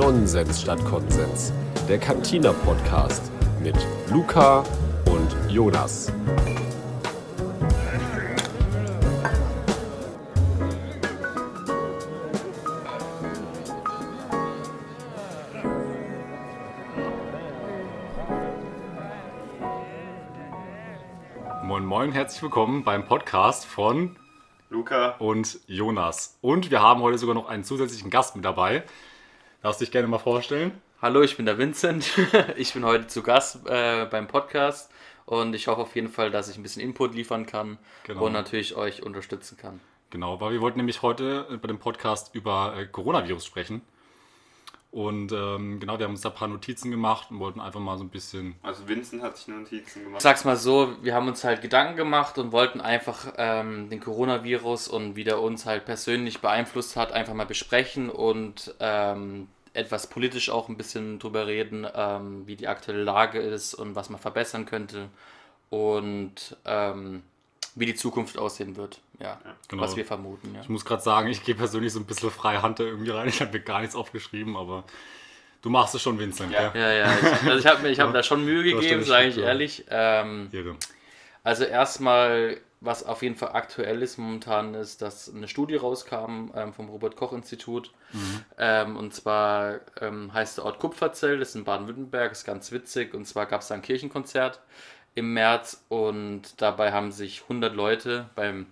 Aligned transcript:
Nonsens 0.00 0.62
statt 0.62 0.82
Konsens. 0.86 1.52
Der 1.86 1.98
Cantina 1.98 2.54
Podcast 2.54 3.30
mit 3.62 3.76
Luca 4.10 4.64
und 5.04 5.52
Jonas. 5.52 6.10
Moin 21.62 21.84
Moin, 21.84 22.12
herzlich 22.12 22.42
willkommen 22.42 22.84
beim 22.84 23.04
Podcast 23.04 23.66
von 23.66 24.16
Luca. 24.70 25.16
und 25.18 25.60
Jonas. 25.66 26.38
Und 26.40 26.70
wir 26.70 26.80
haben 26.80 27.02
heute 27.02 27.18
sogar 27.18 27.34
noch 27.34 27.50
einen 27.50 27.64
zusätzlichen 27.64 28.08
Gast 28.08 28.34
mit 28.34 28.46
dabei. 28.46 28.84
Darfst 29.62 29.80
dich 29.80 29.90
gerne 29.90 30.08
mal 30.08 30.18
vorstellen? 30.18 30.72
Hallo, 31.02 31.22
ich 31.22 31.36
bin 31.36 31.46
der 31.46 31.58
Vincent. 31.58 32.10
Ich 32.56 32.72
bin 32.74 32.84
heute 32.84 33.06
zu 33.06 33.22
Gast 33.22 33.66
äh, 33.66 34.06
beim 34.06 34.26
Podcast 34.26 34.90
und 35.26 35.54
ich 35.54 35.66
hoffe 35.68 35.82
auf 35.82 35.94
jeden 35.94 36.08
Fall, 36.08 36.30
dass 36.30 36.48
ich 36.48 36.56
ein 36.56 36.62
bisschen 36.62 36.82
Input 36.82 37.14
liefern 37.14 37.46
kann 37.46 37.78
Genau. 38.04 38.24
und 38.26 38.32
natürlich 38.32 38.74
euch 38.76 39.02
unterstützen 39.02 39.56
kann. 39.58 39.80
Genau, 40.10 40.40
weil 40.40 40.52
wir 40.52 40.60
wollten 40.60 40.78
nämlich 40.78 41.02
heute 41.02 41.58
bei 41.60 41.68
dem 41.68 41.78
Podcast 41.78 42.34
über 42.34 42.74
äh, 42.76 42.86
Coronavirus 42.86 43.44
sprechen. 43.44 43.82
Und 44.92 45.30
ähm, 45.30 45.78
genau, 45.78 45.98
wir 45.98 46.04
haben 46.06 46.12
uns 46.14 46.22
da 46.22 46.30
ein 46.30 46.34
paar 46.34 46.48
Notizen 46.48 46.90
gemacht 46.90 47.30
und 47.30 47.38
wollten 47.38 47.60
einfach 47.60 47.78
mal 47.78 47.96
so 47.96 48.02
ein 48.02 48.08
bisschen. 48.08 48.56
Also 48.62 48.88
Vincent 48.88 49.22
hat 49.22 49.36
sich 49.36 49.46
Notizen 49.46 50.00
Ich 50.00 50.04
gemacht. 50.04 50.20
sag's 50.20 50.44
mal 50.44 50.56
so, 50.56 50.96
wir 51.02 51.14
haben 51.14 51.28
uns 51.28 51.44
halt 51.44 51.62
Gedanken 51.62 51.96
gemacht 51.96 52.38
und 52.38 52.50
wollten 52.50 52.80
einfach 52.80 53.32
ähm, 53.36 53.88
den 53.88 54.00
Coronavirus 54.00 54.88
und 54.88 55.14
wie 55.14 55.22
der 55.22 55.40
uns 55.40 55.64
halt 55.64 55.84
persönlich 55.84 56.40
beeinflusst 56.40 56.96
hat, 56.96 57.12
einfach 57.12 57.34
mal 57.34 57.46
besprechen 57.46 58.10
und 58.10 58.74
ähm, 58.80 59.46
etwas 59.74 60.08
politisch 60.08 60.50
auch 60.50 60.68
ein 60.68 60.76
bisschen 60.76 61.20
drüber 61.20 61.46
reden, 61.46 61.86
ähm, 61.94 62.44
wie 62.48 62.56
die 62.56 62.66
aktuelle 62.66 63.04
Lage 63.04 63.38
ist 63.38 63.74
und 63.74 63.94
was 63.94 64.10
man 64.10 64.20
verbessern 64.20 64.66
könnte 64.66 65.08
und 65.68 66.56
ähm, 66.64 67.22
wie 67.74 67.86
die 67.86 67.94
Zukunft 67.94 68.36
aussehen 68.38 68.76
wird. 68.76 69.00
Ja, 69.20 69.38
Genau. 69.68 69.82
was 69.82 69.96
wir 69.96 70.04
vermuten. 70.04 70.54
Ja. 70.54 70.60
Ich 70.62 70.68
muss 70.68 70.84
gerade 70.84 71.02
sagen, 71.02 71.28
ich 71.28 71.44
gehe 71.44 71.54
persönlich 71.54 71.92
so 71.92 72.00
ein 72.00 72.04
bisschen 72.06 72.30
freie 72.30 72.62
Hand 72.62 72.80
da 72.80 72.84
irgendwie 72.84 73.10
rein. 73.10 73.28
Ich 73.28 73.40
habe 73.40 73.52
mir 73.52 73.60
gar 73.60 73.80
nichts 73.80 73.94
aufgeschrieben, 73.94 74.56
aber 74.56 74.84
du 75.62 75.70
machst 75.70 75.94
es 75.94 76.02
schon, 76.02 76.18
Vincent. 76.18 76.52
Ja. 76.52 76.72
Ja, 76.74 76.92
ja, 76.92 77.12
ich, 77.18 77.42
also 77.48 77.58
ich 77.58 77.66
habe 77.66 77.82
mir, 77.82 77.90
ich 77.90 78.00
hab 78.00 78.12
da 78.12 78.22
schon 78.22 78.44
Mühe 78.44 78.62
gegeben, 78.64 79.04
sage 79.04 79.28
ich 79.28 79.38
ehrlich. 79.38 79.84
Ähm, 79.88 80.50
also 81.44 81.64
erstmal, 81.64 82.58
was 82.80 83.04
auf 83.04 83.22
jeden 83.22 83.36
Fall 83.36 83.52
aktuell 83.52 84.02
ist 84.02 84.18
momentan, 84.18 84.74
ist, 84.74 85.00
dass 85.02 85.32
eine 85.32 85.48
Studie 85.48 85.76
rauskam 85.76 86.50
ähm, 86.54 86.72
vom 86.72 86.88
Robert-Koch-Institut. 86.88 87.92
Ähm, 88.58 88.96
und 88.96 89.14
zwar 89.14 89.80
ähm, 90.00 90.32
heißt 90.34 90.58
der 90.58 90.64
Ort 90.64 90.78
Kupferzell, 90.80 91.38
das 91.38 91.50
ist 91.50 91.54
in 91.56 91.64
Baden-Württemberg, 91.64 92.32
ist 92.32 92.44
ganz 92.44 92.72
witzig. 92.72 93.14
Und 93.14 93.26
zwar 93.26 93.46
gab 93.46 93.60
es 93.60 93.68
da 93.68 93.74
ein 93.74 93.82
Kirchenkonzert 93.82 94.60
im 95.14 95.34
März 95.34 95.84
und 95.88 96.60
dabei 96.60 96.92
haben 96.92 97.12
sich 97.12 97.42
100 97.42 97.74
Leute 97.74 98.30
beim 98.34 98.66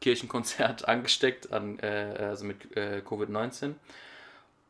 Kirchenkonzert 0.00 0.88
angesteckt, 0.88 1.52
an, 1.52 1.78
äh, 1.80 2.16
also 2.18 2.44
mit 2.44 2.76
äh, 2.76 3.02
Covid-19. 3.06 3.74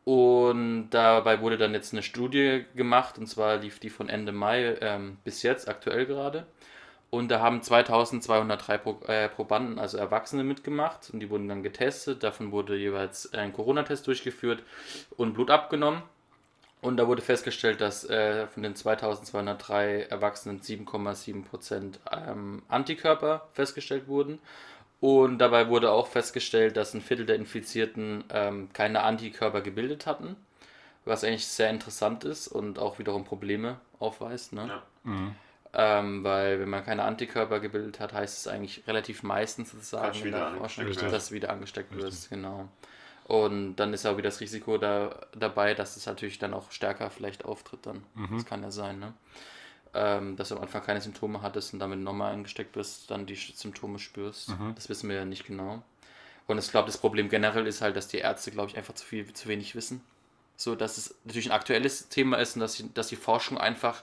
Und 0.05 0.91
dabei 0.91 1.41
wurde 1.41 1.57
dann 1.57 1.73
jetzt 1.73 1.95
eine 1.95 2.03
Studie 2.03 2.67
gemacht, 2.77 3.17
und 3.19 3.27
zwar 3.27 3.57
lief 3.57 3.79
die 3.79 3.89
von 3.89 4.09
Ende 4.09 4.33
Mai 4.33 4.77
ähm, 4.81 5.17
bis 5.25 5.43
jetzt, 5.43 5.69
aktuell 5.69 6.05
gerade. 6.05 6.47
Und 7.15 7.31
da 7.31 7.41
haben 7.41 7.63
2203 7.63 8.79
Pro, 8.79 9.01
äh, 9.07 9.29
Probanden, 9.29 9.79
also 9.79 9.97
Erwachsene, 9.97 10.43
mitgemacht 10.43 11.11
und 11.13 11.21
die 11.21 11.31
wurden 11.31 11.49
dann 11.49 11.63
getestet. 11.63 12.25
Davon 12.25 12.51
wurde 12.51 12.77
jeweils 12.77 13.33
ein 13.33 13.53
Corona-Test 13.53 14.07
durchgeführt 14.07 14.63
und 15.17 15.33
Blut 15.33 15.51
abgenommen. 15.51 16.03
Und 16.85 16.99
da 16.99 17.09
wurde 17.09 17.23
festgestellt, 17.23 17.81
dass 17.81 18.05
äh, 18.11 18.47
von 18.47 18.63
den 18.63 18.77
2203 18.77 20.03
Erwachsenen 20.03 20.61
7,7% 20.61 21.95
ähm, 22.13 22.63
Antikörper 22.69 23.49
festgestellt 23.55 24.07
wurden. 24.07 24.39
Und 25.01 25.39
dabei 25.39 25.69
wurde 25.71 25.91
auch 25.91 26.09
festgestellt, 26.09 26.77
dass 26.77 26.93
ein 26.93 27.01
Viertel 27.01 27.25
der 27.25 27.37
Infizierten 27.37 28.25
ähm, 28.29 28.69
keine 28.75 29.03
Antikörper 29.03 29.63
gebildet 29.63 30.05
hatten, 30.05 30.37
was 31.07 31.25
eigentlich 31.25 31.47
sehr 31.47 31.71
interessant 31.71 32.23
ist 32.25 32.49
und 32.49 32.79
auch 32.79 32.99
wiederum 32.99 33.25
Probleme 33.25 33.79
aufweist. 33.99 34.53
Ne? 34.53 34.83
Ja. 35.07 35.33
Ähm, 35.73 36.23
weil 36.23 36.61
wenn 36.61 36.69
man 36.69 36.85
keine 36.85 37.05
Antikörper 37.05 37.61
gebildet 37.61 37.99
hat, 37.99 38.13
heißt 38.13 38.41
es 38.41 38.47
eigentlich 38.47 38.87
relativ 38.87 39.23
meistens 39.23 39.71
sozusagen 39.71 40.23
wieder 40.23 40.51
der 40.51 40.59
Forschung, 40.59 40.85
angesteckt 40.85 41.13
dass 41.15 41.29
du 41.29 41.35
wieder 41.35 41.49
angesteckt 41.49 41.93
Richtig. 41.93 42.07
wirst. 42.07 42.29
Genau. 42.29 42.69
Und 43.25 43.77
dann 43.77 43.95
ist 43.95 44.05
auch 44.07 44.17
wieder 44.19 44.29
das 44.29 44.41
Risiko 44.41 44.77
da, 44.77 45.19
dabei, 45.35 45.75
dass 45.75 45.97
es 45.97 46.05
natürlich 46.07 46.39
dann 46.39 46.53
auch 46.53 46.71
stärker 46.71 47.11
vielleicht 47.11 47.45
auftritt 47.45 47.87
dann. 47.87 48.03
Das 48.37 48.45
kann 48.45 48.63
ja 48.63 48.71
sein, 48.71 48.99
ne? 48.99 49.15
Ähm, 49.97 50.37
dass 50.37 50.49
du 50.49 50.57
am 50.57 50.63
Anfang 50.63 50.83
keine 50.83 51.01
Symptome 51.01 51.41
hattest 51.41 51.73
und 51.73 51.79
damit 51.79 52.01
nochmal 52.01 52.33
angesteckt 52.33 52.75
wirst, 52.77 53.11
dann 53.11 53.27
die 53.27 53.37
Symptome 53.37 53.99
spürst. 53.99 54.51
Das 54.75 54.89
wissen 54.89 55.09
wir 55.09 55.17
ja 55.17 55.25
nicht 55.25 55.47
genau. 55.47 55.83
Und 56.47 56.59
ich 56.59 56.71
glaube, 56.71 56.87
das 56.87 56.99
Problem 56.99 57.29
generell 57.29 57.67
ist 57.67 57.81
halt, 57.81 57.97
dass 57.97 58.09
die 58.09 58.19
Ärzte, 58.19 58.51
glaube 58.51 58.69
ich, 58.71 58.77
einfach 58.77 58.95
zu 58.95 59.07
viel, 59.07 59.33
zu 59.33 59.49
wenig 59.49 59.75
wissen. 59.75 60.03
So, 60.57 60.75
dass 60.75 60.99
es 60.99 61.15
natürlich 61.25 61.47
ein 61.47 61.53
aktuelles 61.53 62.09
Thema 62.09 62.37
ist 62.39 62.57
und 62.57 62.61
dass 62.61 62.75
die, 62.77 62.93
dass 62.93 63.07
die 63.09 63.17
Forschung 63.17 63.57
einfach 63.57 64.03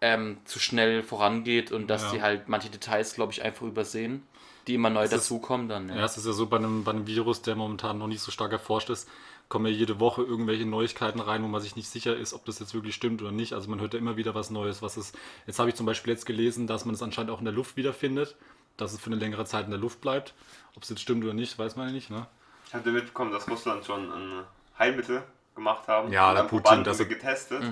ähm, 0.00 0.38
zu 0.46 0.58
schnell 0.58 1.02
vorangeht 1.02 1.70
und 1.70 1.86
dass 1.88 2.04
Ja. 2.04 2.10
die 2.12 2.22
halt 2.22 2.48
manche 2.48 2.70
Details, 2.70 3.14
glaube 3.14 3.32
ich, 3.32 3.42
einfach 3.42 3.66
übersehen, 3.66 4.26
die 4.66 4.74
immer 4.74 4.90
neu 4.90 5.04
ist- 5.04 5.12
dazukommen 5.12 5.68
dann. 5.68 5.88
Ja, 5.88 6.04
es 6.04 6.16
ist 6.16 6.26
ja 6.26 6.32
so 6.32 6.46
bei 6.46 6.56
einem, 6.58 6.84
bei 6.84 6.92
einem 6.92 7.06
Virus, 7.06 7.42
der 7.42 7.56
momentan 7.56 7.98
noch 7.98 8.06
nicht 8.06 8.20
so 8.22 8.30
stark 8.30 8.52
erforscht 8.52 8.90
ist, 8.90 9.08
kommen 9.48 9.66
ja 9.66 9.72
jede 9.72 9.98
Woche 9.98 10.22
irgendwelche 10.22 10.64
Neuigkeiten 10.64 11.18
rein, 11.20 11.42
wo 11.42 11.48
man 11.48 11.60
sich 11.60 11.74
nicht 11.74 11.88
sicher 11.88 12.16
ist, 12.16 12.34
ob 12.34 12.44
das 12.44 12.60
jetzt 12.60 12.72
wirklich 12.72 12.94
stimmt 12.94 13.20
oder 13.20 13.32
nicht. 13.32 13.52
Also 13.52 13.68
man 13.68 13.80
hört 13.80 13.94
ja 13.94 13.98
immer 13.98 14.16
wieder 14.16 14.34
was 14.34 14.50
Neues, 14.50 14.80
was 14.80 14.96
es. 14.96 15.12
Jetzt 15.46 15.58
habe 15.58 15.68
ich 15.70 15.74
zum 15.74 15.86
Beispiel 15.86 16.12
jetzt 16.12 16.24
gelesen, 16.26 16.66
dass 16.68 16.84
man 16.84 16.94
es 16.94 17.02
anscheinend 17.02 17.32
auch 17.32 17.40
in 17.40 17.46
der 17.46 17.54
Luft 17.54 17.76
wiederfindet, 17.76 18.36
dass 18.76 18.92
es 18.92 19.00
für 19.00 19.06
eine 19.10 19.16
längere 19.16 19.44
Zeit 19.46 19.64
in 19.64 19.70
der 19.72 19.80
Luft 19.80 20.00
bleibt. 20.00 20.34
Ob 20.76 20.84
es 20.84 20.88
jetzt 20.88 21.00
stimmt 21.02 21.24
oder 21.24 21.34
nicht, 21.34 21.58
weiß 21.58 21.74
man 21.74 21.88
ja 21.88 21.92
nicht. 21.92 22.10
Ne? 22.10 22.26
Habt 22.72 22.86
ihr 22.86 22.92
mitbekommen, 22.92 23.32
dass 23.32 23.48
Russland 23.50 23.84
schon 23.84 24.12
ein 24.12 24.44
Heilmittel 24.78 25.24
gemacht 25.56 25.88
haben? 25.88 26.12
Ja, 26.12 26.30
Und 26.30 26.36
der 26.36 26.42
Putin, 26.44 26.84
das- 26.84 26.98
getestet. 26.98 27.64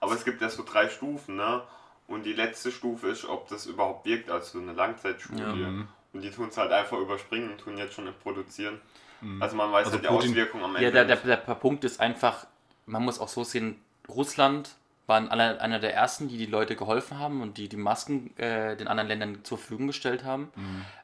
Aber 0.00 0.12
es 0.14 0.24
gibt 0.24 0.40
ja 0.40 0.48
so 0.48 0.62
drei 0.62 0.88
Stufen, 0.88 1.34
ne? 1.36 1.62
Und 2.06 2.24
die 2.24 2.32
letzte 2.34 2.70
Stufe 2.70 3.08
ist, 3.08 3.24
ob 3.24 3.48
das 3.48 3.66
überhaupt 3.66 4.04
wirkt, 4.06 4.30
also 4.30 4.58
eine 4.58 4.72
Langzeitstudie. 4.74 5.40
Ja. 5.42 5.68
Und 6.14 6.22
die 6.22 6.30
tun 6.30 6.48
es 6.48 6.56
halt 6.56 6.72
einfach 6.72 6.96
überspringen 6.98 7.50
und 7.50 7.58
tun 7.58 7.76
jetzt 7.76 7.94
schon 7.94 8.08
produzieren. 8.22 8.80
Also 9.40 9.56
man 9.56 9.72
weiß 9.72 9.86
Also 9.86 9.98
halt 9.98 10.04
die 10.04 10.08
Putin- 10.08 10.30
Auswirkungen 10.30 10.64
am 10.64 10.76
Ende. 10.76 10.84
Ja, 10.86 10.90
der, 10.90 11.04
der, 11.04 11.16
nicht. 11.16 11.48
der 11.48 11.54
Punkt 11.54 11.82
ist 11.84 12.00
einfach, 12.00 12.46
man 12.86 13.02
muss 13.04 13.18
auch 13.18 13.28
so 13.28 13.42
sehen, 13.42 13.76
Russland 14.08 14.76
waren 15.06 15.28
alle, 15.28 15.60
einer 15.60 15.78
der 15.80 15.94
ersten, 15.94 16.28
die 16.28 16.38
die 16.38 16.46
Leute 16.46 16.76
geholfen 16.76 17.18
haben 17.18 17.42
und 17.42 17.58
die 17.58 17.68
die 17.68 17.76
Masken 17.76 18.34
äh, 18.38 18.74
den 18.76 18.86
anderen 18.88 19.08
Ländern 19.08 19.44
zur 19.44 19.58
Verfügung 19.58 19.86
gestellt 19.86 20.24
haben 20.24 20.50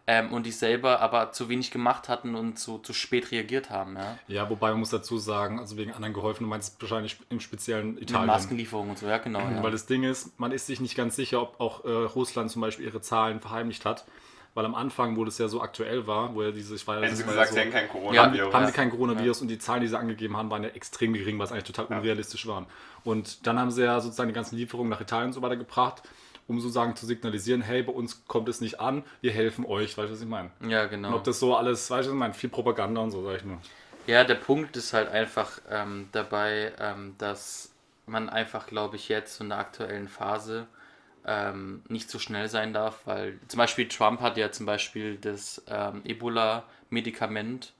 ähm, 0.07 0.33
und 0.33 0.45
die 0.47 0.53
selber 0.53 1.01
aber 1.01 1.33
zu 1.33 1.49
wenig 1.51 1.71
gemacht 1.71 2.09
hatten 2.09 2.35
und 2.35 2.59
zu, 2.59 2.79
zu 2.79 2.93
spät 2.95 3.31
reagiert 3.31 3.69
haben. 3.69 3.97
Ja? 3.97 4.19
Ja, 4.29 4.51
wobei 4.51 4.71
man 4.71 4.81
muss 4.81 4.89
dazu 4.91 5.19
sagen, 5.19 5.59
also 5.59 5.77
wegen 5.77 5.93
anderen 5.93 6.15
geholfen, 6.15 6.45
du 6.45 6.49
meinst 6.51 6.81
wahrscheinlich 6.81 7.19
im 7.29 7.41
speziellen 7.41 7.95
Mit 7.95 8.05
Italien. 8.05 8.27
Maskenlieferungen 8.29 8.91
und 8.91 8.99
so, 8.99 9.07
ja 9.07 9.19
genau. 9.19 9.41
Ja. 9.55 9.63
Weil 9.63 9.73
das 9.73 9.85
Ding 9.87 10.03
ist, 10.05 10.39
man 10.39 10.53
ist 10.53 10.67
sich 10.67 10.81
nicht 10.81 10.97
ganz 10.97 11.17
sicher, 11.17 11.43
ob 11.43 11.61
auch 11.61 11.85
äh, 11.85 11.91
Russland 11.91 12.51
zum 12.51 12.63
Beispiel 12.63 12.87
ihre 12.87 13.01
Zahlen 13.03 13.41
verheimlicht 13.41 13.85
hat. 13.85 14.05
Weil 14.61 14.67
am 14.67 14.75
Anfang, 14.75 15.17
wo 15.17 15.25
das 15.25 15.39
ja 15.39 15.49
so 15.49 15.63
aktuell 15.63 16.07
war, 16.07 16.35
wo 16.35 16.43
ja 16.43 16.51
diese, 16.51 16.75
ich 16.75 16.87
weiß 16.87 17.03
Hätten 17.03 17.17
sie 17.17 17.27
war 17.27 17.33
gesagt, 17.33 17.49
ja 17.49 17.55
sie 17.55 17.61
hätten 17.61 17.71
so, 17.71 17.77
kein 17.79 17.87
Ja, 18.11 18.27
Coronavirus. 18.27 18.55
haben 18.55 18.67
die 18.67 18.73
kein 18.73 18.91
Coronavirus 18.91 19.41
und 19.41 19.49
die 19.49 19.59
Zahlen, 19.59 19.81
die 19.81 19.89
sie 19.89 19.99
angegeben 19.99 20.37
haben, 20.37 20.51
waren 20.51 20.63
ja 20.63 20.69
extrem 20.71 21.15
gering, 21.15 21.39
was 21.39 21.51
eigentlich 21.51 21.65
total 21.65 21.87
unrealistisch 21.87 22.47
waren. 22.47 22.67
Und 23.03 23.47
dann 23.47 23.59
haben 23.59 23.71
sie 23.71 23.83
ja 23.85 23.99
sozusagen 24.01 24.29
die 24.29 24.35
ganzen 24.35 24.57
Lieferungen 24.57 24.91
nach 24.91 25.01
Italien 25.01 25.29
und 25.29 25.33
so 25.33 25.41
weiter 25.41 25.57
gebracht, 25.57 26.03
um 26.47 26.61
sozusagen 26.61 26.95
zu 26.95 27.07
signalisieren, 27.07 27.63
hey, 27.63 27.83
bei 27.83 27.93
uns 27.93 28.27
kommt 28.27 28.49
es 28.51 28.61
nicht 28.61 28.81
an, 28.81 29.03
wir 29.23 29.33
helfen 29.33 29.65
euch, 29.65 29.97
weißt 29.97 30.09
du, 30.11 30.13
was 30.13 30.21
ich 30.21 30.29
meine? 30.29 30.51
ja, 30.61 30.87
Und 30.87 30.91
genau. 30.91 31.15
ob 31.15 31.25
das 31.25 31.41
so 31.41 31.57
alles, 31.57 31.91
weißt 31.91 32.07
du, 32.07 32.11
was 32.11 32.15
ich 32.15 32.19
meine, 32.19 32.35
viel 32.35 32.51
Propaganda 32.51 33.01
und 33.01 33.11
so, 33.13 33.23
sag 33.25 33.37
ich 33.39 33.45
nur. 33.45 33.59
Ja, 34.07 34.25
der 34.25 34.35
Punkt 34.35 34.77
ist 34.77 34.93
halt 34.93 35.09
einfach 35.09 35.61
ähm, 35.71 36.09
dabei, 36.13 36.73
ähm, 36.79 37.15
dass 37.19 37.73
man 38.07 38.29
einfach, 38.29 38.67
glaube 38.67 38.97
ich, 38.97 39.09
jetzt 39.09 39.41
in 39.41 39.51
der 39.51 39.59
aktuellen 39.59 40.09
Phase 40.09 40.67
ähm, 41.27 41.83
nicht 41.89 42.11
so 42.11 42.19
schnell 42.19 42.49
sein 42.49 42.73
darf, 42.73 43.01
weil 43.07 43.39
zum 43.49 43.59
Beispiel 43.59 43.89
Trump 43.89 44.21
hat 44.21 44.37
ja 44.37 44.51
zum 44.53 44.67
Beispiel 44.67 45.17
das 45.17 45.63
ähm, 45.69 46.03
Ebola-Medikament, 46.05 47.73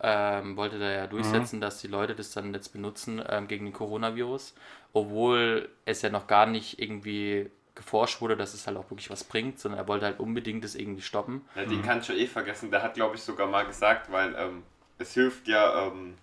ähm, 0.00 0.56
wollte 0.56 0.78
da 0.78 0.90
ja 0.90 1.06
durchsetzen, 1.06 1.60
dass 1.60 1.80
die 1.80 1.88
Leute 1.88 2.14
das 2.14 2.32
dann 2.32 2.54
jetzt 2.54 2.72
benutzen 2.72 3.22
ähm, 3.28 3.48
gegen 3.48 3.64
den 3.66 3.74
Coronavirus, 3.74 4.54
obwohl 4.92 5.68
es 5.84 6.02
ja 6.02 6.10
noch 6.10 6.26
gar 6.26 6.46
nicht 6.46 6.80
irgendwie 6.80 7.50
geforscht 7.74 8.20
wurde, 8.20 8.36
dass 8.36 8.54
es 8.54 8.66
halt 8.66 8.76
auch 8.76 8.90
wirklich 8.90 9.10
was 9.10 9.24
bringt, 9.24 9.58
sondern 9.60 9.80
er 9.80 9.88
wollte 9.88 10.04
halt 10.06 10.18
unbedingt 10.18 10.64
das 10.64 10.74
irgendwie 10.74 11.02
stoppen. 11.02 11.42
Ja, 11.54 11.64
den 11.64 11.82
kannst 11.82 12.08
du 12.08 12.12
eh 12.12 12.26
vergessen. 12.26 12.70
Der 12.70 12.82
hat, 12.82 12.94
glaube 12.94 13.16
ich, 13.16 13.22
sogar 13.22 13.46
mal 13.46 13.64
gesagt, 13.64 14.10
weil 14.10 14.34
ähm, 14.36 14.64
es 14.98 15.14
hilft 15.14 15.46
ja 15.46 15.86
ähm, 15.86 16.14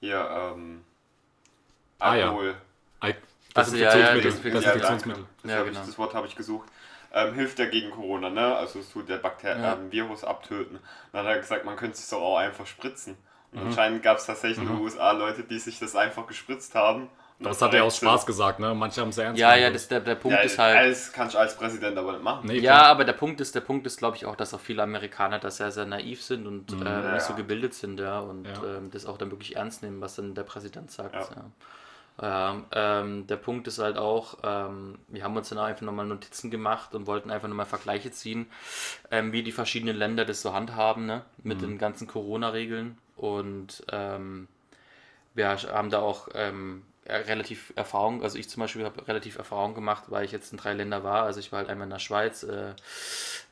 hier 0.00 0.28
ähm, 0.30 0.84
Ah, 1.98 2.14
ja. 2.14 2.34
Also, 3.56 3.76
ja, 3.76 3.96
ja, 3.96 4.14
Desinfektionsmittel. 4.14 5.26
Das, 5.42 5.50
Ja, 5.50 5.58
hab 5.58 5.66
genau. 5.66 5.80
das 5.84 5.98
Wort 5.98 6.14
habe 6.14 6.26
ich 6.26 6.36
gesucht. 6.36 6.68
Ähm, 7.12 7.34
hilft 7.34 7.58
ja 7.58 7.66
gegen 7.66 7.90
Corona, 7.90 8.28
ne? 8.30 8.56
Also 8.56 8.80
es 8.80 8.90
tut 8.90 9.08
der 9.08 9.16
Bakter 9.18 9.58
Ja. 9.58 9.72
ähm, 9.74 9.90
Virus 9.90 10.24
abtöten. 10.24 10.78
Dann 11.12 11.24
hat 11.26 11.32
er 11.34 11.38
gesagt, 11.38 11.64
man 11.64 11.76
könnte 11.76 11.96
es 11.96 12.08
doch 12.10 12.20
auch 12.20 12.36
einfach 12.38 12.66
spritzen. 12.66 13.16
Und 13.52 13.60
anscheinend 13.62 14.02
gab 14.02 14.18
es 14.18 14.26
tatsächlich 14.26 14.58
in 14.58 14.66
den 14.66 14.78
USA 14.80 15.12
Leute, 15.12 15.42
die 15.44 15.58
sich 15.58 15.78
das 15.78 15.96
einfach 15.96 16.26
gespritzt 16.26 16.74
haben. 16.74 17.08
Das 17.38 17.60
hat 17.60 17.74
er 17.74 17.84
aus 17.84 17.98
Spaß 17.98 18.24
gesagt, 18.24 18.60
ne? 18.60 18.74
Manche 18.74 19.00
haben 19.02 19.10
es 19.10 19.18
ernst 19.18 19.38
Ja, 19.38 19.54
ja, 19.54 19.70
das, 19.70 19.88
der, 19.88 20.00
der 20.00 20.14
Punkt 20.14 20.36
Ja, 20.38 20.42
ist 20.42 20.58
halt. 20.58 20.76
alles 20.76 21.12
kannst 21.12 21.34
du 21.34 21.38
als 21.38 21.54
Präsident 21.56 21.96
aber 21.98 22.12
nicht 22.12 22.22
machen. 22.24 22.46
Nee, 22.46 22.58
Ja, 22.58 22.82
aber 22.84 23.04
der 23.04 23.12
Punkt 23.12 23.40
ist, 23.40 23.54
der 23.54 23.60
Punkt 23.60 23.86
ist, 23.86 23.98
glaube 23.98 24.16
ich, 24.16 24.24
auch, 24.24 24.36
dass 24.36 24.54
auch 24.54 24.60
viele 24.60 24.82
Amerikaner 24.82 25.38
da 25.38 25.50
sehr, 25.50 25.70
sehr 25.70 25.84
naiv 25.84 26.22
sind 26.22 26.46
und 26.46 26.72
ähm, 26.72 26.86
Ja, 26.86 27.12
nicht 27.12 27.22
so 27.24 27.34
gebildet 27.34 27.74
sind, 27.74 28.00
ja, 28.00 28.20
und 28.20 28.46
ähm, 28.46 28.90
das 28.90 29.04
auch 29.06 29.18
dann 29.18 29.30
wirklich 29.30 29.56
ernst 29.56 29.82
nehmen, 29.82 30.00
was 30.00 30.16
dann 30.16 30.34
der 30.34 30.44
Präsident 30.44 30.90
sagt. 30.90 31.14
Ja. 31.14 31.28
Ja. 32.20 32.36
Ja, 32.46 32.62
ähm, 32.72 33.26
der 33.26 33.36
Punkt 33.36 33.66
ist 33.68 33.78
halt 33.78 33.98
auch, 33.98 34.38
ähm, 34.42 34.98
wir 35.08 35.22
haben 35.22 35.36
uns 35.36 35.50
dann 35.50 35.58
einfach 35.58 35.82
nochmal 35.82 36.06
Notizen 36.06 36.50
gemacht 36.50 36.94
und 36.94 37.06
wollten 37.06 37.30
einfach 37.30 37.48
nochmal 37.48 37.66
Vergleiche 37.66 38.10
ziehen, 38.10 38.46
ähm, 39.10 39.32
wie 39.32 39.42
die 39.42 39.52
verschiedenen 39.52 39.96
Länder 39.96 40.24
das 40.24 40.42
so 40.42 40.54
handhaben, 40.54 41.06
ne? 41.06 41.24
mit 41.42 41.60
den 41.60 41.78
ganzen 41.78 42.06
Corona-Regeln. 42.06 42.96
Und 43.16 43.84
ähm, 43.92 44.48
wir 45.34 45.48
haben 45.48 45.90
da 45.90 46.00
auch 46.00 46.28
ähm, 46.34 46.82
relativ 47.06 47.72
Erfahrung, 47.76 48.22
also 48.22 48.38
ich 48.38 48.48
zum 48.48 48.60
Beispiel 48.60 48.84
habe 48.84 49.06
relativ 49.06 49.38
Erfahrung 49.38 49.74
gemacht, 49.74 50.04
weil 50.08 50.24
ich 50.24 50.32
jetzt 50.32 50.52
in 50.52 50.58
drei 50.58 50.72
Länder 50.72 51.04
war. 51.04 51.24
Also 51.24 51.40
ich 51.40 51.52
war 51.52 51.58
halt 51.58 51.68
einmal 51.68 51.86
in 51.86 51.90
der 51.90 51.98
Schweiz, 51.98 52.42
äh, 52.42 52.74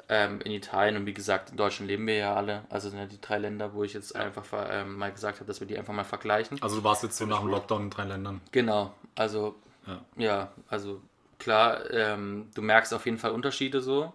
ähm, 0.09 0.41
in 0.43 0.53
Italien 0.53 0.97
und 0.97 1.07
wie 1.07 1.15
gesagt, 1.15 1.51
in 1.51 1.57
Deutschland 1.57 1.89
leben 1.89 2.07
wir 2.07 2.17
ja 2.17 2.35
alle. 2.35 2.65
Also 2.69 2.91
sind 2.91 2.99
ja 2.99 3.07
die 3.07 3.21
drei 3.21 3.39
Länder, 3.39 3.75
wo 3.75 3.85
ich 3.85 3.95
jetzt 3.95 4.15
einfach 4.15 4.45
ähm, 4.71 4.97
mal 4.97 5.13
gesagt 5.13 5.39
habe, 5.41 5.47
dass 5.47 5.61
wir 5.61 5.67
die 5.67 5.79
einfach 5.79 5.95
mal 5.95 6.05
vergleichen. 6.05 6.63
Also 6.63 6.77
du 6.77 6.85
warst 6.85 7.03
jetzt 7.03 7.17
so 7.17 7.27
nach 7.27 7.41
dem 7.41 7.49
Lockdown 7.49 7.85
in 7.85 7.91
drei 7.91 8.05
Ländern. 8.05 8.41
Genau, 8.53 8.93
also 9.15 9.55
Ja. 9.87 10.01
ja, 10.17 10.53
also 10.69 11.01
klar, 11.39 11.91
ähm, 11.91 12.51
du 12.55 12.63
merkst 12.63 12.93
auf 12.93 13.07
jeden 13.07 13.19
Fall 13.19 13.33
Unterschiede 13.33 13.81
so, 13.81 14.13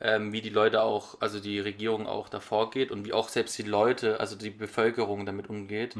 ähm, 0.00 0.32
wie 0.32 0.40
die 0.40 0.50
Leute 0.50 0.82
auch, 0.82 1.20
also 1.20 1.40
die 1.40 1.60
Regierung 1.60 2.06
auch 2.06 2.28
davor 2.28 2.70
geht 2.70 2.90
und 2.90 3.04
wie 3.04 3.12
auch 3.12 3.28
selbst 3.28 3.56
die 3.58 3.62
Leute, 3.62 4.20
also 4.20 4.36
die 4.36 4.50
Bevölkerung 4.50 5.26
damit 5.26 5.48
umgeht. 5.48 5.94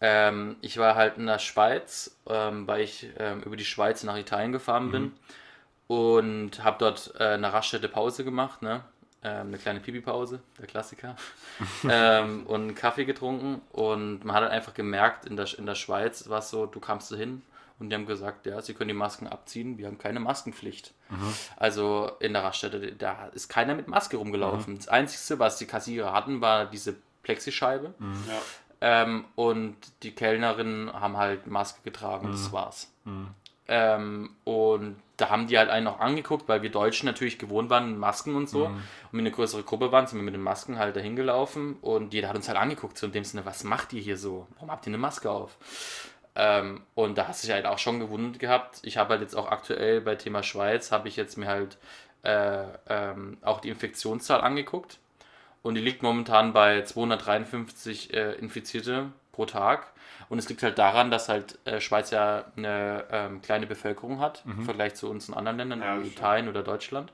Ähm, 0.00 0.56
ich 0.60 0.78
war 0.78 0.96
halt 0.96 1.16
in 1.16 1.26
der 1.26 1.38
Schweiz, 1.38 2.16
ähm, 2.28 2.66
weil 2.66 2.80
ich 2.82 3.06
über 3.44 3.56
die 3.56 3.64
Schweiz 3.64 4.02
nach 4.02 4.16
Italien 4.16 4.50
gefahren 4.52 4.90
bin 4.90 5.12
und 5.92 6.64
habe 6.64 6.76
dort 6.78 7.12
äh, 7.18 7.34
eine 7.34 7.52
Raststätte 7.52 7.86
Pause 7.86 8.24
gemacht, 8.24 8.62
ne? 8.62 8.82
Ähm, 9.22 9.48
eine 9.48 9.58
kleine 9.58 9.80
Pipi-Pause, 9.80 10.40
der 10.58 10.66
Klassiker, 10.66 11.16
ähm, 11.88 12.46
und 12.46 12.62
einen 12.62 12.74
Kaffee 12.74 13.04
getrunken 13.04 13.60
und 13.72 14.24
man 14.24 14.34
hat 14.34 14.44
halt 14.44 14.52
einfach 14.52 14.72
gemerkt, 14.72 15.26
in 15.26 15.36
der, 15.36 15.46
in 15.58 15.66
der 15.66 15.74
Schweiz 15.74 16.30
war 16.30 16.38
es 16.38 16.48
so, 16.48 16.64
du 16.64 16.80
kamst 16.80 17.08
so 17.08 17.16
hin 17.16 17.42
und 17.78 17.90
die 17.90 17.94
haben 17.94 18.06
gesagt, 18.06 18.46
ja, 18.46 18.62
sie 18.62 18.72
können 18.72 18.88
die 18.88 18.94
Masken 18.94 19.26
abziehen, 19.26 19.76
wir 19.76 19.86
haben 19.86 19.98
keine 19.98 20.18
Maskenpflicht. 20.18 20.94
Also 21.56 22.12
in 22.20 22.32
der 22.32 22.42
Raststätte, 22.42 22.92
da 22.92 23.26
ist 23.34 23.50
keiner 23.50 23.74
mit 23.74 23.86
Maske 23.86 24.16
rumgelaufen. 24.16 24.76
Das 24.76 24.88
Einzige, 24.88 25.38
was 25.38 25.58
die 25.58 25.66
Kassierer 25.66 26.14
hatten, 26.14 26.40
war 26.40 26.64
diese 26.64 26.96
Plexischeibe. 27.22 27.92
Ja. 28.00 29.02
Ähm, 29.02 29.26
und 29.36 29.76
die 30.02 30.12
Kellnerinnen 30.12 30.90
haben 30.92 31.18
halt 31.18 31.46
Maske 31.46 31.82
getragen, 31.84 32.32
das 32.32 32.50
war's. 32.50 32.90
Ähm, 33.68 34.30
und 34.44 34.96
da 35.22 35.30
haben 35.30 35.46
die 35.46 35.56
halt 35.56 35.70
einen 35.70 35.86
auch 35.86 36.00
angeguckt, 36.00 36.48
weil 36.48 36.62
wir 36.62 36.70
Deutschen 36.70 37.06
natürlich 37.06 37.38
gewohnt 37.38 37.70
waren, 37.70 37.96
Masken 37.96 38.34
und 38.34 38.48
so. 38.48 38.66
Und 38.66 38.82
wir 39.12 39.20
eine 39.20 39.30
größere 39.30 39.62
Gruppe 39.62 39.92
waren, 39.92 40.08
sind 40.08 40.18
wir 40.18 40.24
mit 40.24 40.34
den 40.34 40.42
Masken 40.42 40.78
halt 40.78 40.96
dahin 40.96 41.14
gelaufen 41.14 41.76
und 41.80 42.12
jeder 42.12 42.28
hat 42.28 42.34
uns 42.34 42.48
halt 42.48 42.58
angeguckt, 42.58 42.98
so 42.98 43.06
in 43.06 43.12
dem 43.12 43.22
Sinne, 43.22 43.46
was 43.46 43.62
macht 43.62 43.92
ihr 43.92 44.02
hier 44.02 44.16
so? 44.16 44.48
Warum 44.54 44.72
habt 44.72 44.84
ihr 44.84 44.90
eine 44.90 44.98
Maske 44.98 45.30
auf? 45.30 45.56
Ähm, 46.34 46.82
und 46.96 47.18
da 47.18 47.28
hast 47.28 47.42
du 47.42 47.46
dich 47.46 47.54
halt 47.54 47.66
auch 47.66 47.78
schon 47.78 48.00
gewundert 48.00 48.40
gehabt. 48.40 48.80
Ich 48.82 48.96
habe 48.96 49.10
halt 49.10 49.20
jetzt 49.20 49.36
auch 49.36 49.48
aktuell 49.48 50.00
bei 50.00 50.16
Thema 50.16 50.42
Schweiz, 50.42 50.90
habe 50.90 51.06
ich 51.06 51.14
jetzt 51.14 51.38
mir 51.38 51.46
halt 51.46 51.78
äh, 52.24 52.64
ähm, 52.88 53.38
auch 53.42 53.60
die 53.60 53.68
Infektionszahl 53.68 54.40
angeguckt. 54.40 54.98
Und 55.62 55.76
die 55.76 55.80
liegt 55.80 56.02
momentan 56.02 56.52
bei 56.52 56.82
253 56.82 58.12
äh, 58.12 58.32
Infizierte 58.32 59.12
pro 59.30 59.46
Tag. 59.46 59.92
Und 60.28 60.38
es 60.38 60.48
liegt 60.48 60.62
halt 60.62 60.78
daran, 60.78 61.10
dass 61.10 61.28
halt 61.28 61.58
äh, 61.64 61.80
Schweiz 61.80 62.10
ja 62.10 62.44
eine 62.56 63.04
ähm, 63.10 63.42
kleine 63.42 63.66
Bevölkerung 63.66 64.20
hat, 64.20 64.42
im 64.46 64.62
Vergleich 64.64 64.94
zu 64.94 65.08
uns 65.10 65.28
in 65.28 65.34
anderen 65.34 65.56
Ländern, 65.58 65.80
Ja, 65.80 65.94
wie 65.96 66.00
das 66.00 66.06
stimmt. 66.08 66.18
Italien 66.18 66.48
oder 66.48 66.62
Deutschland. 66.62 67.12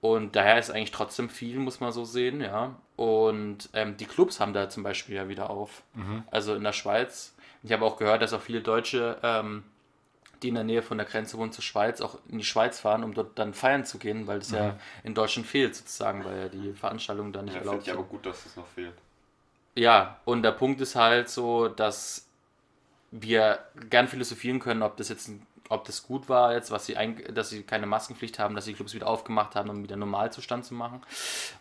Und 0.00 0.36
daher 0.36 0.58
ist 0.58 0.70
eigentlich 0.70 0.90
trotzdem 0.92 1.28
viel, 1.30 1.58
muss 1.58 1.80
man 1.80 1.90
so 1.92 2.04
sehen, 2.04 2.40
ja. 2.40 2.74
Und 2.96 3.68
ähm, 3.72 3.96
die 3.96 4.04
Clubs 4.06 4.40
haben 4.40 4.52
da 4.52 4.68
zum 4.68 4.82
Beispiel 4.82 5.16
ja 5.16 5.28
wieder 5.28 5.50
auf. 5.50 5.82
Also 6.30 6.54
in 6.54 6.62
der 6.64 6.72
Schweiz. 6.72 7.34
Ich 7.62 7.72
habe 7.72 7.84
auch 7.84 7.96
gehört, 7.96 8.22
dass 8.22 8.32
auch 8.32 8.40
viele 8.42 8.60
Deutsche, 8.60 9.16
ähm, 9.22 9.64
die 10.42 10.48
in 10.48 10.54
der 10.54 10.64
Nähe 10.64 10.82
von 10.82 10.98
der 10.98 11.06
Grenze 11.06 11.38
wohnen 11.38 11.50
zur 11.50 11.64
Schweiz, 11.64 12.00
auch 12.02 12.18
in 12.28 12.38
die 12.38 12.44
Schweiz 12.44 12.78
fahren, 12.78 13.02
um 13.04 13.14
dort 13.14 13.38
dann 13.38 13.54
feiern 13.54 13.84
zu 13.86 13.98
gehen, 13.98 14.26
weil 14.26 14.38
das 14.38 14.50
ja 14.50 14.76
in 15.02 15.14
Deutschland 15.14 15.48
fehlt 15.48 15.74
sozusagen, 15.74 16.24
weil 16.24 16.38
ja 16.38 16.48
die 16.48 16.72
Veranstaltungen 16.74 17.32
da 17.32 17.42
nicht 17.42 17.54
Ja, 17.54 17.60
erlaubt 17.60 17.82
ich 17.84 17.90
aber 17.90 18.00
sind. 18.02 18.10
gut, 18.10 18.26
dass 18.26 18.44
es 18.46 18.54
noch 18.54 18.66
fehlt. 18.66 18.94
Ja, 19.74 20.20
und 20.26 20.42
der 20.42 20.52
Punkt 20.52 20.80
ist 20.80 20.94
halt 20.94 21.28
so, 21.28 21.68
dass 21.68 22.25
wir 23.10 23.58
gern 23.90 24.08
philosophieren 24.08 24.58
können, 24.60 24.82
ob 24.82 24.96
das 24.96 25.08
jetzt 25.08 25.30
ob 25.68 25.84
das 25.84 26.04
gut 26.04 26.28
war 26.28 26.54
jetzt, 26.54 26.70
was 26.70 26.86
sie 26.86 26.96
ein, 26.96 27.20
dass 27.34 27.50
sie 27.50 27.62
keine 27.62 27.86
Maskenpflicht 27.86 28.38
haben, 28.38 28.54
dass 28.54 28.66
die 28.66 28.74
Clubs 28.74 28.94
wieder 28.94 29.08
aufgemacht 29.08 29.56
haben, 29.56 29.68
um 29.68 29.82
wieder 29.82 29.96
Normalzustand 29.96 30.64
zu 30.64 30.74
machen, 30.74 31.00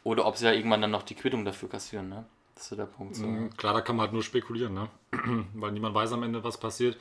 oder 0.04 0.26
ob 0.26 0.38
sie 0.38 0.46
ja 0.46 0.52
irgendwann 0.52 0.82
dann 0.82 0.92
noch 0.92 1.04
die 1.04 1.16
Quittung 1.16 1.44
dafür 1.46 1.70
kassieren, 1.70 2.10
ne? 2.10 2.26
Das 2.54 2.64
ist 2.66 2.70
so 2.70 2.76
der 2.76 2.86
Punkt. 2.86 3.16
So. 3.16 3.26
Mhm, 3.26 3.56
Klar, 3.58 3.74
da 3.74 3.82
kann 3.82 3.96
man 3.96 4.04
halt 4.06 4.14
nur 4.14 4.24
spekulieren, 4.24 4.74
ne? 4.74 4.90
Weil 5.56 5.72
niemand 5.72 5.96
weiß 5.96 6.14
am 6.14 6.24
Ende, 6.24 6.44
was 6.44 6.58
passiert. 6.60 6.98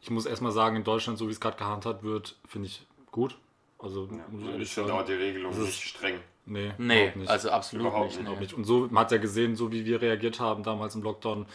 Ich 0.00 0.10
muss 0.10 0.26
erstmal 0.26 0.52
sagen, 0.52 0.76
in 0.76 0.84
Deutschland, 0.84 1.18
so 1.18 1.28
wie 1.28 1.32
es 1.32 1.40
gerade 1.40 1.56
gehandhabt 1.56 2.02
wird, 2.02 2.36
finde 2.46 2.66
ich 2.66 2.86
gut. 3.10 3.38
Also, 3.78 4.08
muss 4.30 4.42
ich 4.58 4.74
finde 4.74 4.92
auch 4.94 5.04
die 5.04 5.12
Regelung 5.12 5.56
nicht 5.58 5.82
streng. 5.82 6.18
Nee, 6.44 6.72
Nee, 6.78 7.12
also 7.26 7.50
absolut 7.50 7.86
Überhaupt 7.86 8.20
nicht. 8.20 8.40
nicht. 8.40 8.54
Und 8.54 8.64
so, 8.64 8.88
man 8.90 9.04
hat 9.04 9.12
ja 9.12 9.18
gesehen, 9.18 9.54
so 9.54 9.70
wie 9.70 9.84
wir 9.84 10.00
reagiert 10.02 10.40
haben 10.40 10.62
damals 10.62 10.94
im 10.94 11.02
Lockdown, 11.02 11.46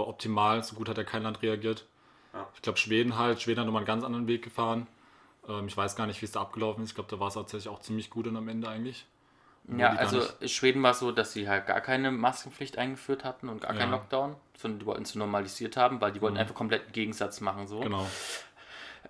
war 0.00 0.08
optimal. 0.08 0.62
So 0.64 0.74
gut 0.74 0.88
hat 0.88 0.98
ja 0.98 1.04
kein 1.04 1.22
Land 1.22 1.42
reagiert. 1.42 1.86
Ja. 2.32 2.48
Ich 2.54 2.62
glaube, 2.62 2.78
Schweden 2.78 3.16
halt. 3.16 3.40
Schweden 3.40 3.60
hat 3.60 3.66
nochmal 3.66 3.80
einen 3.80 3.86
ganz 3.86 4.04
anderen 4.04 4.26
Weg 4.26 4.42
gefahren. 4.42 4.86
Ähm, 5.48 5.66
ich 5.68 5.76
weiß 5.76 5.96
gar 5.96 6.06
nicht, 6.06 6.20
wie 6.20 6.26
es 6.26 6.32
da 6.32 6.40
abgelaufen 6.40 6.82
ist. 6.82 6.90
Ich 6.90 6.94
glaube, 6.94 7.10
da 7.10 7.20
war 7.20 7.28
es 7.28 7.34
tatsächlich 7.34 7.68
auch 7.68 7.80
ziemlich 7.80 8.10
gut 8.10 8.26
dann 8.26 8.36
am 8.36 8.48
Ende 8.48 8.68
eigentlich. 8.68 9.06
Ja, 9.76 9.90
also 9.90 10.22
Schweden 10.46 10.82
war 10.82 10.92
es 10.92 10.98
so, 10.98 11.12
dass 11.12 11.32
sie 11.32 11.48
halt 11.48 11.66
gar 11.66 11.80
keine 11.80 12.10
Maskenpflicht 12.10 12.78
eingeführt 12.78 13.24
hatten 13.24 13.48
und 13.48 13.60
gar 13.60 13.74
keinen 13.74 13.90
Ja. 13.90 13.96
Lockdown, 13.96 14.34
sondern 14.56 14.80
die 14.80 14.86
wollten 14.86 15.02
es 15.02 15.14
normalisiert 15.14 15.76
haben, 15.76 16.00
weil 16.00 16.12
die 16.12 16.20
wollten 16.20 16.38
einfach 16.38 16.54
komplett 16.54 16.84
einen 16.84 16.92
Gegensatz 16.92 17.40
machen. 17.40 17.68
So. 17.68 17.80
Genau. 17.80 18.08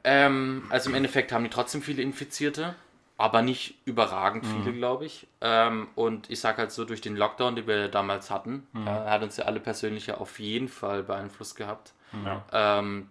Ähm, 0.04 0.64
also 0.68 0.90
im 0.90 0.96
Endeffekt 0.96 1.32
haben 1.32 1.44
die 1.44 1.50
trotzdem 1.50 1.82
viele 1.82 2.02
Infizierte, 2.02 2.74
aber 3.20 3.42
nicht 3.42 3.74
überragend 3.84 4.44
viele, 4.46 4.72
glaube 4.76 5.04
ich. 5.06 5.26
Ähm, 5.40 5.88
und 5.94 6.30
ich 6.30 6.40
sage 6.40 6.58
halt 6.58 6.72
so, 6.72 6.84
durch 6.84 7.00
den 7.00 7.16
Lockdown, 7.16 7.56
den 7.56 7.66
wir 7.66 7.88
damals 7.88 8.30
hatten, 8.30 8.66
äh, 8.74 8.88
hat 8.88 9.22
uns 9.22 9.36
ja 9.36 9.44
alle 9.44 9.60
persönlich 9.60 10.06
ja 10.06 10.16
auf 10.18 10.38
jeden 10.40 10.68
Fall 10.68 11.02
beeinflusst 11.02 11.56
gehabt. 11.56 11.92
Ja. 12.24 12.44
Ähm, 12.52 13.08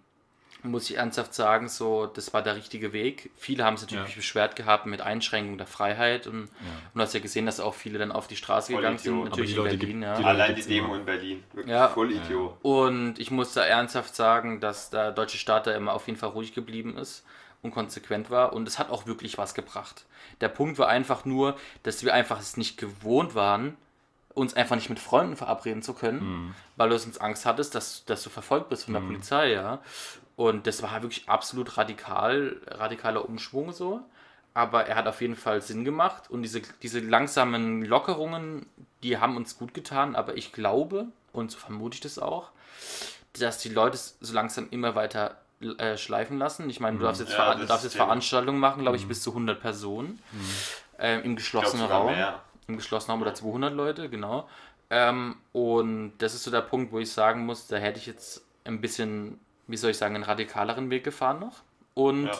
muss 0.62 0.90
ich 0.90 0.98
ernsthaft 0.98 1.32
sagen, 1.32 1.70
so, 1.70 2.04
das 2.04 2.34
war 2.34 2.42
der 2.42 2.54
richtige 2.54 2.92
Weg. 2.92 3.30
Viele 3.36 3.64
haben 3.64 3.78
sich 3.78 3.88
natürlich 3.90 4.10
Ja. 4.10 4.16
beschwert 4.16 4.56
gehabt 4.56 4.84
mit 4.84 5.00
Einschränkung 5.00 5.56
der 5.56 5.66
Freiheit 5.66 6.26
und, 6.26 6.42
und 6.42 6.50
du 6.94 7.00
hast 7.00 7.14
ja 7.14 7.20
gesehen, 7.20 7.46
dass 7.46 7.60
auch 7.60 7.72
viele 7.72 7.98
dann 7.98 8.12
auf 8.12 8.28
die 8.28 8.36
Straße 8.36 8.72
Voll 8.72 8.82
gegangen 8.82 8.98
sind, 8.98 9.12
Idiot. 9.14 9.30
natürlich 9.30 9.58
Aber 9.58 9.68
die 9.70 9.74
in 9.76 9.78
Leute 9.78 9.86
Berlin, 9.86 10.00
gibt- 10.00 10.10
ja. 10.12 10.18
die 10.18 10.24
Allein 10.24 10.54
die 10.56 10.62
Demo 10.62 10.94
in 10.96 11.04
Berlin. 11.06 11.44
Wirklich 11.54 11.72
Ja. 11.74 11.88
voll 11.88 12.12
Idiot. 12.12 12.58
Und 12.60 13.18
ich 13.18 13.30
muss 13.30 13.54
da 13.54 13.62
ernsthaft 13.64 14.14
sagen, 14.14 14.60
dass 14.60 14.90
der 14.90 15.12
deutsche 15.12 15.38
Staat 15.38 15.66
da 15.66 15.70
immer 15.74 15.94
auf 15.94 16.06
jeden 16.08 16.18
Fall 16.18 16.28
ruhig 16.30 16.52
geblieben 16.52 16.98
ist 16.98 17.24
und 17.62 17.72
konsequent 17.72 18.30
war. 18.30 18.52
Und 18.52 18.66
es 18.68 18.78
hat 18.78 18.90
auch 18.90 19.06
wirklich 19.06 19.38
was 19.38 19.54
gebracht. 19.54 20.04
Der 20.40 20.48
Punkt 20.48 20.78
war 20.78 20.88
einfach 20.88 21.24
nur, 21.24 21.56
dass 21.82 22.04
wir 22.04 22.14
einfach 22.14 22.40
es 22.40 22.56
nicht 22.56 22.78
gewohnt 22.78 23.34
waren, 23.34 23.76
uns 24.34 24.54
einfach 24.54 24.76
nicht 24.76 24.88
mit 24.88 25.00
Freunden 25.00 25.36
verabreden 25.36 25.82
zu 25.82 25.92
können, 25.92 26.54
weil 26.76 26.88
du 26.88 26.98
sonst 26.98 27.18
Angst 27.20 27.44
hattest, 27.46 27.74
dass, 27.74 28.04
dass 28.04 28.22
du 28.22 28.30
verfolgt 28.30 28.68
bist 28.68 28.84
von 28.84 28.94
der 28.94 29.00
Polizei, 29.00 29.52
ja. 29.52 29.80
Und 30.36 30.66
das 30.66 30.82
war 30.82 31.02
wirklich 31.02 31.28
absolut 31.28 31.76
radikal, 31.76 32.56
radikaler 32.66 33.28
Umschwung 33.28 33.72
so. 33.72 34.00
Aber 34.54 34.86
er 34.86 34.96
hat 34.96 35.06
auf 35.06 35.20
jeden 35.20 35.36
Fall 35.36 35.60
Sinn 35.62 35.84
gemacht 35.84 36.30
und 36.30 36.42
diese, 36.42 36.62
diese 36.82 37.00
langsamen 37.00 37.84
Lockerungen, 37.84 38.66
die 39.02 39.18
haben 39.18 39.36
uns 39.36 39.58
gut 39.58 39.74
getan. 39.74 40.16
Aber 40.16 40.36
ich 40.36 40.52
glaube, 40.52 41.06
und 41.32 41.50
so 41.50 41.58
vermute 41.58 41.96
ich 41.96 42.00
das 42.00 42.18
auch, 42.18 42.50
dass 43.38 43.58
die 43.58 43.68
Leute 43.68 43.96
es 43.96 44.16
so 44.20 44.32
langsam 44.32 44.68
immer 44.70 44.94
weiter 44.94 45.36
äh, 45.78 45.96
schleifen 45.96 46.38
lassen. 46.38 46.68
Ich 46.70 46.80
meine, 46.80 46.98
du 46.98 47.04
darfst 47.04 47.20
jetzt, 47.20 47.32
Ja, 47.32 47.54
Ver 47.56 47.64
darfst 47.66 47.84
jetzt. 47.84 47.96
Veranstaltungen 47.96 48.58
machen, 48.58 48.82
glaube 48.82 48.96
ich, 48.96 49.06
bis 49.06 49.22
zu 49.22 49.30
100 49.30 49.60
Personen 49.60 50.18
ähm, 50.98 51.22
im 51.22 51.36
geschlossenen 51.36 51.82
sogar 51.84 52.00
Raum. 52.00 52.12
mehr. 52.12 52.40
Im 52.66 52.76
geschlossenen 52.76 53.12
Raum 53.12 53.22
oder 53.22 53.34
200 53.34 53.72
Leute, 53.74 54.08
genau. 54.08 54.48
Ähm, 54.90 55.36
und 55.52 56.12
das 56.18 56.34
ist 56.34 56.44
so 56.44 56.50
der 56.50 56.62
Punkt, 56.62 56.92
wo 56.92 56.98
ich 56.98 57.12
sagen 57.12 57.44
muss, 57.46 57.66
da 57.66 57.76
hätte 57.76 57.98
ich 57.98 58.06
jetzt 58.06 58.42
ein 58.64 58.80
bisschen, 58.80 59.38
wie 59.66 59.76
soll 59.76 59.90
ich 59.90 59.98
sagen, 59.98 60.14
einen 60.14 60.24
radikaleren 60.24 60.90
Weg 60.90 61.04
gefahren 61.04 61.40
noch. 61.40 61.56
Und 61.94 62.26
Ja. 62.26 62.32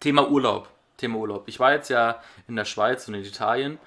Thema 0.00 0.28
Urlaub. 0.28 0.68
Thema 0.96 1.18
Urlaub. 1.18 1.44
Ich 1.46 1.60
war 1.60 1.72
jetzt 1.72 1.88
ja 1.90 2.20
in 2.48 2.56
der 2.56 2.64
Schweiz 2.64 3.06
und 3.08 3.14
in 3.14 3.22
Italien 3.24 3.78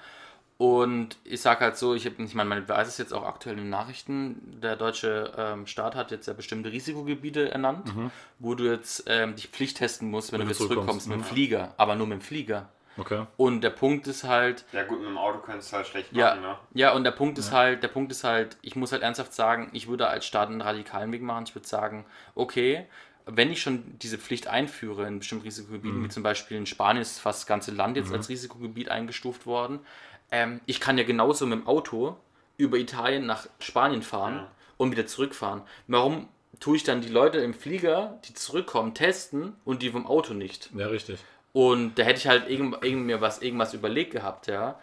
und 0.60 1.16
ich 1.24 1.40
sage 1.40 1.60
halt 1.60 1.78
so, 1.78 1.94
ich, 1.94 2.04
hab, 2.04 2.18
ich 2.18 2.34
meine, 2.34 2.50
man 2.50 2.68
weiß 2.68 2.86
es 2.86 2.98
jetzt 2.98 3.14
auch 3.14 3.24
aktuell 3.24 3.56
in 3.56 3.64
den 3.64 3.70
Nachrichten, 3.70 4.60
der 4.60 4.76
deutsche 4.76 5.32
ähm, 5.34 5.66
Staat 5.66 5.94
hat 5.94 6.10
jetzt 6.10 6.26
ja 6.26 6.34
bestimmte 6.34 6.70
Risikogebiete 6.70 7.50
ernannt, 7.50 7.90
wo 8.38 8.54
du 8.54 8.70
jetzt 8.70 9.04
ähm, 9.06 9.34
dich 9.34 9.48
Pflicht 9.48 9.78
testen 9.78 10.10
musst, 10.10 10.32
wenn, 10.32 10.40
Wenn 10.40 10.48
du 10.48 10.54
wieder 10.54 10.68
zurückkommst 10.68 11.08
mit 11.08 11.16
dem 11.16 11.20
mhm. 11.20 11.24
Flieger, 11.24 11.72
aber 11.78 11.96
nur 11.96 12.06
mit 12.06 12.18
dem 12.18 12.20
Flieger. 12.20 12.68
Okay. 12.98 13.24
Und 13.38 13.62
der 13.62 13.70
Punkt 13.70 14.06
ist 14.06 14.24
halt, 14.24 14.66
Ja 14.72 14.82
gut, 14.82 14.98
mit 14.98 15.08
dem 15.08 15.16
Auto 15.16 15.38
könntest 15.38 15.72
du 15.72 15.76
halt 15.76 15.86
schlecht 15.86 16.12
ja, 16.12 16.34
machen, 16.34 16.42
ne? 16.42 16.56
ja, 16.74 16.92
und 16.92 17.04
der 17.04 17.12
Punkt 17.12 17.38
ist 17.38 17.52
halt, 17.52 17.82
der 17.82 17.88
Punkt 17.88 18.12
ist 18.12 18.24
halt, 18.24 18.58
ich 18.60 18.76
muss 18.76 18.92
halt 18.92 19.00
ernsthaft 19.00 19.32
sagen, 19.32 19.70
ich 19.72 19.88
würde 19.88 20.08
als 20.08 20.26
Staat 20.26 20.50
einen 20.50 20.60
radikalen 20.60 21.10
Weg 21.10 21.22
machen. 21.22 21.44
Ich 21.46 21.54
würde 21.54 21.66
sagen, 21.66 22.04
okay, 22.34 22.86
wenn 23.24 23.50
ich 23.50 23.62
schon 23.62 23.98
diese 23.98 24.18
Pflicht 24.18 24.48
einführe 24.48 25.06
in 25.06 25.20
bestimmten 25.20 25.44
Risikogebieten, 25.44 26.04
wie 26.04 26.08
zum 26.08 26.22
Beispiel 26.22 26.56
in 26.56 26.66
Spanien 26.66 27.02
ist 27.02 27.18
fast 27.18 27.40
das 27.40 27.46
ganze 27.46 27.70
Land 27.70 27.96
jetzt 27.96 28.12
als 28.12 28.28
Risikogebiet 28.28 28.88
eingestuft 28.90 29.46
worden, 29.46 29.80
ähm, 30.30 30.60
ich 30.66 30.80
kann 30.80 30.98
ja 30.98 31.04
genauso 31.04 31.46
mit 31.46 31.58
dem 31.60 31.66
Auto 31.66 32.16
über 32.56 32.76
Italien 32.78 33.26
nach 33.26 33.46
Spanien 33.58 34.02
fahren 34.02 34.36
Ja. 34.36 34.50
und 34.76 34.90
wieder 34.92 35.06
zurückfahren. 35.06 35.62
Warum 35.86 36.28
tue 36.58 36.76
ich 36.76 36.84
dann 36.84 37.00
die 37.00 37.08
Leute 37.08 37.38
im 37.38 37.54
Flieger, 37.54 38.18
die 38.28 38.34
zurückkommen, 38.34 38.92
testen 38.94 39.54
und 39.64 39.82
die 39.82 39.90
vom 39.90 40.06
Auto 40.06 40.34
nicht? 40.34 40.70
Ja, 40.76 40.88
richtig. 40.88 41.18
Und 41.52 41.98
da 41.98 42.02
hätte 42.04 42.18
ich 42.18 42.28
halt 42.28 42.48
irgend, 42.48 42.84
irgend 42.84 43.06
mir 43.06 43.20
was, 43.20 43.40
irgendwas 43.42 43.74
überlegt 43.74 44.12
gehabt, 44.12 44.46
ja. 44.46 44.78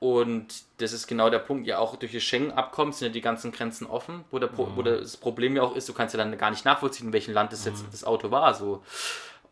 Und 0.00 0.46
das 0.78 0.92
ist 0.94 1.06
genau 1.06 1.28
der 1.28 1.40
Punkt. 1.40 1.66
Ja, 1.66 1.78
auch 1.78 1.96
durch 1.96 2.12
das 2.12 2.22
Schengen-Abkommen 2.22 2.92
sind 2.92 3.08
ja 3.08 3.12
die 3.12 3.20
ganzen 3.20 3.52
Grenzen 3.52 3.86
offen, 3.86 4.24
wo, 4.30 4.38
der 4.38 4.46
Pro, 4.46 4.70
wo 4.74 4.80
das 4.82 5.16
Problem 5.18 5.56
ja 5.56 5.62
auch 5.62 5.76
ist, 5.76 5.88
du 5.88 5.92
kannst 5.92 6.14
ja 6.14 6.18
dann 6.18 6.36
gar 6.38 6.50
nicht 6.50 6.64
nachvollziehen, 6.64 7.08
in 7.08 7.12
welchem 7.12 7.34
Land 7.34 7.52
das 7.52 7.66
jetzt 7.66 7.84
das 7.92 8.04
Auto 8.04 8.30
war. 8.30 8.54
So. 8.54 8.82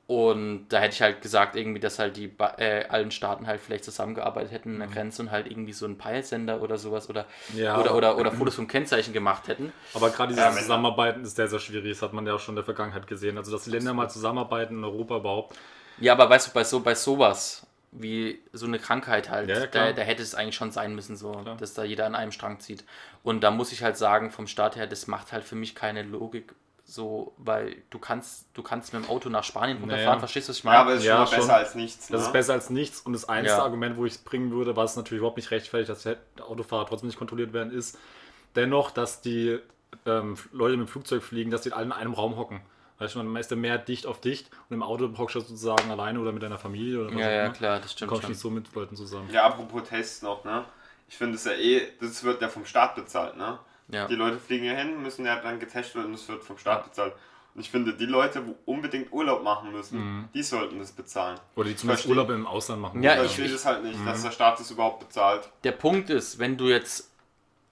Und 0.08 0.68
da 0.70 0.78
hätte 0.78 0.94
ich 0.94 1.02
halt 1.02 1.20
gesagt, 1.20 1.54
irgendwie, 1.54 1.80
dass 1.80 1.98
halt 1.98 2.16
die 2.16 2.32
äh, 2.56 2.86
allen 2.88 3.10
Staaten 3.10 3.46
halt 3.46 3.60
vielleicht 3.60 3.84
zusammengearbeitet 3.84 4.52
hätten 4.52 4.72
an 4.72 4.78
der 4.78 4.88
Grenze 4.88 5.20
und 5.20 5.30
halt 5.30 5.46
irgendwie 5.46 5.74
so 5.74 5.84
einen 5.84 5.98
Peilsender 5.98 6.62
oder 6.62 6.78
sowas 6.78 7.10
oder, 7.10 7.26
Ja. 7.54 7.78
oder, 7.78 7.94
oder, 7.94 8.16
oder 8.16 8.32
Fotos 8.32 8.54
vom 8.54 8.68
Kennzeichen 8.68 9.12
gemacht 9.12 9.48
hätten. 9.48 9.70
Aber 9.92 10.08
gerade 10.08 10.32
dieses 10.32 10.46
wenn- 10.56 10.62
Zusammenarbeiten 10.62 11.24
ist 11.24 11.36
sehr, 11.36 11.48
sehr 11.48 11.58
schwierig. 11.58 11.92
Das 11.92 12.00
hat 12.00 12.14
man 12.14 12.26
ja 12.26 12.32
auch 12.32 12.40
schon 12.40 12.52
in 12.54 12.56
der 12.56 12.64
Vergangenheit 12.64 13.06
gesehen. 13.06 13.36
Also, 13.36 13.52
dass 13.52 13.64
die 13.64 13.70
Länder 13.70 13.92
mal 13.92 14.08
zusammenarbeiten 14.08 14.78
in 14.78 14.84
Europa 14.84 15.18
überhaupt. 15.18 15.54
Ja, 15.98 16.14
aber 16.14 16.30
weißt 16.30 16.48
du, 16.48 16.52
bei, 16.54 16.64
so, 16.64 16.80
bei 16.80 16.94
sowas, 16.94 17.66
wie 17.92 18.40
so 18.54 18.64
eine 18.64 18.78
Krankheit 18.78 19.28
halt, 19.28 19.50
Ja, 19.50 19.66
da, 19.66 19.92
da 19.92 20.00
hätte 20.02 20.22
es 20.22 20.34
eigentlich 20.34 20.54
schon 20.56 20.70
sein 20.72 20.94
müssen, 20.94 21.16
so, 21.18 21.32
dass 21.58 21.74
da 21.74 21.84
jeder 21.84 22.06
an 22.06 22.14
einem 22.14 22.32
Strang 22.32 22.60
zieht. 22.60 22.82
Und 23.24 23.42
da 23.42 23.50
muss 23.50 23.72
ich 23.72 23.82
halt 23.82 23.98
sagen, 23.98 24.30
vom 24.30 24.46
Staat 24.46 24.76
her, 24.76 24.86
das 24.86 25.06
macht 25.06 25.32
halt 25.32 25.44
für 25.44 25.54
mich 25.56 25.74
keine 25.74 26.02
Logik 26.02 26.54
so, 26.88 27.34
weil 27.38 27.82
du 27.90 27.98
kannst, 27.98 28.46
du 28.54 28.62
kannst 28.62 28.92
mit 28.92 29.02
dem 29.04 29.08
Auto 29.10 29.28
nach 29.28 29.44
Spanien 29.44 29.78
runterfahren, 29.78 30.18
Naja. 30.18 30.20
verstehst 30.20 30.48
du, 30.48 30.50
was 30.50 30.58
ich 30.58 30.64
Ja, 30.64 30.80
meine? 30.80 30.80
aber 30.80 30.92
es 30.92 31.00
ist 31.00 31.06
Ja, 31.06 31.10
schon 31.10 31.20
mal 31.20 31.26
schon. 31.26 31.36
besser 31.36 31.54
als 31.56 31.74
nichts, 31.74 32.10
ne? 32.10 32.16
Das 32.16 32.22
ist 32.22 32.32
besser 32.32 32.54
als 32.54 32.70
nichts. 32.70 33.00
Und 33.00 33.12
das 33.12 33.28
einzige 33.28 33.62
Ja. 33.62 33.64
Argument, 33.64 33.96
wo 33.96 34.04
ich 34.06 34.14
es 34.14 34.18
bringen 34.18 34.50
würde, 34.50 34.76
was 34.76 34.96
natürlich 34.96 35.18
überhaupt 35.20 35.36
nicht 35.36 35.50
rechtfertigt, 35.50 35.90
dass 35.90 36.02
der 36.04 36.18
Autofahrer 36.40 36.86
trotzdem 36.86 37.08
nicht 37.08 37.18
kontrolliert 37.18 37.52
werden, 37.52 37.72
ist 37.72 37.98
dennoch, 38.56 38.90
dass 38.90 39.20
die 39.20 39.58
ähm, 40.06 40.36
Leute 40.52 40.76
mit 40.76 40.88
dem 40.88 40.90
Flugzeug 40.90 41.22
fliegen, 41.22 41.50
dass 41.50 41.62
die 41.62 41.72
alle 41.72 41.86
in 41.86 41.92
einem 41.92 42.14
Raum 42.14 42.36
hocken. 42.36 42.60
Weißt 42.98 43.14
du, 43.14 43.22
man 43.22 43.36
ist 43.36 43.50
ja 43.50 43.56
mehr 43.56 43.78
dicht 43.78 44.06
auf 44.06 44.20
dicht 44.20 44.50
und 44.68 44.74
im 44.74 44.82
Auto 44.82 45.10
hockst 45.18 45.36
du 45.36 45.40
sozusagen 45.40 45.90
alleine 45.90 46.20
oder 46.20 46.32
mit 46.32 46.42
deiner 46.42 46.58
Familie 46.58 47.00
oder 47.00 47.14
was 47.14 47.22
ja, 47.22 47.30
auch 47.30 47.36
ja, 47.42 47.48
immer. 47.48 47.50
klar, 47.50 47.80
das 47.80 47.92
Du 48.00 48.06
stimmt 48.06 48.08
kommst 48.08 48.28
schon. 48.28 48.30
nicht 48.30 48.40
so 48.40 48.50
mit 48.50 48.74
Leuten 48.74 48.96
zusammen. 48.96 49.30
Ja, 49.30 49.44
apropos 49.46 49.88
Tests 49.88 50.22
noch, 50.22 50.44
ne? 50.44 50.66
Ich 51.08 51.16
finde 51.18 51.36
es 51.36 51.44
ja 51.44 51.52
eh, 51.52 51.92
das 52.00 52.24
wird 52.24 52.42
ja 52.42 52.48
vom 52.48 52.66
Staat 52.66 52.94
bezahlt, 52.96 53.36
ne? 53.36 53.58
Ja. 53.88 54.06
Die 54.06 54.14
Leute 54.14 54.38
fliegen 54.38 54.64
hier 54.64 54.76
hin, 54.76 55.02
müssen 55.02 55.24
ja 55.24 55.36
dann 55.40 55.58
getestet 55.58 55.96
werden 55.96 56.06
und 56.06 56.12
das 56.12 56.28
wird 56.28 56.44
vom 56.44 56.58
Staat 56.58 56.84
bezahlt. 56.84 57.14
Und 57.54 57.62
ich 57.62 57.70
finde, 57.70 57.94
die 57.94 58.04
Leute, 58.06 58.46
wo 58.46 58.54
unbedingt 58.66 59.12
Urlaub 59.12 59.42
machen 59.42 59.72
müssen, 59.72 60.28
die 60.34 60.42
sollten 60.42 60.78
das 60.78 60.92
bezahlen. 60.92 61.40
Oder 61.56 61.70
die 61.70 61.76
zumindest 61.76 62.04
Verstehe. 62.04 62.10
Urlaub 62.10 62.30
im 62.30 62.46
Ausland 62.46 62.82
machen. 62.82 63.02
Ja, 63.02 63.14
Ich 63.14 63.18
verstehe 63.32 63.48
das 63.50 63.64
halt 63.64 63.82
nicht, 63.82 63.98
dass 64.06 64.22
der 64.22 64.30
Staat 64.30 64.60
das 64.60 64.70
überhaupt 64.70 65.00
bezahlt. 65.00 65.48
Der 65.64 65.72
Punkt 65.72 66.10
ist, 66.10 66.38
wenn 66.38 66.56
du 66.56 66.68
jetzt 66.68 67.10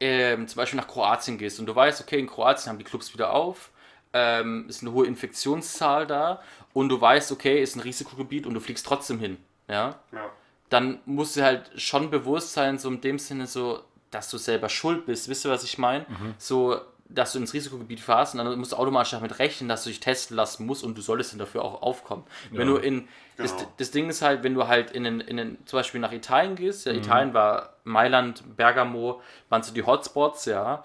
ähm, 0.00 0.48
zum 0.48 0.56
Beispiel 0.56 0.78
nach 0.80 0.88
Kroatien 0.88 1.38
gehst 1.38 1.60
und 1.60 1.66
du 1.66 1.74
weißt, 1.76 2.00
okay, 2.00 2.18
in 2.18 2.26
Kroatien 2.26 2.70
haben 2.70 2.78
die 2.78 2.84
Clubs 2.84 3.12
wieder 3.14 3.32
auf, 3.32 3.70
ähm, 4.12 4.66
ist 4.68 4.82
eine 4.82 4.92
hohe 4.92 5.06
Infektionszahl 5.06 6.06
da 6.06 6.40
und 6.72 6.88
du 6.88 7.00
weißt, 7.00 7.30
okay, 7.32 7.62
ist 7.62 7.76
ein 7.76 7.80
Risikogebiet 7.80 8.46
und 8.46 8.54
du 8.54 8.60
fliegst 8.60 8.86
trotzdem 8.86 9.18
hin, 9.18 9.36
ja, 9.68 9.96
Ja. 10.12 10.30
dann 10.68 11.00
musst 11.06 11.36
du 11.36 11.42
halt 11.42 11.70
schon 11.80 12.10
bewusst 12.10 12.52
sein, 12.54 12.78
so 12.78 12.88
in 12.88 13.00
dem 13.00 13.18
Sinne 13.18 13.46
so, 13.46 13.82
dass 14.10 14.30
du 14.30 14.38
selber 14.38 14.68
schuld 14.68 15.06
bist, 15.06 15.28
wisst 15.28 15.44
ihr, 15.44 15.50
was 15.50 15.64
ich 15.64 15.78
meine? 15.78 16.06
So, 16.38 16.80
dass 17.08 17.32
du 17.32 17.38
ins 17.38 17.54
Risikogebiet 17.54 18.00
fährst 18.00 18.34
und 18.34 18.38
dann 18.44 18.58
musst 18.58 18.72
du 18.72 18.76
automatisch 18.76 19.12
damit 19.12 19.38
rechnen, 19.38 19.68
dass 19.68 19.84
du 19.84 19.90
dich 19.90 20.00
testen 20.00 20.36
lassen 20.36 20.66
musst 20.66 20.82
und 20.82 20.98
du 20.98 21.02
solltest 21.02 21.32
dann 21.32 21.38
dafür 21.38 21.62
auch 21.64 21.80
aufkommen. 21.82 22.24
Wenn 22.50 22.66
du 22.66 22.76
in, 22.76 23.08
das, 23.36 23.52
Genau. 23.56 23.72
das 23.76 23.90
Ding 23.92 24.08
ist 24.10 24.22
halt, 24.22 24.42
wenn 24.42 24.54
du 24.54 24.66
halt 24.66 24.90
in 24.90 25.04
den, 25.04 25.20
in 25.20 25.36
den, 25.36 25.58
zum 25.66 25.78
Beispiel 25.78 26.00
nach 26.00 26.10
Italien 26.12 26.56
gehst, 26.56 26.84
ja, 26.86 26.92
Italien 26.92 27.32
war 27.32 27.74
Mailand, 27.84 28.42
Bergamo, 28.56 29.20
waren 29.50 29.62
so 29.62 29.72
die 29.72 29.84
Hotspots, 29.84 30.46
ja, 30.46 30.82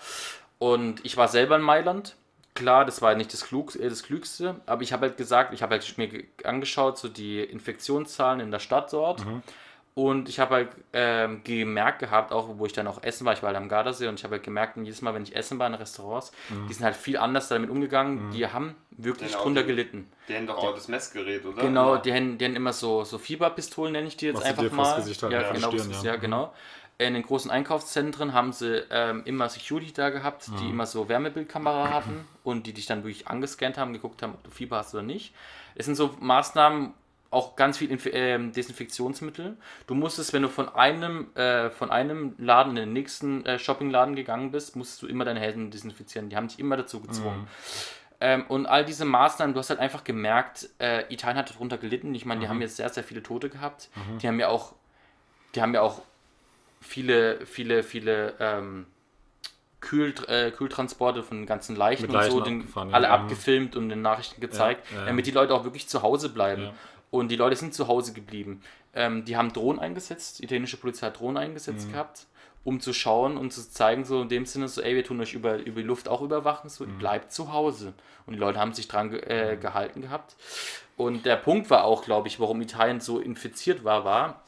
und 0.59 1.03
ich 1.05 1.17
war 1.17 1.27
selber 1.27 1.55
in 1.55 1.61
Mailand. 1.63 2.15
Klar, 2.53 2.85
das 2.85 3.01
war 3.01 3.15
nicht 3.15 3.31
das, 3.33 3.45
Klug, 3.45 3.75
äh, 3.75 3.89
das 3.89 4.03
Klügste, 4.03 4.57
aber 4.65 4.81
ich 4.83 4.91
habe 4.93 5.07
halt 5.07 5.17
gesagt, 5.17 5.53
ich 5.53 5.63
habe 5.63 5.71
halt 5.75 5.97
mir 5.97 6.07
ge- 6.07 6.25
angeschaut, 6.43 6.97
so 6.97 7.07
die 7.07 7.39
Infektionszahlen 7.41 8.41
in 8.41 8.51
der 8.51 8.59
Stadt 8.59 8.91
dort. 8.93 9.25
Und 9.93 10.29
ich 10.29 10.39
habe 10.39 10.55
halt 10.55 10.69
ähm, 10.93 11.41
gemerkt 11.43 11.99
gehabt, 11.99 12.31
auch 12.31 12.47
wo 12.57 12.65
ich 12.65 12.71
dann 12.71 12.87
auch 12.87 13.03
essen 13.03 13.25
war, 13.25 13.33
ich 13.33 13.41
war 13.43 13.47
halt 13.47 13.57
am 13.57 13.67
Gardasee 13.67 14.07
und 14.07 14.15
ich 14.17 14.23
habe 14.23 14.35
halt 14.35 14.43
gemerkt, 14.43 14.77
jedes 14.77 15.01
Mal, 15.01 15.13
wenn 15.13 15.23
ich 15.23 15.35
essen 15.35 15.59
war 15.59 15.67
in 15.67 15.73
Restaurants, 15.73 16.31
die 16.69 16.73
sind 16.73 16.85
halt 16.85 16.95
viel 16.95 17.17
anders 17.17 17.49
damit 17.49 17.69
umgegangen. 17.69 18.31
Die 18.31 18.47
haben 18.47 18.75
wirklich 18.91 19.31
Den 19.31 19.37
auch 19.37 19.43
drunter 19.43 19.63
die- 19.63 19.67
gelitten. 19.67 20.09
Die 20.29 20.35
haben 20.37 20.47
doch 20.47 20.57
auch 20.57 20.73
das 20.73 20.87
Messgerät, 20.87 21.45
oder? 21.45 21.61
Genau, 21.61 21.95
Ja. 21.95 22.01
die 22.01 22.13
haben, 22.13 22.37
die 22.37 22.45
haben 22.45 22.55
immer 22.55 22.71
so, 22.71 23.03
so 23.03 23.17
Fieberpistolen, 23.17 23.91
nenne 23.91 24.07
ich 24.07 24.15
die 24.15 24.27
jetzt 24.27 24.37
Was 24.37 24.45
einfach 24.45 24.71
mal. 24.71 24.95
Gesicht 24.95 25.21
halten, 25.23 25.35
ja, 25.35 25.49
die 25.51 25.55
genau, 25.59 25.71
Stirn, 25.71 25.91
ja. 25.91 25.97
ja. 25.97 26.03
ja, 26.03 26.15
genau. 26.15 26.53
In 26.97 27.13
den 27.15 27.23
großen 27.23 27.51
Einkaufszentren 27.51 28.33
haben 28.33 28.53
sie 28.53 28.83
ähm, 28.91 29.23
immer 29.25 29.49
Security 29.49 29.91
da 29.91 30.09
gehabt, 30.09 30.47
die 30.61 30.69
immer 30.69 30.85
so 30.85 31.09
Wärmebildkamera 31.09 31.89
hatten 31.89 32.25
und 32.43 32.65
die 32.67 32.73
dich 32.73 32.85
dann 32.85 33.03
wirklich 33.03 33.27
angescannt 33.27 33.77
haben, 33.77 33.91
geguckt 33.91 34.21
haben, 34.21 34.33
ob 34.35 34.43
du 34.43 34.51
Fieber 34.51 34.77
hast 34.77 34.93
oder 34.93 35.03
nicht. 35.03 35.33
Es 35.75 35.85
sind 35.85 35.95
so 35.95 36.15
Maßnahmen, 36.19 36.93
auch 37.31 37.55
ganz 37.55 37.77
viel 37.77 37.89
Inf 37.89 38.05
ähm, 38.11 38.51
Desinfektionsmittel. 38.51 39.57
Du 39.87 39.95
musstest, 39.95 40.33
wenn 40.33 40.41
du 40.41 40.49
von 40.49 40.69
einem, 40.69 41.33
äh, 41.35 41.69
von 41.69 41.89
einem 41.89 42.35
Laden 42.37 42.71
in 42.71 42.83
den 42.83 42.93
nächsten 42.93 43.45
äh, 43.45 43.57
Shoppingladen 43.57 44.15
gegangen 44.15 44.51
bist, 44.51 44.75
musstest 44.75 45.01
du 45.01 45.07
immer 45.07 45.25
deine 45.25 45.39
Hände 45.39 45.69
desinfizieren. 45.69 46.29
Die 46.29 46.35
haben 46.35 46.49
dich 46.49 46.59
immer 46.59 46.77
dazu 46.77 46.99
gezwungen. 46.99 47.47
Ähm, 48.19 48.45
und 48.49 48.65
all 48.67 48.85
diese 48.85 49.05
Maßnahmen, 49.05 49.53
du 49.53 49.59
hast 49.59 49.69
halt 49.69 49.79
einfach 49.79 50.03
gemerkt, 50.03 50.69
äh, 50.79 51.11
Italien 51.11 51.37
hat 51.37 51.49
darunter 51.49 51.77
gelitten. 51.77 52.13
Ich 52.13 52.25
meine, 52.25 52.41
die 52.41 52.47
haben 52.49 52.61
jetzt 52.61 52.75
sehr, 52.75 52.89
sehr 52.89 53.03
viele 53.03 53.23
Tote 53.23 53.49
gehabt. 53.49 53.89
Die 54.21 54.27
haben 54.27 54.39
ja 54.39 54.49
auch, 54.49 54.73
die 55.55 55.61
haben 55.61 55.73
ja 55.73 55.81
auch 55.81 56.01
viele, 56.81 57.45
viele, 57.45 57.81
viele 57.81 58.35
ähm, 58.39 58.85
Kühl, 59.79 60.13
äh, 60.27 60.51
Kühltransporte 60.51 61.23
von 61.23 61.37
den 61.37 61.45
ganzen 61.47 61.75
Leichen 61.75 62.03
Mit 62.03 62.15
und 62.15 62.23
so, 62.23 62.39
Leichen 62.39 62.43
den, 62.43 62.59
abgefahren, 62.61 62.89
ja. 62.89 62.95
alle 62.95 63.07
Mhm. 63.07 63.13
abgefilmt 63.13 63.75
und 63.75 63.83
in 63.83 63.89
den 63.89 64.01
Nachrichten 64.01 64.39
gezeigt, 64.41 64.85
ja, 64.91 64.99
ja. 64.99 65.05
damit 65.05 65.25
die 65.25 65.31
Leute 65.31 65.53
auch 65.55 65.63
wirklich 65.63 65.87
zu 65.87 66.03
Hause 66.03 66.29
bleiben. 66.29 66.69
Und 67.11 67.29
die 67.29 67.35
Leute 67.35 67.55
sind 67.55 67.73
zu 67.75 67.87
Hause 67.87 68.13
geblieben. 68.13 68.61
Ähm, 68.95 69.23
die 69.25 69.37
haben 69.37 69.53
Drohnen 69.53 69.79
eingesetzt, 69.79 70.39
die 70.39 70.45
italienische 70.45 70.77
Polizei 70.77 71.07
hat 71.07 71.19
Drohnen 71.19 71.37
eingesetzt 71.37 71.87
Mhm. 71.87 71.91
gehabt, 71.91 72.25
um 72.63 72.79
zu 72.79 72.93
schauen 72.93 73.37
und 73.37 73.51
zu 73.53 73.69
zeigen, 73.69 74.05
so 74.05 74.21
in 74.21 74.29
dem 74.29 74.45
Sinne, 74.45 74.67
so, 74.67 74.81
ey, 74.81 74.95
wir 74.95 75.03
tun 75.03 75.19
euch 75.21 75.33
über, 75.33 75.57
über 75.57 75.81
die 75.81 75.87
Luft 75.87 76.07
auch 76.07 76.21
überwachen, 76.21 76.69
so, 76.69 76.85
Mhm. 76.85 76.97
bleibt 76.97 77.31
zu 77.33 77.51
Hause. 77.53 77.93
Und 78.25 78.33
die 78.33 78.39
Leute 78.39 78.59
haben 78.59 78.73
sich 78.73 78.87
dran 78.87 79.13
äh, 79.13 79.57
gehalten 79.59 80.01
gehabt. 80.01 80.35
Und 80.97 81.25
der 81.25 81.35
Punkt 81.35 81.69
war 81.69 81.83
auch, 81.83 82.03
glaube 82.05 82.27
ich, 82.27 82.39
warum 82.39 82.61
Italien 82.61 83.01
so 83.01 83.19
infiziert 83.19 83.83
war, 83.83 84.05
war, 84.05 84.43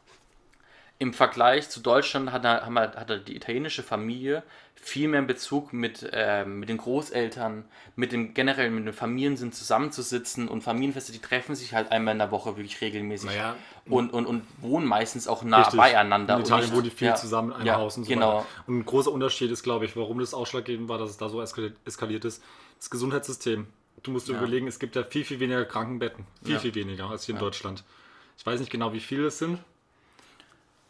im 0.99 1.13
Vergleich 1.13 1.69
zu 1.69 1.79
Deutschland 1.81 2.31
hat, 2.31 2.45
er, 2.45 2.69
wir- 2.69 2.93
hatte 2.95 3.19
die 3.19 3.35
italienische 3.35 3.83
Familie 3.83 4.43
viel 4.75 5.07
mehr 5.07 5.21
Bezug 5.21 5.71
mit, 5.71 6.09
ähm, 6.11 6.59
mit 6.59 6.67
den 6.69 6.77
Großeltern, 6.77 7.63
mit 7.95 8.11
dem 8.11 8.33
generell 8.33 8.69
mit 8.69 8.85
den 8.85 8.93
Familien 8.93 9.37
sind 9.37 9.55
zusammenzusitzen 9.55 10.49
und 10.49 10.61
Familienfeste, 10.61 11.13
die 11.13 11.19
treffen 11.19 11.55
sich 11.55 11.73
halt 11.73 11.91
einmal 11.91 12.13
in 12.13 12.19
der 12.19 12.31
Woche 12.31 12.57
wirklich 12.57 12.81
regelmäßig 12.81 13.29
Naja, 13.29 13.55
und, 13.89 14.11
und, 14.11 14.25
und 14.25 14.43
wohnen 14.61 14.85
meistens 14.85 15.27
auch 15.27 15.43
nah 15.43 15.61
Richtig. 15.61 15.79
beieinander. 15.79 16.33
In 16.33 16.41
und 16.41 16.47
Italien 16.47 16.71
wohnen 16.73 16.83
die 16.83 16.89
viel 16.89 17.07
ja, 17.07 17.15
zusammen 17.15 17.49
in 17.51 17.55
einem 17.57 17.65
ja, 17.67 17.75
Haus 17.77 17.95
und 17.97 18.03
so 18.03 18.09
genau. 18.09 18.37
weiter. 18.39 18.45
Und 18.67 18.79
ein 18.79 18.85
großer 18.85 19.11
Unterschied 19.11 19.51
ist, 19.51 19.63
glaube 19.63 19.85
ich, 19.85 19.95
warum 19.95 20.19
das 20.19 20.33
ausschlaggebend 20.33 20.89
war, 20.89 20.97
dass 20.97 21.09
es 21.11 21.17
da 21.17 21.29
so 21.29 21.41
eskaliert, 21.41 21.77
eskaliert 21.85 22.25
ist, 22.25 22.43
das 22.77 22.89
Gesundheitssystem. 22.89 23.67
Du 24.03 24.11
musst 24.11 24.27
dir 24.27 24.33
Ja. 24.33 24.39
überlegen, 24.39 24.67
es 24.67 24.79
gibt 24.79 24.97
ja 24.97 25.03
viel, 25.03 25.23
viel 25.23 25.39
weniger 25.39 25.63
Krankenbetten. 25.63 26.25
Viel, 26.43 26.59
viel 26.59 26.75
weniger 26.75 27.09
als 27.09 27.25
hier 27.25 27.35
in 27.35 27.39
Deutschland. 27.39 27.85
Ich 28.37 28.45
weiß 28.45 28.59
nicht 28.59 28.71
genau, 28.71 28.91
wie 28.91 28.99
viele 28.99 29.27
es 29.27 29.37
sind. 29.37 29.59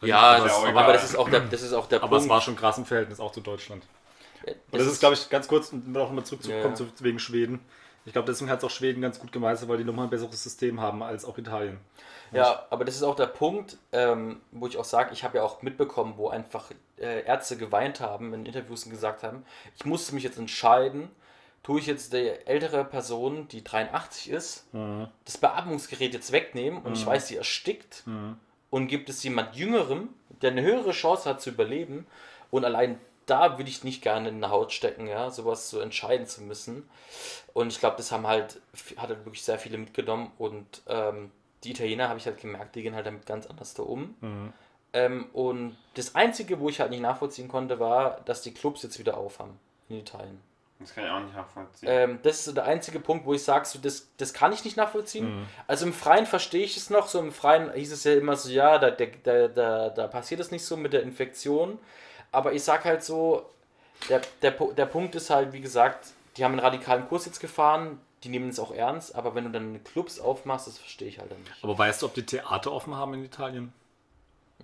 Ja, 0.07 0.19
aber, 0.19 0.43
das, 0.45 0.51
es, 0.57 0.57
aber 0.63 0.69
egal. 0.69 0.93
das 0.93 1.03
ist 1.03 1.15
auch 1.15 1.29
der, 1.29 1.39
das 1.41 1.61
ist 1.61 1.73
auch 1.73 1.87
der 1.87 2.03
aber 2.03 2.17
es 2.17 2.23
Punkt. 2.23 2.33
war 2.33 2.41
schon 2.41 2.55
krass 2.55 2.77
im 2.77 2.85
Verhältnis 2.85 3.19
auch 3.19 3.31
zu 3.31 3.41
Deutschland. 3.41 3.83
das, 4.45 4.53
Und 4.71 4.79
das 4.79 4.87
ist, 4.87 4.99
glaube 4.99 5.15
ich, 5.15 5.29
ganz 5.29 5.47
kurz, 5.47 5.71
um 5.71 5.91
noch 5.91 6.11
mal 6.11 6.23
zurückzukommen 6.23 6.75
Ja. 6.77 6.85
wegen 6.99 7.19
Schweden. 7.19 7.59
Ich 8.05 8.11
glaube, 8.11 8.25
deswegen 8.25 8.51
hat 8.51 8.59
es 8.59 8.65
auch 8.65 8.69
Schweden 8.69 9.01
ganz 9.01 9.17
gut 9.19 9.31
gemeistert, 9.31 9.69
weil 9.69 9.77
die 9.77 9.85
nochmal 9.85 10.07
ein 10.07 10.09
besseres 10.09 10.43
System 10.43 10.81
haben 10.81 11.01
als 11.03 11.23
auch 11.23 11.37
Italien. 11.37 11.79
Ja, 12.33 12.65
aber 12.71 12.83
das 12.83 12.95
ist 12.95 13.03
auch 13.03 13.15
der 13.15 13.27
Punkt, 13.27 13.77
ähm, 13.91 14.41
wo 14.51 14.65
ich 14.67 14.77
auch 14.77 14.83
sage, 14.85 15.11
ich 15.13 15.23
habe 15.23 15.37
ja 15.37 15.43
auch 15.43 15.61
mitbekommen, 15.61 16.15
wo 16.17 16.29
einfach 16.29 16.71
äh, 16.97 17.23
Ärzte 17.25 17.57
geweint 17.57 17.99
haben 17.99 18.33
in 18.33 18.45
Interviews 18.47 18.85
und 18.85 18.91
gesagt 18.91 19.21
haben, 19.23 19.45
ich 19.77 19.85
musste 19.85 20.15
mich 20.15 20.23
jetzt 20.23 20.37
entscheiden, 20.39 21.09
tue 21.61 21.79
ich 21.79 21.85
jetzt 21.85 22.11
der 22.11 22.47
ältere 22.47 22.83
Person, 22.85 23.47
die 23.49 23.63
83 23.63 24.31
ist, 24.31 24.65
das 25.25 25.37
Beatmungsgerät 25.37 26.13
jetzt 26.13 26.31
wegnehmen 26.31 26.81
und 26.81 26.93
ich 26.97 27.05
weiß, 27.05 27.27
sie 27.27 27.37
erstickt 27.37 28.03
und 28.73 28.87
gibt 28.87 29.07
es 29.07 29.21
jemand 29.21 29.55
Jüngerem, 29.55 30.09
der 30.41 30.49
eine 30.49 30.63
höhere 30.63 30.93
Chance 30.93 31.29
hat 31.29 31.43
zu 31.43 31.51
überleben 31.51 32.07
und 32.49 32.65
allein 32.65 32.99
da 33.27 33.59
würde 33.59 33.69
ich 33.69 33.83
nicht 33.83 34.01
gerne 34.01 34.29
in 34.29 34.43
eine 34.43 34.49
Haut 34.49 34.73
stecken, 34.73 35.05
ja, 35.05 35.29
sowas 35.29 35.69
so 35.69 35.79
entscheiden 35.79 36.25
zu 36.25 36.41
müssen. 36.41 36.89
Und 37.53 37.67
ich 37.67 37.79
glaube, 37.79 37.97
das 37.97 38.11
haben 38.11 38.25
halt, 38.25 38.59
hat 38.97 39.09
halt 39.09 39.25
wirklich 39.25 39.43
sehr 39.43 39.59
viele 39.59 39.77
mitgenommen 39.77 40.31
und 40.39 40.81
ähm, 40.87 41.29
die 41.63 41.69
Italiener 41.69 42.09
habe 42.09 42.17
ich 42.17 42.25
halt 42.25 42.41
gemerkt, 42.41 42.75
die 42.75 42.81
gehen 42.81 42.95
halt 42.95 43.05
damit 43.05 43.27
ganz 43.27 43.45
anders 43.45 43.75
da 43.75 43.83
um. 43.83 44.15
Ähm, 44.93 45.27
und 45.33 45.77
das 45.93 46.15
Einzige, 46.15 46.59
wo 46.59 46.67
ich 46.67 46.79
halt 46.79 46.89
nicht 46.89 47.01
nachvollziehen 47.01 47.49
konnte, 47.49 47.79
war, 47.79 48.21
dass 48.21 48.41
die 48.41 48.55
Clubs 48.55 48.81
jetzt 48.81 48.97
wieder 48.97 49.17
aufhaben 49.17 49.59
in 49.87 49.99
Italien. 49.99 50.41
Das 50.79 50.93
kann 50.93 51.05
ich 51.05 51.11
auch 51.11 51.19
nicht 51.21 51.35
nachvollziehen. 51.35 51.89
Ähm, 51.89 52.19
das 52.23 52.39
ist 52.39 52.45
so 52.45 52.51
der 52.51 52.65
einzige 52.65 52.99
Punkt, 52.99 53.25
wo 53.25 53.33
ich 53.33 53.43
sage, 53.43 53.65
so, 53.65 53.79
das, 53.79 54.09
das 54.17 54.33
kann 54.33 54.51
ich 54.51 54.65
nicht 54.65 54.75
nachvollziehen. 54.75 55.39
Mhm. 55.41 55.45
Also 55.67 55.85
im 55.85 55.93
Freien 55.93 56.25
verstehe 56.25 56.63
ich 56.63 56.75
es 56.75 56.89
noch. 56.89 57.07
So 57.07 57.19
im 57.19 57.31
Freien 57.31 57.71
hieß 57.73 57.91
es 57.91 58.03
ja 58.03 58.13
immer 58.13 58.35
so, 58.35 58.49
ja, 58.49 58.77
da, 58.79 58.91
da, 58.91 59.47
da, 59.47 59.89
da, 59.89 60.07
passiert 60.07 60.41
es 60.41 60.51
nicht 60.51 60.65
so 60.65 60.75
mit 60.75 60.93
der 60.93 61.03
Infektion. 61.03 61.79
Aber 62.31 62.53
ich 62.53 62.63
sag 62.63 62.83
halt 62.85 63.03
so, 63.03 63.49
der, 64.09 64.21
der, 64.41 64.51
der 64.51 64.85
Punkt 64.85 65.15
ist 65.15 65.29
halt, 65.29 65.53
wie 65.53 65.61
gesagt, 65.61 66.07
die 66.37 66.43
haben 66.43 66.53
einen 66.53 66.61
radikalen 66.61 67.07
Kurs 67.07 67.25
jetzt 67.25 67.39
gefahren, 67.39 67.99
die 68.23 68.29
nehmen 68.29 68.49
es 68.49 68.59
auch 68.59 68.71
ernst, 68.71 69.15
aber 69.15 69.35
wenn 69.35 69.43
du 69.43 69.51
dann 69.51 69.83
Clubs 69.83 70.19
aufmachst, 70.19 70.67
das 70.67 70.77
verstehe 70.77 71.07
ich 71.07 71.19
halt 71.19 71.31
dann 71.31 71.39
nicht. 71.41 71.63
Aber 71.63 71.77
weißt 71.77 72.01
du, 72.01 72.07
ob 72.07 72.13
die 72.13 72.25
Theater 72.25 72.71
offen 72.71 72.95
haben 72.95 73.13
in 73.13 73.25
Italien? 73.25 73.73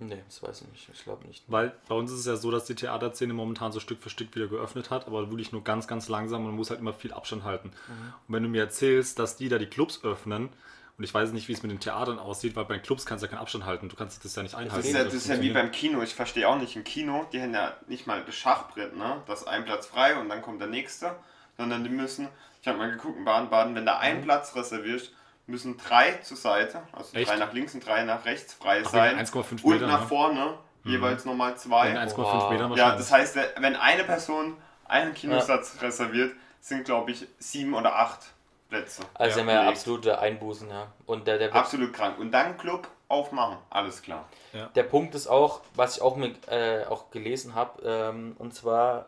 Nee, 0.00 0.22
das 0.26 0.42
weiß 0.42 0.62
ich 0.62 0.68
nicht. 0.68 0.88
Ich 0.92 1.04
glaube 1.04 1.26
nicht. 1.28 1.44
Weil 1.46 1.72
bei 1.88 1.94
uns 1.94 2.10
ist 2.10 2.20
es 2.20 2.26
ja 2.26 2.36
so, 2.36 2.50
dass 2.50 2.64
die 2.64 2.74
Theaterszene 2.74 3.34
momentan 3.34 3.70
so 3.70 3.80
Stück 3.80 4.02
für 4.02 4.08
Stück 4.10 4.34
wieder 4.34 4.46
geöffnet 4.48 4.90
hat, 4.90 5.06
aber 5.06 5.28
wirklich 5.30 5.52
nur 5.52 5.62
ganz, 5.62 5.86
ganz 5.86 6.08
langsam 6.08 6.40
und 6.40 6.46
man 6.46 6.56
muss 6.56 6.70
halt 6.70 6.80
immer 6.80 6.94
viel 6.94 7.12
Abstand 7.12 7.44
halten. 7.44 7.68
Mhm. 7.68 8.14
Und 8.26 8.34
wenn 8.34 8.42
du 8.42 8.48
mir 8.48 8.62
erzählst, 8.62 9.18
dass 9.18 9.36
die 9.36 9.48
da 9.50 9.58
die 9.58 9.66
Clubs 9.66 10.00
öffnen, 10.02 10.48
und 10.96 11.04
ich 11.04 11.14
weiß 11.14 11.32
nicht, 11.32 11.48
wie 11.48 11.52
es 11.52 11.62
mit 11.62 11.70
den 11.70 11.80
Theatern 11.80 12.18
aussieht, 12.18 12.56
weil 12.56 12.66
bei 12.66 12.74
den 12.74 12.82
Clubs 12.82 13.06
kannst 13.06 13.22
du 13.22 13.26
ja 13.26 13.30
keinen 13.30 13.40
Abstand 13.40 13.64
halten, 13.64 13.88
du 13.88 13.96
kannst 13.96 14.22
das 14.22 14.36
ja 14.36 14.42
nicht 14.42 14.54
einhalten. 14.54 14.76
Das 14.76 14.86
ist 14.86 14.92
ja, 14.94 15.04
das 15.04 15.14
ist 15.14 15.28
ja 15.28 15.40
wie 15.40 15.50
beim 15.50 15.70
Kino. 15.70 16.02
Ich 16.02 16.14
verstehe 16.14 16.46
auch 16.46 16.58
nicht. 16.58 16.76
Im 16.76 16.84
Kino, 16.84 17.26
die 17.32 17.40
haben 17.40 17.54
ja 17.54 17.74
nicht 17.86 18.06
mal 18.06 18.22
das 18.24 18.34
Schachbrett, 18.34 18.94
ne? 18.96 19.22
Das 19.26 19.40
ist 19.42 19.48
ein 19.48 19.64
Platz 19.64 19.86
frei 19.86 20.18
und 20.18 20.28
dann 20.28 20.42
kommt 20.42 20.60
der 20.60 20.68
nächste. 20.68 21.16
Sondern 21.56 21.84
die 21.84 21.90
müssen, 21.90 22.28
ich 22.60 22.68
habe 22.68 22.78
mal 22.78 22.90
geguckt 22.90 23.18
in 23.18 23.24
Baden-Baden, 23.24 23.74
wenn 23.74 23.86
da 23.86 23.94
Mhm. 23.96 24.00
ein 24.02 24.22
Platz 24.22 24.54
reserviert, 24.54 25.10
müssen 25.50 25.76
drei 25.76 26.12
zur 26.22 26.36
Seite, 26.36 26.82
also 26.92 27.16
Echt? 27.16 27.30
drei 27.30 27.36
nach 27.36 27.52
links 27.52 27.74
und 27.74 27.84
drei 27.86 28.04
nach 28.04 28.24
rechts 28.24 28.54
frei 28.54 28.82
Ach, 28.84 28.90
sein. 28.90 29.16
wegen 29.18 29.26
1,5 29.26 29.62
und 29.64 29.72
Meter, 29.72 29.86
nach 29.86 30.00
ne? 30.02 30.06
vorne 30.06 30.54
jeweils 30.84 31.24
nochmal 31.24 31.56
zwei. 31.56 31.90
In 31.90 31.96
1,5 31.96 32.16
Wow. 32.16 32.50
Meter 32.50 32.76
Ja, 32.76 32.96
das 32.96 33.12
heißt, 33.12 33.36
wenn 33.58 33.76
eine 33.76 34.04
Person 34.04 34.56
einen 34.86 35.14
Kinosatz 35.14 35.76
reserviert, 35.82 36.34
sind 36.60 36.84
glaube 36.84 37.10
ich 37.12 37.26
sieben 37.38 37.74
oder 37.74 37.96
acht 37.96 38.20
Plätze. 38.68 39.02
Also 39.14 39.38
Ja, 39.38 39.40
haben 39.40 39.46
wir 39.48 39.54
ja 39.54 39.68
absolute 39.68 40.18
Einbußen, 40.18 40.68
ja. 40.68 40.86
Und 41.06 41.26
der, 41.26 41.38
der, 41.38 41.54
Absolut 41.54 41.92
krank. 41.92 42.18
Und 42.18 42.30
dann 42.30 42.56
Club 42.56 42.88
aufmachen, 43.08 43.58
alles 43.70 44.02
klar. 44.02 44.28
Der 44.74 44.82
Punkt 44.84 45.14
ist 45.14 45.26
auch, 45.26 45.60
was 45.74 45.96
ich 45.96 46.02
auch, 46.02 46.16
mit, 46.16 46.48
äh, 46.48 46.84
auch 46.88 47.10
gelesen 47.10 47.54
habe, 47.54 47.82
ähm, 47.84 48.36
und 48.38 48.54
zwar, 48.54 49.06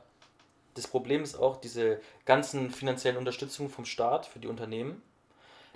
das 0.74 0.86
Problem 0.88 1.22
ist 1.22 1.36
auch 1.36 1.60
diese 1.60 2.00
ganzen 2.24 2.70
finanziellen 2.70 3.16
Unterstützungen 3.16 3.70
vom 3.70 3.84
Staat 3.84 4.26
für 4.26 4.38
die 4.40 4.48
Unternehmen. 4.48 5.02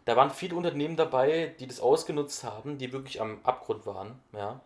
Da 0.06 0.16
waren 0.16 0.30
viele 0.30 0.54
Unternehmen 0.56 0.96
dabei, 0.96 1.54
die 1.60 1.66
das 1.66 1.80
ausgenutzt 1.80 2.44
haben, 2.44 2.78
die 2.78 2.92
wirklich 2.92 3.20
am 3.20 3.40
Abgrund 3.42 3.84
waren, 3.86 4.18
ja. 4.32 4.60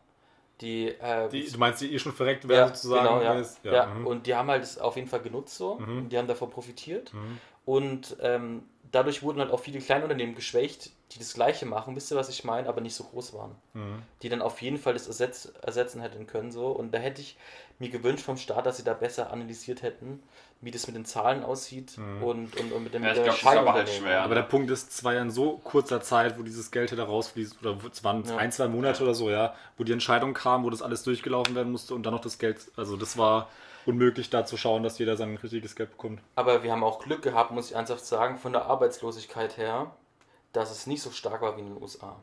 Die, 0.61 0.89
äh, 0.89 1.29
die, 1.31 1.51
du 1.51 1.57
meinst, 1.59 1.81
die 1.81 1.93
eh 1.95 1.99
schon 1.99 2.13
verreckt 2.13 2.45
ja, 2.45 2.51
werden 2.51 2.75
sozusagen? 2.75 3.03
genau, 3.09 3.23
ja. 3.23 3.33
wenn 3.35 3.41
es- 3.41 3.59
ja, 3.65 3.87
mhm. 3.87 4.07
und 4.07 4.27
die 4.27 4.35
haben 4.35 4.51
halt 4.51 4.63
es 4.63 4.77
auf 4.79 4.97
jeden 4.97 5.09
Fall 5.09 5.21
genutzt 5.23 5.57
so, 5.57 5.77
Mhm. 5.77 6.11
die 6.11 6.19
haben 6.19 6.29
davon 6.29 6.51
profitiert. 6.51 7.15
Mhm. 7.15 7.39
Und 7.65 8.17
ähm, 8.21 8.65
dadurch 8.93 9.23
wurden 9.23 9.41
halt 9.41 9.51
auch 9.51 9.61
viele 9.61 9.79
Kleinunternehmen 9.79 10.35
geschwächt, 10.35 10.91
die 11.13 11.19
das 11.19 11.33
Gleiche 11.33 11.65
machen, 11.65 11.97
wisst 11.97 12.13
ihr, 12.13 12.17
was 12.17 12.29
ich 12.29 12.45
meine, 12.45 12.69
aber 12.69 12.83
nicht 12.83 12.95
so 12.95 13.05
groß 13.05 13.33
waren. 13.33 13.55
Mhm. 13.73 14.03
Die 14.23 14.29
dann 14.29 14.43
auf 14.43 14.61
jeden 14.61 14.77
Fall 14.77 14.93
das 14.93 15.07
ersetz, 15.07 15.51
ersetzen 15.63 16.03
hätten 16.03 16.27
können. 16.27 16.53
So. 16.53 16.67
Und 16.67 16.93
da 16.93 16.99
hätte 16.99 17.23
ich 17.23 17.39
mir 17.79 17.89
gewünscht 17.89 18.25
vom 18.25 18.37
Staat, 18.37 18.67
dass 18.67 18.77
sie 18.77 18.85
da 18.85 18.93
besser 18.93 19.33
analysiert 19.33 19.81
hätten, 19.83 20.23
wie 20.63 20.71
das 20.71 20.87
mit 20.87 20.95
den 20.97 21.05
Zahlen 21.07 21.43
aussieht 21.43 21.97
Mhm. 21.97 22.23
und, 22.23 22.57
und, 22.57 22.73
und 22.73 22.85
mit 22.85 22.93
dem 22.95 23.03
Ja, 23.03 23.11
ich 23.11 23.15
glaub, 23.23 23.27
das 23.29 23.39
ist 23.41 23.47
aber 23.47 23.73
halt 23.73 23.89
schwer. 23.89 24.23
Aber 24.23 24.35
der 24.35 24.43
Punkt 24.43 24.71
ist, 24.71 24.91
es 24.91 25.05
war 25.05 25.15
ja 25.15 25.23
in 25.23 25.31
so 25.31 25.59
kurzer 25.65 26.01
Zeit, 26.03 26.39
wo 26.39 26.43
dieses 26.43 26.71
Geld 26.71 26.91
hätte 26.93 27.03
rausfließt, 27.03 27.57
oder 27.65 27.77
es 27.91 28.05
waren 28.05 28.25
Ja. 28.25 28.37
ein, 28.37 28.53
zwei 28.53 28.69
Monate 28.69 29.03
oder 29.03 29.15
so, 29.15 29.31
ja, 29.31 29.55
wo 29.79 29.85
die 29.85 29.93
Entscheidung 29.93 30.35
kam, 30.35 30.65
wo 30.65 30.71
das 30.71 30.83
alles 30.83 31.03
durchgelaufen 31.03 31.55
werden 31.55 31.73
musste 31.73 31.95
und 31.95 32.03
dann 32.05 32.13
noch 32.13 32.21
das 32.21 32.39
Geld, 32.39 32.59
also 32.77 32.97
das 32.97 33.17
war 33.17 33.49
unmöglich 33.87 34.29
da 34.29 34.45
zu 34.45 34.59
schauen, 34.59 34.83
dass 34.83 34.99
jeder 34.99 35.17
sein 35.17 35.35
richtiges 35.43 35.75
Geld 35.75 35.91
bekommt. 35.93 36.21
Aber 36.37 36.63
wir 36.63 36.71
haben 36.73 36.85
auch 36.85 36.99
Glück 37.03 37.23
gehabt, 37.23 37.51
muss 37.53 37.71
ich 37.71 37.77
ernsthaft 37.77 38.05
sagen, 38.05 38.37
von 38.37 38.53
der 38.53 38.67
Arbeitslosigkeit 38.67 39.57
her, 39.57 39.91
dass 40.53 40.71
es 40.71 40.87
nicht 40.87 41.01
so 41.01 41.11
stark 41.11 41.41
war 41.41 41.57
wie 41.57 41.61
in 41.61 41.73
den 41.75 41.83
USA. 41.83 42.17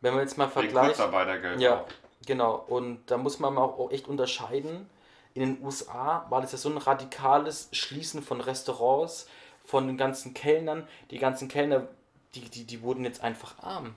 Wenn 0.00 0.14
man 0.14 0.22
jetzt 0.24 0.36
mal 0.36 0.48
vergleicht. 0.48 0.96
Kurzarbeitergeld 0.96 1.60
Ja, 1.60 1.80
auch. 1.82 1.86
genau. 2.26 2.64
Und 2.66 2.98
da 3.06 3.16
muss 3.16 3.38
man 3.38 3.56
auch 3.56 3.90
echt 3.92 4.08
unterscheiden. 4.08 4.90
In 5.34 5.42
den 5.42 5.64
USA 5.64 6.26
war 6.30 6.40
das 6.40 6.52
ja 6.52 6.58
so 6.58 6.70
ein 6.70 6.78
radikales 6.78 7.68
Schließen 7.72 8.22
von 8.22 8.40
Restaurants, 8.40 9.26
von 9.64 9.86
den 9.86 9.96
ganzen 9.96 10.32
Kellnern. 10.32 10.86
Die 11.10 11.18
ganzen 11.18 11.48
Kellner, 11.48 11.88
die, 12.34 12.42
die, 12.42 12.64
die 12.64 12.82
wurden 12.82 13.04
jetzt 13.04 13.22
einfach 13.22 13.58
arm. 13.58 13.94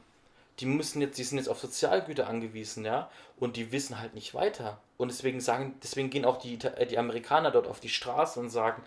Die 0.60 0.66
müssen 0.66 1.02
jetzt, 1.02 1.20
die 1.20 1.24
sind 1.24 1.38
jetzt 1.38 1.50
auf 1.50 1.60
Sozialgüter 1.60 2.28
angewiesen, 2.28 2.84
ja, 2.84 3.12
und 3.40 3.58
die 3.58 3.72
wissen 3.72 4.00
halt 4.00 4.16
nicht 4.16 4.34
weiter. 4.34 4.80
Und 4.98 5.12
deswegen 5.12 5.40
sagen, 5.40 5.76
deswegen 5.84 6.10
gehen 6.10 6.26
auch 6.26 6.38
die, 6.38 6.56
äh, 6.56 6.88
die 6.88 6.98
Amerikaner 6.98 7.52
dort 7.52 7.68
auf 7.68 7.80
die 7.80 7.90
Straße 7.90 8.40
und 8.40 8.50
sagen, 8.50 8.82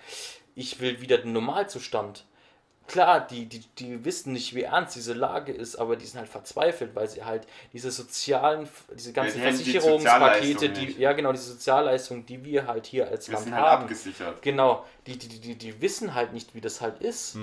ich 0.56 0.80
will 0.80 1.00
wieder 1.00 1.18
den 1.18 1.32
Normalzustand. 1.32 2.24
Klar, 2.88 3.20
die, 3.20 3.46
die, 3.46 3.60
die 3.78 4.04
wissen 4.04 4.32
nicht, 4.32 4.52
wie 4.54 4.62
ernst 4.62 4.96
diese 4.96 5.12
Lage 5.12 5.52
ist, 5.52 5.76
aber 5.76 5.94
die 5.94 6.06
sind 6.06 6.18
halt 6.18 6.28
verzweifelt, 6.28 6.94
weil 6.96 7.08
sie 7.08 7.22
halt 7.24 7.46
diese 7.72 7.92
sozialen, 7.92 8.68
diese 8.96 9.12
ganzen 9.12 9.34
die 9.38 9.44
die 9.44 9.52
Versicherungspakete, 9.78 10.68
die, 10.70 10.86
nicht. 10.86 10.98
ja 10.98 11.12
genau, 11.12 11.30
diese 11.30 11.52
Sozialleistungen, 11.52 12.26
die 12.26 12.42
wir 12.44 12.66
halt 12.66 12.86
hier 12.86 13.06
als 13.08 13.28
Wir 13.28 13.34
Land 13.34 13.44
sind 13.44 13.54
halt 13.54 13.64
haben. 13.66 13.82
abgesichert. 13.84 14.42
Genau, 14.42 14.84
die, 15.06 15.16
die, 15.16 15.28
die, 15.28 15.54
die 15.54 15.80
wissen 15.80 16.14
halt 16.14 16.32
nicht, 16.32 16.52
wie 16.56 16.60
das 16.60 16.80
halt 16.80 17.00
ist. 17.00 17.36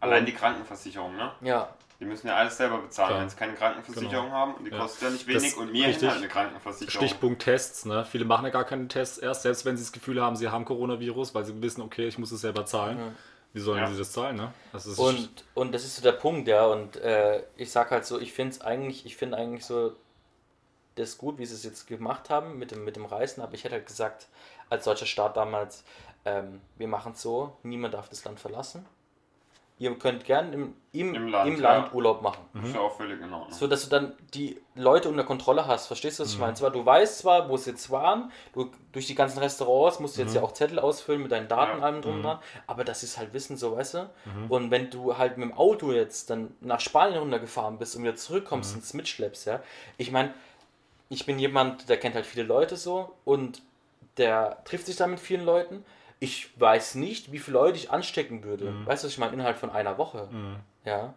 Allein 0.00 0.24
die 0.24 0.32
Krankenversicherung, 0.32 1.14
ne? 1.16 1.32
Ja, 1.42 1.68
Die 2.00 2.06
müssen 2.06 2.26
ja 2.26 2.36
alles 2.36 2.56
selber 2.56 2.78
bezahlen, 2.78 3.08
Klar. 3.10 3.20
wenn 3.20 3.28
sie 3.28 3.36
keine 3.36 3.52
Krankenversicherung 3.54 4.30
haben. 4.32 4.54
Und 4.54 4.64
die 4.64 4.70
Ja. 4.70 4.78
kostet 4.78 5.02
ja 5.02 5.10
nicht 5.10 5.28
Das- 5.28 5.42
wenig. 5.42 5.56
und 5.56 5.72
wir 5.72 5.86
richtig. 5.86 6.02
haben 6.08 6.10
halt 6.14 6.22
eine 6.24 6.32
Krankenversicherung. 6.32 7.06
Stichpunkt 7.06 7.42
Tests, 7.42 7.84
ne? 7.84 8.04
Viele 8.10 8.24
machen 8.24 8.44
ja 8.46 8.50
gar 8.50 8.64
keine 8.64 8.88
Tests 8.88 9.18
erst, 9.18 9.42
selbst 9.42 9.64
wenn 9.66 9.76
sie 9.76 9.82
das 9.84 9.92
Gefühl 9.92 10.20
haben, 10.22 10.34
sie 10.36 10.48
haben 10.48 10.64
Coronavirus, 10.64 11.34
weil 11.34 11.44
sie 11.44 11.60
wissen, 11.62 11.82
okay, 11.82 12.08
ich 12.08 12.16
muss 12.18 12.32
es 12.32 12.40
selber 12.40 12.64
zahlen. 12.66 13.14
Wie 13.54 13.60
sollen 13.60 13.78
Ja. 13.82 13.90
sie 13.90 13.96
das 13.96 14.12
zahlen, 14.12 14.36
ne? 14.36 14.52
Das 14.72 14.86
und, 14.86 15.44
und 15.54 15.72
das 15.72 15.84
ist 15.84 15.96
so 15.96 16.02
der 16.02 16.12
Punkt, 16.12 16.46
ja. 16.48 16.66
Und 16.66 16.96
äh, 16.96 17.42
ich 17.56 17.70
sag 17.70 17.90
halt 17.90 18.04
so, 18.04 18.18
ich 18.20 18.32
finde 18.32 18.52
es 18.54 18.60
eigentlich, 18.60 19.06
ich 19.06 19.16
finde 19.16 19.38
eigentlich 19.38 19.64
so 19.64 19.94
das 20.96 21.18
gut, 21.18 21.38
wie 21.38 21.46
sie 21.46 21.54
es 21.54 21.64
jetzt 21.64 21.86
gemacht 21.86 22.30
haben 22.30 22.58
mit 22.58 22.70
dem, 22.72 22.84
mit 22.84 22.96
dem 22.96 23.04
Reisen, 23.04 23.40
aber 23.40 23.54
ich 23.54 23.64
hätte 23.64 23.74
halt 23.76 23.86
gesagt, 23.86 24.26
als 24.70 24.84
deutscher 24.84 25.06
Staat 25.06 25.36
damals, 25.36 25.84
ähm, 26.24 26.60
wir 26.76 26.88
machen 26.88 27.12
es 27.12 27.22
so, 27.22 27.56
niemand 27.62 27.94
darf 27.94 28.08
das 28.08 28.24
Land 28.24 28.38
verlassen. 28.40 28.86
Ihr 29.76 29.92
könnt 29.98 30.24
gern 30.24 30.52
im, 30.52 30.74
im, 30.92 31.08
Im 31.08 31.14
im 31.14 31.28
Land, 31.28 31.58
Land, 31.58 31.88
ja. 31.88 31.92
Urlaub 31.94 32.22
machen. 32.22 32.44
Das 32.54 32.66
ist 32.68 32.74
ja 32.76 32.80
auch 32.80 32.96
völlig 32.96 33.20
in 33.20 33.32
Ordnung. 33.32 33.50
So 33.52 33.66
dass 33.66 33.82
du 33.82 33.90
dann 33.90 34.12
die 34.32 34.56
Leute 34.76 35.08
unter 35.08 35.24
Kontrolle 35.24 35.66
hast. 35.66 35.88
Verstehst 35.88 36.20
du, 36.20 36.22
Mhm. 36.22 36.26
was 36.26 36.32
ich 36.34 36.38
meine? 36.38 36.54
Zwar, 36.54 36.70
du 36.70 36.86
weißt 36.86 37.18
zwar, 37.18 37.48
wo 37.48 37.56
sie 37.56 37.70
jetzt 37.70 37.90
waren, 37.90 38.30
du, 38.52 38.70
durch 38.92 39.08
die 39.08 39.16
ganzen 39.16 39.40
Restaurants 39.40 39.98
musst 39.98 40.16
du 40.16 40.20
Mhm. 40.20 40.26
jetzt 40.28 40.36
ja 40.36 40.42
auch 40.42 40.52
Zettel 40.52 40.78
ausfüllen 40.78 41.22
mit 41.22 41.32
deinen 41.32 41.48
Daten, 41.48 41.80
Ja. 41.80 41.84
allem 41.86 42.02
drum 42.02 42.16
und 42.16 42.22
dran, 42.22 42.38
aber 42.68 42.84
dass 42.84 43.00
sie 43.00 43.06
es 43.06 43.18
halt 43.18 43.32
wissen, 43.34 43.56
so 43.56 43.76
weißt 43.76 43.94
du. 43.94 44.10
Mhm. 44.26 44.50
Und 44.50 44.70
wenn 44.70 44.90
du 44.90 45.18
halt 45.18 45.38
mit 45.38 45.48
dem 45.50 45.56
Auto 45.58 45.90
jetzt 45.90 46.30
dann 46.30 46.54
nach 46.60 46.78
Spanien 46.78 47.18
runtergefahren 47.18 47.76
bist 47.78 47.96
und 47.96 48.04
wieder 48.04 48.14
zurückkommst 48.14 48.70
Mhm. 48.70 48.78
und 48.78 48.84
es 48.84 48.94
mitschleppst, 48.94 49.46
ja. 49.48 49.60
Ich 49.96 50.12
meine, 50.12 50.32
ich 51.08 51.26
bin 51.26 51.38
jemand, 51.40 51.88
der 51.88 51.96
kennt 51.98 52.14
halt 52.14 52.26
viele 52.26 52.44
Leute 52.46 52.76
so 52.76 53.12
und 53.24 53.60
der 54.18 54.58
trifft 54.64 54.86
sich 54.86 54.94
dann 54.94 55.10
mit 55.10 55.18
vielen 55.20 55.44
Leuten. 55.44 55.84
Ich 56.20 56.58
weiß 56.58 56.94
nicht, 56.94 57.32
wie 57.32 57.38
viele 57.38 57.58
Leute 57.58 57.78
ich 57.78 57.90
anstecken 57.90 58.44
würde. 58.44 58.70
Mhm. 58.70 58.86
Weißt 58.86 59.02
du, 59.02 59.06
was 59.06 59.12
ich 59.12 59.18
meine? 59.18 59.32
Innerhalb 59.34 59.58
von 59.58 59.70
einer 59.70 59.98
Woche. 59.98 60.28
Ja. 60.84 61.14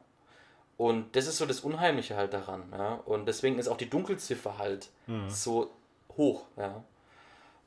Und 0.75 1.15
das 1.15 1.27
ist 1.27 1.37
so 1.37 1.45
das 1.45 1.61
Unheimliche 1.61 2.15
halt 2.15 2.33
daran. 2.33 2.63
Ja? 2.71 2.95
Und 3.05 3.25
deswegen 3.25 3.57
ist 3.57 3.67
auch 3.67 3.77
die 3.77 3.89
Dunkelziffer 3.89 4.57
halt 4.57 4.89
so 5.27 5.71
hoch. 6.17 6.43
Ja? 6.57 6.83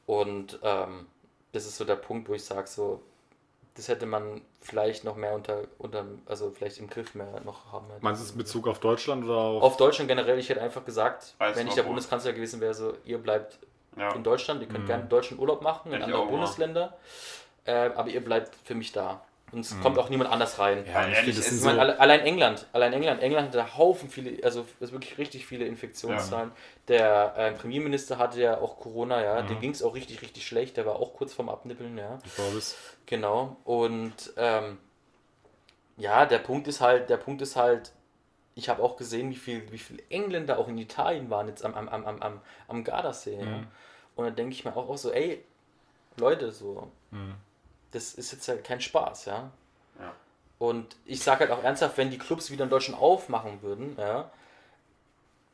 Und 0.07 0.59
ähm, 0.63 1.07
das 1.53 1.67
ist 1.67 1.77
so 1.77 1.85
der 1.85 1.97
Punkt, 1.97 2.29
wo 2.29 2.35
ich 2.35 2.45
sage, 2.45 2.67
so, 2.67 3.03
das 3.75 3.89
hätte 3.89 4.07
man 4.07 4.43
vielleicht 4.61 5.05
noch 5.05 5.17
mehr 5.17 5.35
unter, 5.35 5.63
unter 5.79 6.05
also 6.27 6.51
vielleicht 6.51 6.79
im 6.79 6.89
Griff 6.89 7.15
mehr 7.15 7.41
noch 7.45 7.73
haben. 7.73 7.87
hätte. 7.89 8.05
Meinst 8.05 8.21
du 8.21 8.27
es 8.27 8.33
in 8.33 8.39
Bezug 8.39 8.69
auf 8.69 8.81
Deutschland 8.81 9.25
oder 9.25 9.37
auf. 9.37 9.63
Auf 9.63 9.77
Deutschland 9.77 10.09
generell, 10.09 10.39
ich 10.39 10.49
hätte 10.49 10.61
einfach 10.61 10.85
gesagt, 10.85 11.35
Weiß 11.39 11.57
wenn 11.57 11.67
ich 11.67 11.75
der. 11.75 11.85
Bundeskanzler 11.85 12.33
gewesen 12.33 12.61
wäre, 12.61 12.75
so, 12.75 12.95
ihr 13.05 13.19
bleibt 13.19 13.59
Ja. 13.97 14.15
in 14.15 14.23
Deutschland, 14.23 14.63
ihr 14.63 14.69
könnt 14.69 14.87
gerne 14.87 15.05
deutschen 15.05 15.39
Urlaub 15.39 15.63
machen 15.63 15.89
in 15.89 15.93
Hätte 15.95 16.03
ich 16.03 16.05
andere 16.15 16.23
auch 16.23 16.27
gemacht. 16.27 16.57
Bundesländer, 16.57 16.97
äh, 17.65 17.91
aber 17.95 18.09
ihr 18.09 18.25
bleibt 18.25 18.55
für 18.65 18.75
mich 18.75 18.93
da. 18.93 19.23
Und 19.53 19.61
es 19.61 19.81
kommt 19.81 19.99
auch 19.99 20.09
niemand 20.09 20.31
anders 20.31 20.61
rein. 20.61 20.85
ja, 20.87 21.09
ich 21.09 21.17
ehrlich, 21.17 21.37
Ich 21.37 21.45
so. 21.45 21.67
meine, 21.67 21.99
allein 21.99 22.21
England, 22.21 22.67
allein 22.73 22.93
England, 22.93 23.21
England 23.21 23.49
hatte 23.49 23.77
Haufen 23.77 24.09
viele, 24.09 24.45
also 24.45 24.65
es 24.79 24.89
ist 24.89 24.93
wirklich 24.93 25.19
richtig 25.19 25.45
viele 25.45 25.65
Infektionszahlen. 25.65 26.53
Der 26.87 27.35
äh, 27.37 27.53
Premierminister 27.53 28.17
hatte 28.19 28.41
ja 28.41 28.59
auch 28.59 28.79
Corona, 28.79 29.21
ja, 29.23 29.43
dem 29.43 29.59
ging 29.61 29.73
es 29.73 29.83
auch 29.83 29.95
richtig, 29.97 30.23
richtig 30.23 30.47
schlecht, 30.47 30.77
der 30.77 30.87
war 30.87 30.97
auch 30.97 31.15
kurz 31.15 31.35
vorm 31.35 31.49
Abnippeln, 31.49 31.99
ja. 31.99 32.19
Ich 32.25 32.35
glaube 32.37 32.59
es. 32.59 32.77
Genau. 33.07 33.57
Und 33.65 34.33
ähm, 34.37 34.79
ja, 35.97 36.27
der 36.27 36.39
Punkt 36.39 36.69
ist 36.69 36.81
halt, 36.81 37.11
der 37.11 37.17
Punkt 37.17 37.43
ist 37.43 37.57
halt, 37.57 37.91
ich 38.55 38.69
habe 38.69 38.83
auch 38.83 38.97
gesehen, 38.97 39.31
wie 39.31 39.37
viel, 39.37 39.71
wie 39.73 39.79
viel 39.79 40.03
Engländer 40.11 40.59
auch 40.59 40.69
in 40.69 40.79
Italien 40.79 41.31
waren 41.31 41.49
jetzt 41.49 41.65
am, 41.65 41.75
am, 41.75 41.89
am, 41.89 42.23
am, 42.23 42.41
am, 42.69 42.85
Gardasee. 42.85 43.39
Ja. 43.41 43.63
Und 44.17 44.25
dann 44.25 44.37
denke 44.37 44.53
ich 44.53 44.65
mir 44.65 44.77
auch, 44.77 44.89
auch 44.89 44.99
so, 44.99 45.13
ey, 45.13 45.45
Leute, 46.17 46.51
so, 46.51 46.91
das 47.93 48.15
ist 48.15 48.33
jetzt 48.33 48.47
ja 48.47 48.57
kein 48.57 48.81
Spaß, 48.81 49.27
ja. 49.27 49.51
Ja. 49.99 50.15
Und 50.59 50.97
ich 51.07 51.23
sage 51.23 51.41
halt 51.41 51.53
auch 51.53 51.63
ernsthaft, 51.63 51.97
wenn 51.97 52.11
die 52.11 52.19
Clubs 52.19 52.51
wieder 52.51 52.65
in 52.65 52.71
Deutschland 52.71 53.01
aufmachen 53.01 53.63
würden, 53.63 53.97
ja, 53.99 54.31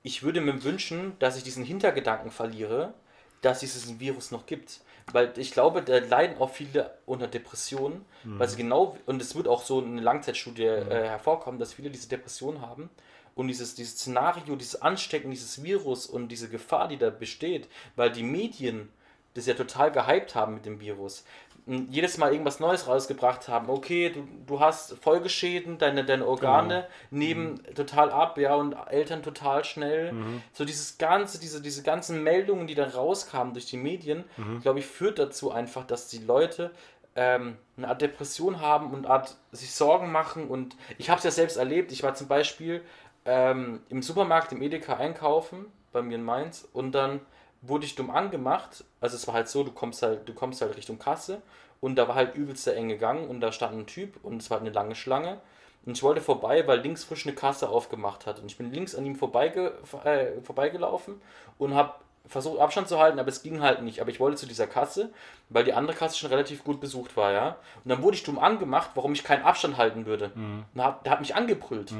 ich 0.03 0.23
würde 0.23 0.41
mir 0.41 0.63
wünschen, 0.63 1.19
dass 1.19 1.37
ich 1.37 1.43
diesen 1.43 1.65
Hintergedanken 1.65 2.31
verliere, 2.31 2.95
dass 3.43 3.63
es 3.63 3.73
diesen 3.73 3.99
Virus 4.01 4.31
noch 4.31 4.47
gibt. 4.47 4.81
Weil 5.13 5.33
ich 5.37 5.53
glaube, 5.53 5.83
da 5.83 5.99
leiden 5.99 6.39
auch 6.39 6.51
viele 6.51 6.99
unter 7.07 7.29
Depressionen, 7.29 8.05
weil 8.25 8.49
sie 8.49 8.57
genau, 8.57 8.97
und 9.07 9.23
es 9.23 9.37
wird 9.37 9.47
auch 9.47 9.63
so 9.63 9.81
eine 9.81 10.01
Langzeitstudie 10.01 10.65
äh, 10.65 11.09
hervorkommen, 11.09 11.61
dass 11.61 11.75
viele 11.75 11.91
diese 11.91 12.09
Depressionen 12.09 12.61
haben. 12.61 12.91
Und 13.37 13.49
dieses, 13.49 13.75
dieses 13.75 13.99
Szenario, 13.99 14.57
dieses 14.57 14.83
Anstecken 14.83 15.31
dieses 15.31 15.63
Virus 15.63 16.07
und 16.07 16.29
diese 16.29 16.49
Gefahr, 16.49 16.89
die 16.89 16.97
da 16.97 17.11
besteht, 17.11 17.69
weil 17.95 18.11
die 18.11 18.23
Medien 18.23 18.89
das 19.35 19.47
ja 19.47 19.55
total 19.55 19.93
gehypt 19.93 20.35
haben 20.35 20.55
mit 20.55 20.65
dem 20.65 20.81
Virus. 20.81 21.25
Jedes 21.67 22.17
Mal 22.17 22.31
irgendwas 22.31 22.61
Neues 22.61 22.87
rausgebracht 22.87 23.49
haben. 23.49 23.69
Okay, 23.69 24.11
du, 24.11 24.29
du 24.47 24.61
hast 24.61 24.97
Folgeschäden, 25.03 25.79
deine, 25.79 26.05
deine 26.05 26.25
Organe 26.27 26.87
nehmen 27.11 27.61
total 27.75 28.11
ab, 28.13 28.39
ja, 28.39 28.55
und 28.55 28.75
Eltern 28.89 29.23
total 29.25 29.65
schnell. 29.65 30.13
So 30.53 30.65
dieses 30.65 30.97
ganze, 30.97 31.41
diese, 31.41 31.61
diese 31.61 31.83
ganzen 31.83 32.23
Meldungen, 32.23 32.69
die 32.69 32.77
dann 32.77 32.91
rauskamen 32.91 33.53
durch 33.53 33.67
die 33.67 33.79
Medien, 33.79 34.25
glaube 34.63 34.79
ich, 34.79 34.87
führt 34.87 35.19
dazu 35.19 35.51
einfach, 35.51 35.85
dass 35.85 36.07
die 36.07 36.19
Leute 36.19 36.71
ähm, 37.17 37.57
eine 37.77 37.89
Art 37.89 38.01
Depression 38.01 38.61
haben 38.61 38.93
und 38.93 39.07
Art 39.07 39.37
sich 39.51 39.75
Sorgen 39.75 40.13
machen. 40.13 40.49
Und 40.49 40.77
ich 40.99 41.11
habe 41.11 41.19
es 41.19 41.25
ja 41.25 41.31
selbst 41.33 41.57
erlebt. 41.57 41.91
Ich 41.91 42.03
war 42.03 42.15
zum 42.15 42.29
Beispiel 42.29 42.83
ähm, 43.25 43.81
im 43.89 44.03
Supermarkt, 44.03 44.53
im 44.53 44.63
Edeka 44.63 44.99
einkaufen, 44.99 45.67
bei 45.93 46.03
mir 46.03 46.15
in 46.15 46.23
Mainz, 46.25 46.69
und 46.73 46.93
dann 46.93 47.21
wurde 47.69 47.87
ich 47.87 47.95
dumm 47.95 48.11
angemacht. 48.11 48.85
Also 49.01 49.17
es 49.17 49.27
war 49.27 49.35
halt 49.35 49.49
so, 49.49 49.65
du 49.65 49.73
kommst 49.73 50.03
halt, 50.03 50.29
du 50.29 50.35
kommst 50.35 50.61
halt 50.61 50.77
Richtung 50.77 50.99
Kasse 50.99 51.43
und 51.81 51.97
da 51.97 52.09
war 52.09 52.15
halt 52.15 52.35
übelst 52.35 52.67
der 52.67 52.77
enge 52.77 52.97
Gang 52.97 53.29
und 53.29 53.41
da 53.41 53.53
stand 53.53 53.77
ein 53.77 53.87
Typ 53.87 54.23
und 54.23 54.43
es 54.43 54.51
war 54.51 54.61
eine 54.61 54.71
lange 54.71 54.95
Schlange. 54.95 55.41
Und 55.85 55.97
ich 55.97 56.03
wollte 56.03 56.21
vorbei, 56.21 56.67
weil 56.67 56.81
links 56.81 57.05
frisch 57.05 57.27
eine 57.27 57.35
Kasse 57.35 57.69
aufgemacht 57.69 58.27
hat. 58.27 58.41
Und 58.41 58.47
ich 58.47 58.59
bin 58.59 58.73
links 58.73 58.97
an 58.97 59.07
ihm 59.07 59.15
vorbeige, 59.15 59.75
äh, 60.05 60.41
vorbeigelaufen 60.43 61.21
und 61.59 61.75
habe 61.75 61.95
versucht 62.27 62.59
Abstand 62.59 62.89
zu 62.89 62.99
halten, 62.99 63.21
aber 63.21 63.29
es 63.29 63.45
ging 63.45 63.63
halt 63.63 63.83
nicht. 63.83 64.01
Aber 64.01 64.11
ich 64.11 64.19
wollte 64.19 64.37
zu 64.37 64.47
dieser 64.47 64.67
Kasse, 64.67 65.11
weil 65.49 65.63
die 65.63 65.75
andere 65.75 65.97
Kasse 65.97 66.19
schon 66.19 66.31
relativ 66.31 66.65
gut 66.65 66.81
besucht 66.81 67.17
war, 67.17 67.31
ja. 67.31 67.57
Und 67.85 67.91
dann 67.91 68.03
wurde 68.03 68.17
ich 68.17 68.25
dumm 68.25 68.41
angemacht, 68.41 68.91
warum 68.97 69.13
ich 69.13 69.23
keinen 69.23 69.45
Abstand 69.45 69.77
halten 69.77 70.07
würde. 70.07 70.33
Und 70.75 70.83
hab, 70.83 71.05
der 71.05 71.13
hat 71.13 71.21
mich 71.21 71.37
angebrüllt. 71.37 71.93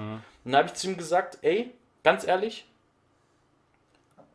Und 0.45 0.51
dann 0.53 0.57
habe 0.57 0.69
ich 0.69 0.75
zu 0.75 0.89
ihm 0.89 0.97
gesagt, 0.97 1.39
ey, 1.43 1.73
ganz 2.03 2.27
ehrlich, 2.27 2.67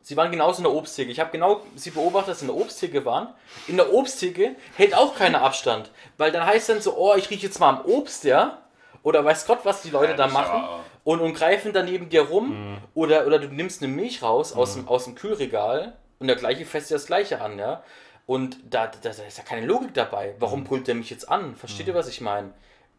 Sie 0.04 0.18
waren 0.18 0.32
genauso 0.32 0.58
in 0.60 0.64
der 0.64 0.74
Obsttheke. 0.74 1.12
Ich 1.12 1.20
habe 1.20 1.32
genau 1.32 1.62
sie 1.76 1.92
beobachtet, 1.92 2.32
dass 2.32 2.40
sie 2.40 2.48
in 2.48 2.52
der 2.54 2.62
Obsttheke 2.62 3.06
waren. 3.06 3.28
In 3.68 3.78
der 3.78 3.94
Obsttheke 3.94 4.56
hält 4.76 4.96
auch 4.96 5.16
keiner 5.16 5.42
Abstand. 5.44 5.92
Weil 6.18 6.32
dann 6.32 6.46
heißt 6.46 6.70
dann 6.70 6.82
so, 6.82 6.98
oh, 6.98 7.14
ich 7.16 7.30
rieche 7.30 7.46
jetzt 7.48 7.60
mal 7.60 7.70
am 7.70 7.86
Obst, 7.86 8.24
ja? 8.24 8.58
Oder 9.04 9.24
weiß 9.24 9.46
Gott, 9.48 9.60
was 9.64 9.82
die 9.84 9.90
Leute 9.92 10.12
Ja, 10.12 10.18
da 10.18 10.28
machen. 10.28 10.62
aber- 10.64 10.80
Und, 11.04 11.20
und 11.22 11.34
greifen 11.34 11.74
dann 11.74 11.86
neben 11.86 12.10
dir 12.10 12.22
rum. 12.24 12.78
Oder, 12.94 13.26
oder 13.28 13.40
du 13.40 13.48
nimmst 13.48 13.82
eine 13.84 13.92
Milch 13.92 14.22
raus 14.22 14.54
aus, 14.54 14.74
dem, 14.76 14.88
aus 14.88 15.06
dem 15.06 15.16
Kühlregal 15.16 15.94
und 16.20 16.28
der 16.28 16.36
gleiche 16.36 16.66
fässt 16.66 16.90
dir 16.92 16.96
das 16.96 17.06
gleiche 17.08 17.42
an, 17.42 17.58
ja? 17.60 17.84
Und 18.28 18.58
da, 18.70 18.88
da, 18.88 18.98
da 19.02 19.10
ist 19.24 19.38
ja 19.38 19.44
keine 19.44 19.66
Logik 19.66 19.94
dabei. 19.94 20.36
Warum 20.40 20.64
brüllt 20.64 20.88
der 20.88 20.96
mich 20.96 21.10
jetzt 21.10 21.28
an? 21.30 21.56
Versteht 21.56 21.88
ihr, 21.88 21.96
was 21.96 22.08
ich 22.08 22.22
meine? 22.22 22.52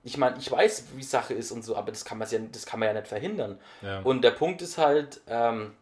Ich 0.05 0.17
meine, 0.19 0.37
ich 0.39 0.51
weiß, 0.51 0.87
wie 0.97 1.03
Sache 1.05 1.33
ist 1.33 1.53
und 1.53 1.63
so, 1.65 1.77
aber 1.77 1.93
das 1.93 2.05
kann, 2.05 2.19
man 2.19 2.29
ja, 2.29 2.39
das 2.51 2.67
kann 2.67 2.81
man 2.81 2.89
ja 2.89 2.95
nicht 2.95 3.07
verhindern. 3.07 3.59
Ja. 3.83 4.01
Und 4.01 4.23
der 4.23 4.33
Punkt 4.33 4.61
ist 4.63 4.79
halt, 4.79 5.21
ähm, 5.29 5.73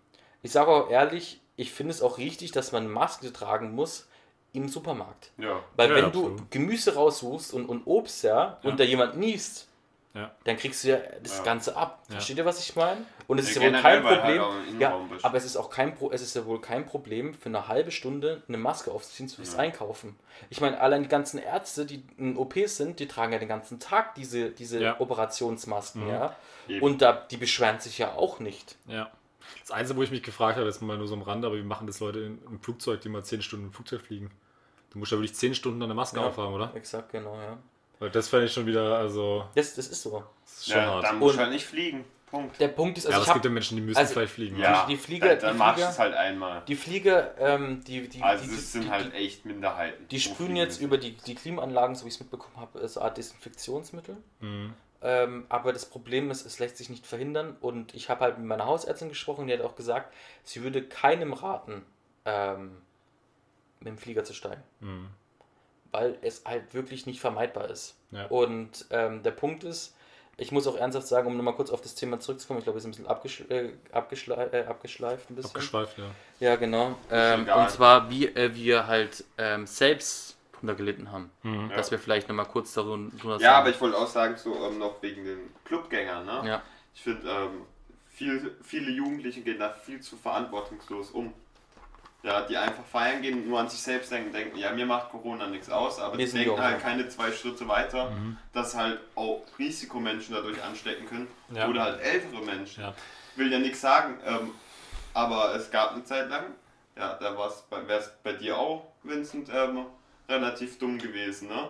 ich 0.42 0.52
sage 0.52 0.70
auch 0.70 0.90
ehrlich, 0.90 1.40
ich 1.56 1.72
finde 1.72 1.92
es 1.92 2.02
auch 2.02 2.18
richtig, 2.18 2.52
dass 2.52 2.72
man 2.72 2.88
Maske 2.88 3.32
tragen 3.32 3.74
muss 3.74 4.08
im 4.52 4.68
Supermarkt. 4.68 5.30
Ja. 5.38 5.60
Weil 5.76 5.90
Ja, 5.90 5.94
wenn 5.96 6.04
ja, 6.04 6.10
du 6.10 6.20
absolut. 6.26 6.50
Gemüse 6.50 6.94
raussuchst 6.94 7.52
und, 7.54 7.66
und 7.66 7.86
Obst, 7.86 8.24
ja, 8.24 8.58
und 8.62 8.80
da 8.80 8.84
jemand 8.84 9.16
niest, 9.16 9.68
Ja. 10.12 10.32
dann 10.42 10.56
kriegst 10.56 10.82
du 10.82 10.88
ja 10.88 10.98
das 11.22 11.38
Ja. 11.38 11.44
Ganze 11.44 11.76
ab. 11.76 12.02
Versteht 12.08 12.36
ihr, 12.38 12.44
was 12.44 12.58
ich 12.58 12.74
meine? 12.74 13.02
Und 13.28 13.38
es 13.38 13.48
ist 13.48 13.54
Ja, 13.56 13.62
ja 13.62 13.72
wohl 13.74 13.80
kein 13.80 14.02
halt 14.02 14.18
Problem. 14.20 14.42
im 14.70 14.80
ja, 14.80 15.00
aber 15.22 15.36
es 15.38 15.44
ist 15.44 15.56
auch 15.56 15.70
kein 15.70 15.94
Pro 15.94 16.10
es 16.10 16.20
ist 16.20 16.34
ja 16.34 16.44
wohl 16.46 16.60
kein 16.60 16.84
Problem 16.84 17.32
für 17.32 17.48
eine 17.48 17.68
halbe 17.68 17.92
Stunde 17.92 18.42
eine 18.48 18.56
Maske 18.56 18.90
aufzuziehen 18.90 19.28
fürs 19.28 19.54
Einkaufen. 19.54 20.18
Ich 20.48 20.60
meine, 20.60 20.80
allein 20.80 21.02
die 21.04 21.08
ganzen 21.08 21.38
Ärzte, 21.38 21.86
die 21.86 22.02
in 22.16 22.36
OPs 22.36 22.76
sind, 22.76 22.98
die 22.98 23.06
tragen 23.06 23.32
ja 23.34 23.38
den 23.38 23.48
ganzen 23.48 23.78
Tag 23.78 24.16
diese, 24.16 24.50
diese 24.50 24.80
Ja. 24.82 25.00
Operationsmasken, 25.00 26.08
ja. 26.08 26.34
Eben. 26.66 26.82
Und 26.82 27.02
da, 27.02 27.12
die 27.12 27.36
beschweren 27.36 27.78
sich 27.78 27.98
ja 27.98 28.14
auch 28.14 28.40
nicht. 28.40 28.76
Ja. 28.88 29.10
Das 29.60 29.70
Einzige, 29.70 29.98
wo 29.98 30.02
ich 30.02 30.10
mich 30.10 30.22
gefragt 30.22 30.56
habe, 30.58 30.68
ist 30.68 30.80
mal 30.80 30.96
nur 30.98 31.06
so 31.08 31.14
am 31.14 31.22
Rande, 31.22 31.46
aber 31.46 31.56
wie 31.56 31.62
machen 31.62 31.86
das 31.86 32.00
Leute 32.00 32.20
in, 32.20 32.38
im 32.44 32.60
Flugzeug, 32.60 33.00
die 33.00 33.08
mal 33.08 33.24
10 33.24 33.42
Stunden 33.42 33.66
im 33.66 33.72
Flugzeug 33.72 34.00
fliegen? 34.02 34.30
Du 34.90 34.98
musst 34.98 35.12
ja 35.12 35.18
wirklich 35.18 35.34
10 35.34 35.54
Stunden 35.54 35.82
eine 35.82 35.94
Maske 35.94 36.18
Ja. 36.20 36.26
aufhaben, 36.26 36.52
oder? 36.54 36.74
Exakt, 36.74 37.10
genau, 37.12 37.34
ja. 37.36 37.56
Weil 37.98 38.10
das 38.10 38.28
fände 38.28 38.46
ich 38.46 38.52
schon 38.52 38.66
wieder, 38.66 38.96
also, 38.98 39.44
Das, 39.54 39.74
das 39.74 39.88
ist 39.88 40.02
so. 40.02 40.24
das 40.44 40.52
ist 40.58 40.66
schon 40.66 40.76
Ja, 40.76 40.86
hart. 40.86 41.04
dann 41.04 41.18
musst 41.18 41.36
du 41.36 41.40
halt 41.40 41.52
nicht 41.52 41.66
fliegen. 41.66 42.04
Punkt. 42.30 42.60
Der 42.60 42.68
Punkt 42.68 42.96
ist, 42.96 43.04
ja, 43.04 43.10
also 43.10 43.16
aber 43.16 43.22
ich 43.24 43.28
es 43.28 43.34
gibt 43.34 43.44
ja 43.46 43.50
Menschen, 43.50 43.76
die 43.76 43.82
müssen 43.82 43.98
also- 43.98 44.12
vielleicht 44.14 44.32
fliegen. 44.34 44.56
Ja, 44.56 44.86
die 44.88 44.96
Flieger- 44.96 45.30
dann, 45.30 45.38
dann 45.40 45.52
die 45.54 45.58
machst 45.58 45.82
du 45.82 45.88
es 45.88 45.98
halt 45.98 46.14
einmal. 46.14 46.62
die 46.68 46.76
Flieger, 46.76 47.34
ähm, 47.38 47.82
die, 47.84 48.08
die, 48.08 48.22
Also 48.22 48.44
die, 48.44 48.50
es 48.50 48.56
die, 48.56 48.62
sind 48.66 48.84
die, 48.84 48.90
halt 48.90 49.12
echt 49.14 49.44
Minderheiten. 49.44 50.06
Die 50.08 50.20
sprühen 50.20 50.54
jetzt 50.54 50.74
müssen. 50.74 50.84
über 50.84 50.98
die, 50.98 51.16
die 51.16 51.34
Klimaanlagen, 51.34 51.96
so 51.96 52.04
wie 52.04 52.08
ich 52.08 52.14
es 52.14 52.20
mitbekommen 52.20 52.54
habe, 52.56 52.78
eine 52.78 53.02
Art 53.04 53.16
Desinfektionsmittel. 53.18 54.16
Mhm. 54.40 54.74
Ähm, 55.02 55.46
aber 55.48 55.72
das 55.72 55.86
Problem 55.86 56.30
ist, 56.30 56.44
es 56.44 56.58
lässt 56.58 56.76
sich 56.76 56.90
nicht 56.90 57.06
verhindern. 57.06 57.56
Und 57.60 57.94
ich 57.94 58.10
habe 58.10 58.20
halt 58.20 58.38
mit 58.38 58.46
meiner 58.46 58.66
Hausärztin 58.66 59.08
gesprochen, 59.08 59.46
die 59.46 59.52
hat 59.52 59.62
auch 59.62 59.76
gesagt, 59.76 60.14
sie 60.44 60.62
würde 60.62 60.82
keinem 60.82 61.32
raten, 61.32 61.84
ähm, 62.24 62.76
mit 63.78 63.88
dem 63.88 63.98
Flieger 63.98 64.24
zu 64.24 64.34
steigen. 64.34 64.62
Mhm. 64.80 65.08
Weil 65.92 66.18
es 66.22 66.44
halt 66.44 66.74
wirklich 66.74 67.06
nicht 67.06 67.20
vermeidbar 67.20 67.70
ist. 67.70 67.96
Ja. 68.10 68.26
Und 68.26 68.86
ähm, 68.90 69.22
der 69.22 69.32
Punkt 69.32 69.64
ist, 69.64 69.96
ich 70.36 70.52
muss 70.52 70.66
auch 70.66 70.76
ernsthaft 70.76 71.06
sagen, 71.06 71.26
um 71.26 71.36
nochmal 71.36 71.54
kurz 71.54 71.70
auf 71.70 71.80
das 71.80 71.94
Thema 71.94 72.18
zurückzukommen, 72.18 72.60
ich 72.60 72.64
glaube, 72.64 72.78
wir 72.78 72.80
sind 72.80 72.90
ein 72.90 73.02
bisschen 73.02 73.06
abgesch 73.06 73.40
äh, 73.50 73.72
abgeschlei 73.92 74.44
äh, 74.46 74.64
abgeschleift. 74.64 75.28
Ein 75.30 75.36
bisschen. 75.36 75.50
Abgeschweift, 75.50 75.98
ja. 75.98 76.04
Ja, 76.40 76.56
genau. 76.56 76.96
Ähm, 77.10 77.48
und 77.48 77.70
zwar, 77.70 78.08
wie 78.08 78.26
äh, 78.26 78.54
wir 78.54 78.86
halt 78.86 79.24
ähm, 79.36 79.66
selbst 79.66 80.36
drunter 80.60 80.74
gelitten 80.74 81.10
haben. 81.10 81.30
Mhm. 81.42 81.70
Dass 81.70 81.90
wir 81.90 81.98
vielleicht 81.98 82.28
nochmal 82.28 82.46
kurz 82.46 82.72
darüber 82.74 83.10
sagen. 83.10 83.42
Ja, 83.42 83.58
aber 83.58 83.70
ich 83.70 83.80
wollte 83.80 83.96
auch 83.96 84.06
sagen, 84.06 84.36
so 84.36 84.54
ähm, 84.66 84.78
noch 84.78 85.02
wegen 85.02 85.24
den 85.24 85.38
Clubgängern, 85.64 86.24
ne? 86.26 86.42
Ja, 86.44 86.62
Ich 86.94 87.02
finde, 87.02 87.28
ähm, 87.28 87.62
viel, 88.08 88.56
viele 88.62 88.90
Jugendliche 88.90 89.40
gehen 89.40 89.58
da 89.58 89.70
viel 89.70 90.00
zu 90.00 90.16
verantwortungslos 90.16 91.10
um. 91.10 91.32
Ja, 92.22 92.42
die 92.42 92.54
einfach 92.54 92.84
feiern 92.84 93.22
gehen, 93.22 93.48
nur 93.48 93.58
an 93.58 93.70
sich 93.70 93.80
selbst 93.80 94.12
denken, 94.12 94.30
denken, 94.30 94.58
ja, 94.58 94.70
mir 94.72 94.84
macht 94.84 95.10
Corona 95.10 95.46
nichts 95.46 95.70
aus, 95.70 95.98
aber 95.98 96.18
Wir 96.18 96.26
die 96.26 96.32
denken 96.32 96.48
jung, 96.50 96.60
halt 96.60 96.74
ja. 96.76 96.78
keine 96.86 97.08
zwei 97.08 97.32
Schritte 97.32 97.66
weiter, 97.66 98.12
dass 98.52 98.74
halt 98.76 99.00
auch 99.14 99.42
Risikomenschen 99.58 100.34
dadurch 100.34 100.62
anstecken 100.62 101.06
können 101.08 101.28
Ja. 101.50 101.66
oder 101.66 101.82
halt 101.82 102.00
ältere 102.02 102.42
Menschen. 102.44 102.82
Ja. 102.82 102.94
Will 103.36 103.50
ja 103.50 103.58
nichts 103.58 103.80
sagen, 103.80 104.18
ähm, 104.26 104.50
aber 105.14 105.54
es 105.54 105.70
gab 105.70 105.92
eine 105.92 106.04
Zeit 106.04 106.28
lang, 106.28 106.44
ja, 106.94 107.14
da 107.14 107.34
wäre 107.38 107.98
es 108.00 108.12
bei 108.22 108.34
dir 108.34 108.58
auch, 108.58 108.84
Vincent, 109.02 109.48
ähm, 109.50 109.86
relativ 110.30 110.78
dumm 110.78 110.98
gewesen, 110.98 111.48
ne? 111.48 111.68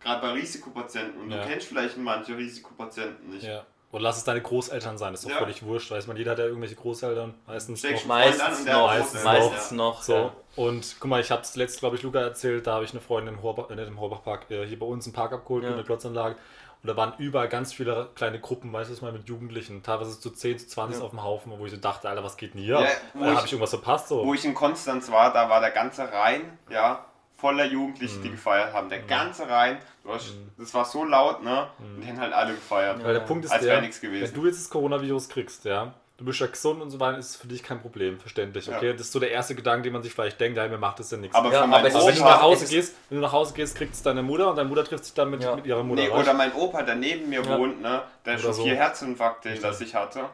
Gerade 0.00 0.20
bei 0.20 0.32
Risikopatienten. 0.32 1.20
Und 1.22 1.30
Ja. 1.30 1.42
du 1.42 1.48
kennst 1.48 1.66
vielleicht 1.66 1.96
manche 1.96 2.36
Risikopatienten 2.36 3.30
nicht. 3.30 3.42
Ja. 3.44 3.64
Oder 3.92 4.02
lass 4.04 4.18
es 4.18 4.24
deine 4.24 4.40
Großeltern 4.40 4.96
sein, 4.98 5.14
ist 5.14 5.24
doch 5.24 5.30
Ja. 5.30 5.38
völlig 5.38 5.64
wurscht. 5.64 5.90
Weiß 5.90 6.06
man, 6.06 6.16
jeder 6.16 6.30
hat 6.32 6.38
ja 6.38 6.44
irgendwelche 6.44 6.76
Großeltern, 6.76 7.34
meistens 7.48 7.80
Steckst 7.80 8.04
noch. 8.06 8.14
meistens 8.14 8.64
noch. 8.66 8.86
Meistens. 8.86 9.24
Meistens 9.24 9.70
Ja. 9.70 9.76
noch. 9.76 10.02
So, 10.02 10.14
Ja. 10.14 10.32
und 10.54 10.96
guck 11.00 11.10
mal, 11.10 11.20
ich 11.20 11.30
habe 11.32 11.42
es 11.42 11.56
letzt, 11.56 11.80
glaube 11.80 11.96
ich, 11.96 12.02
Luca 12.04 12.20
erzählt, 12.20 12.68
da 12.68 12.74
habe 12.74 12.84
ich 12.84 12.92
eine 12.92 13.00
Freundin 13.00 13.34
im, 13.34 13.42
Horbach, 13.42 13.68
äh, 13.70 13.74
nicht 13.74 13.88
im 13.88 13.98
Horbachpark, 13.98 14.48
äh, 14.50 14.64
hier 14.64 14.78
bei 14.78 14.86
uns 14.86 15.06
im 15.08 15.12
Park 15.12 15.32
abgeholt 15.32 15.64
Ja. 15.64 15.70
mit 15.70 15.78
einer 15.78 15.86
Klotzanlage. 15.86 16.36
Und 16.82 16.86
da 16.88 16.96
waren 16.96 17.12
überall 17.18 17.48
ganz 17.48 17.72
viele 17.74 18.08
kleine 18.14 18.38
Gruppen, 18.40 18.72
weißt 18.72 18.88
du 18.88 18.94
was 18.94 19.02
mal, 19.02 19.12
mit 19.12 19.28
Jugendlichen. 19.28 19.82
Teilweise 19.82 20.18
zu 20.20 20.30
10, 20.30 20.58
zu 20.60 20.68
20 20.68 21.00
Ja. 21.00 21.04
auf 21.04 21.10
dem 21.10 21.22
Haufen, 21.24 21.52
wo 21.58 21.64
ich 21.66 21.72
so 21.72 21.76
dachte, 21.76 22.08
Alter, 22.08 22.22
was 22.22 22.36
geht 22.36 22.54
denn 22.54 22.62
hier? 22.62 22.74
Ja, 22.76 22.82
Ja, 22.84 22.88
wo 23.14 23.24
habe 23.24 23.34
ich- 23.40 23.44
ich 23.46 23.52
irgendwas 23.52 23.70
verpasst? 23.70 24.06
So. 24.08 24.24
Wo 24.24 24.32
ich 24.34 24.44
in 24.44 24.54
Konstanz 24.54 25.10
war, 25.10 25.32
da 25.32 25.50
war 25.50 25.60
der 25.60 25.72
ganze 25.72 26.10
Rhein, 26.10 26.58
ja, 26.70 27.04
voller 27.40 27.64
Jugendliche, 27.64 28.18
Mhm. 28.18 28.22
die 28.22 28.30
gefeiert 28.32 28.72
haben. 28.72 28.88
Der 28.88 29.00
ganze 29.00 29.48
Rhein, 29.48 29.78
du 30.04 30.12
hast, 30.12 30.34
das 30.58 30.72
war 30.74 30.84
so 30.84 31.04
laut, 31.04 31.42
ne? 31.42 31.68
Und 31.78 32.00
die 32.02 32.08
haben 32.08 32.20
halt 32.20 32.32
alle 32.32 32.54
gefeiert. 32.54 33.02
Weil 33.02 33.14
der 33.14 33.20
Punkt 33.20 33.44
ist 33.44 33.50
Als 33.50 33.62
der, 33.62 33.72
wäre 33.72 33.80
nichts 33.82 34.00
gewesen. 34.00 34.22
wenn 34.34 34.40
du 34.42 34.46
jetzt 34.46 34.60
das 34.60 34.70
Coronavirus 34.70 35.28
kriegst, 35.28 35.64
ja, 35.64 35.92
du 36.18 36.24
bist 36.26 36.38
ja 36.40 36.46
gesund 36.46 36.82
und 36.82 36.90
so 36.90 37.00
weiter, 37.00 37.16
ist 37.18 37.30
es 37.30 37.36
für 37.36 37.46
dich 37.48 37.62
kein 37.62 37.80
Problem, 37.80 38.20
verständlich, 38.20 38.66
Ja. 38.66 38.76
okay? 38.76 38.92
Das 38.92 39.02
ist 39.02 39.12
so 39.12 39.18
der 39.20 39.30
erste 39.30 39.54
Gedanke, 39.54 39.84
den 39.84 39.94
man 39.94 40.02
sich 40.02 40.12
vielleicht 40.12 40.38
denkt, 40.40 40.58
ja, 40.58 40.68
mir 40.68 40.76
macht 40.76 40.98
das 40.98 41.10
ja 41.10 41.16
nichts. 41.16 41.34
Aber 41.34 41.50
Ja, 41.50 41.62
aber 41.64 41.82
es 41.88 41.94
Aber 41.94 42.06
wenn 42.06 42.14
du 42.14 42.20
Opa, 42.20 42.30
nach 42.30 42.42
Hause 42.42 42.64
es 42.64 42.70
gehst, 42.70 42.94
wenn 43.08 43.16
du 43.16 43.22
nach 43.22 43.32
Hause 43.32 43.54
gehst, 43.54 43.76
kriegt 43.76 43.94
es 43.94 44.02
deine 44.02 44.22
Mutter 44.22 44.50
und 44.50 44.56
deine 44.56 44.68
Mutter 44.68 44.84
trifft 44.84 45.04
sich 45.06 45.14
dann 45.14 45.30
mit, 45.30 45.42
Ja. 45.42 45.56
mit 45.56 45.64
ihrer 45.66 45.82
Mutter. 45.82 46.02
nee, 46.02 46.10
oder 46.10 46.34
mein 46.34 46.52
Opa, 46.52 46.82
der 46.82 46.96
neben 46.96 47.28
mir 47.30 47.42
Ja. 47.42 47.58
wohnt, 47.58 47.80
ne? 47.80 48.02
Der 48.26 48.34
Oder 48.34 48.42
schon 48.42 48.52
so. 48.52 48.64
vier 48.64 48.74
Herzinfarkte 48.76 49.48
Ja. 49.48 49.54
hinter 49.54 49.72
sich 49.72 49.94
hatte. 49.94 50.24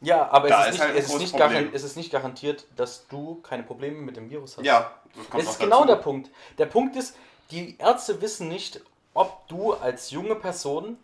Ja, 0.00 0.28
aber 0.30 0.48
Da 0.48 0.62
es 0.62 0.66
ist, 0.66 0.74
ist 0.74 0.78
nicht, 0.80 0.82
halt 0.88 0.98
es, 0.98 1.06
ist 1.06 1.18
nicht 1.18 1.30
Problem. 1.32 1.50
garan- 1.50 1.70
es 1.74 1.82
ist 1.84 1.96
nicht 1.96 2.10
garantiert, 2.12 2.66
dass 2.76 3.06
du 3.08 3.36
keine 3.42 3.62
Probleme 3.62 3.98
mit 4.00 4.16
dem 4.16 4.28
Virus 4.30 4.56
hast. 4.58 4.64
Ja, 4.66 4.92
das 5.16 5.30
kommt 5.30 5.42
Es 5.42 5.50
ist 5.50 5.58
genau 5.58 5.80
dazu. 5.80 5.86
der 5.88 5.96
Punkt. 5.96 6.30
Der 6.58 6.66
Punkt 6.66 6.96
ist, 6.96 7.16
die 7.50 7.76
Ärzte 7.78 8.20
wissen 8.20 8.48
nicht, 8.48 8.80
ob 9.14 9.46
du 9.48 9.72
als 9.74 10.10
junge 10.10 10.34
Person 10.34 10.98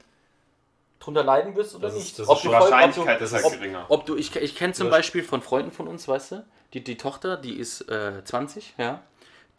drunter 0.99 1.25
leiden 1.25 1.55
wirst 1.57 1.75
oder 1.75 1.89
Das 1.89 1.97
ist- 1.97 2.01
nicht. 2.03 2.19
das 2.19 2.25
ist 2.25 2.29
ob 2.29 2.39
schon- 2.41 2.51
Die 2.51 2.57
voll- 2.59 2.71
Wahrscheinlichkeit 2.71 3.17
ob 3.17 3.23
ist 3.23 3.31
du, 3.33 3.37
halt 3.37 3.45
ob, 3.47 3.53
geringer. 3.53 3.87
ob 3.89 4.07
du, 4.07 4.17
ich, 4.17 4.37
ich 4.37 4.55
kenne 4.57 4.75
zum 4.75 4.89
Das- 4.89 4.99
Beispiel 4.99 5.23
von 5.25 5.41
Freunden 5.41 5.73
von 5.73 5.89
uns, 5.89 6.07
weißt 6.07 6.33
du, 6.33 6.45
die, 6.75 6.85
die 6.85 6.97
Tochter, 6.99 7.37
die 7.39 7.55
ist 7.55 7.89
äh, 7.89 8.23
20, 8.25 8.75
ja, 8.77 9.01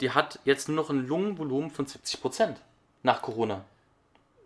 die 0.00 0.10
hat 0.12 0.38
jetzt 0.44 0.68
nur 0.68 0.76
noch 0.76 0.90
ein 0.90 1.06
Lungenvolumen 1.06 1.70
von 1.70 1.86
70 1.86 2.20
Prozent 2.20 2.58
nach 3.02 3.22
Corona. 3.22 3.64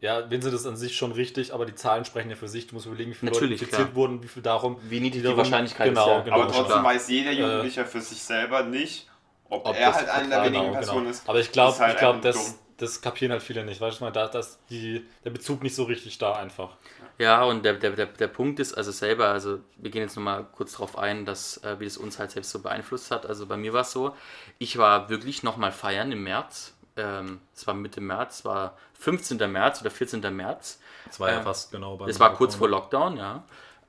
Ja, 0.00 0.30
Vincent 0.30 0.54
ist 0.54 0.66
an 0.66 0.76
sich 0.76 0.96
schon 0.96 1.12
richtig, 1.12 1.54
aber 1.54 1.64
die 1.64 1.74
Zahlen 1.74 2.04
sprechen 2.04 2.28
ja 2.30 2.37
für 2.37 2.48
sich. 2.48 2.66
Du 2.66 2.74
musst 2.74 2.87
überlegen, 2.87 3.11
wie 3.11 3.14
viele 3.14 3.30
Leute 3.32 3.44
Natürlich, 3.44 3.62
infiziert 3.62 3.88
klar. 3.88 3.96
wurden, 3.96 4.22
wie 4.22 4.28
viel 4.28 4.42
darum. 4.42 4.76
Wie 4.82 5.00
niedrig 5.00 5.22
die 5.22 5.37
Wahrscheinlichkeit 5.37 5.88
genau, 5.88 6.02
ist, 6.02 6.09
ja. 6.09 6.20
Genau, 6.20 6.37
Aber 6.37 6.48
trotzdem 6.48 6.66
klar. 6.66 6.85
weiß 6.85 7.09
jeder 7.09 7.32
Jugendliche 7.32 7.85
für 7.87 8.00
sich 8.00 8.22
selber 8.22 8.62
nicht, 8.62 9.09
ob, 9.48 9.66
Ob 9.66 9.76
er 9.76 9.88
das 9.88 9.96
halt 9.96 10.09
eine 10.11 10.28
der 10.28 10.42
wenigen 10.44 10.64
Genau, 10.64 10.72
Personen 10.72 10.98
genau. 11.04 11.11
ist. 11.11 11.28
Aber 11.28 11.40
ich 11.40 11.52
glaube, 11.52 11.72
ist 11.74 11.80
halt 11.80 11.96
ich 11.96 12.02
einfach 12.02 12.20
das, 12.20 12.35
dumm. 12.35 12.59
das 12.78 13.00
kapieren 13.00 13.32
halt 13.32 13.42
viele 13.42 13.64
nicht. 13.64 13.80
Weißt 13.80 14.00
du 14.00 14.04
mal, 14.04 14.11
da 14.11 14.28
dass 14.28 14.59
die, 14.68 15.06
der 15.24 15.30
Bezug 15.30 15.62
nicht 15.62 15.74
so 15.74 15.85
richtig 15.85 16.18
da 16.18 16.35
einfach. 16.35 16.76
Ja, 17.18 17.44
und 17.44 17.64
der, 17.64 17.74
der, 17.74 17.92
der, 17.92 18.06
der 18.06 18.28
Punkt 18.28 18.61
ist 18.61 18.74
also 18.74 18.90
selber, 18.90 19.28
also 19.28 19.61
wir 19.76 19.90
gehen 19.90 20.02
jetzt 20.02 20.16
nochmal 20.16 20.44
kurz 20.52 20.72
darauf 20.72 20.98
ein, 20.98 21.24
dass, 21.24 21.59
äh, 21.64 21.80
wie 21.80 21.87
es 21.87 21.96
uns 21.96 22.18
halt 22.18 22.30
selbst 22.32 22.50
so 22.50 22.61
beeinflusst 22.61 23.11
hat. 23.11 23.24
Also 23.24 23.46
bei 23.46 23.56
mir 23.56 23.72
war 23.72 23.82
es 23.82 23.92
so, 23.92 24.14
ich 24.59 24.76
war 24.76 25.09
wirklich 25.09 25.42
nochmal 25.42 25.72
feiern 25.72 26.12
im 26.12 26.24
März. 26.24 26.74
Ähm, 26.96 27.40
es 27.54 27.66
war 27.66 27.74
Mitte 27.74 28.00
März, 28.00 28.40
es 28.40 28.44
war 28.44 28.76
15. 28.94 29.38
März 29.50 29.80
oder 29.80 29.90
14. 29.90 30.20
März. 30.35 30.80
Das 31.04 31.20
war 31.20 31.30
ja 31.30 31.40
Äh, 31.40 31.42
fast 31.42 31.70
genau 31.70 31.96
bei 31.96 32.06
Das 32.06 32.20
war 32.20 32.35
kurz 32.35 32.54
vor 32.54 32.68
Lockdown, 32.68 33.16
ja. 33.16 33.44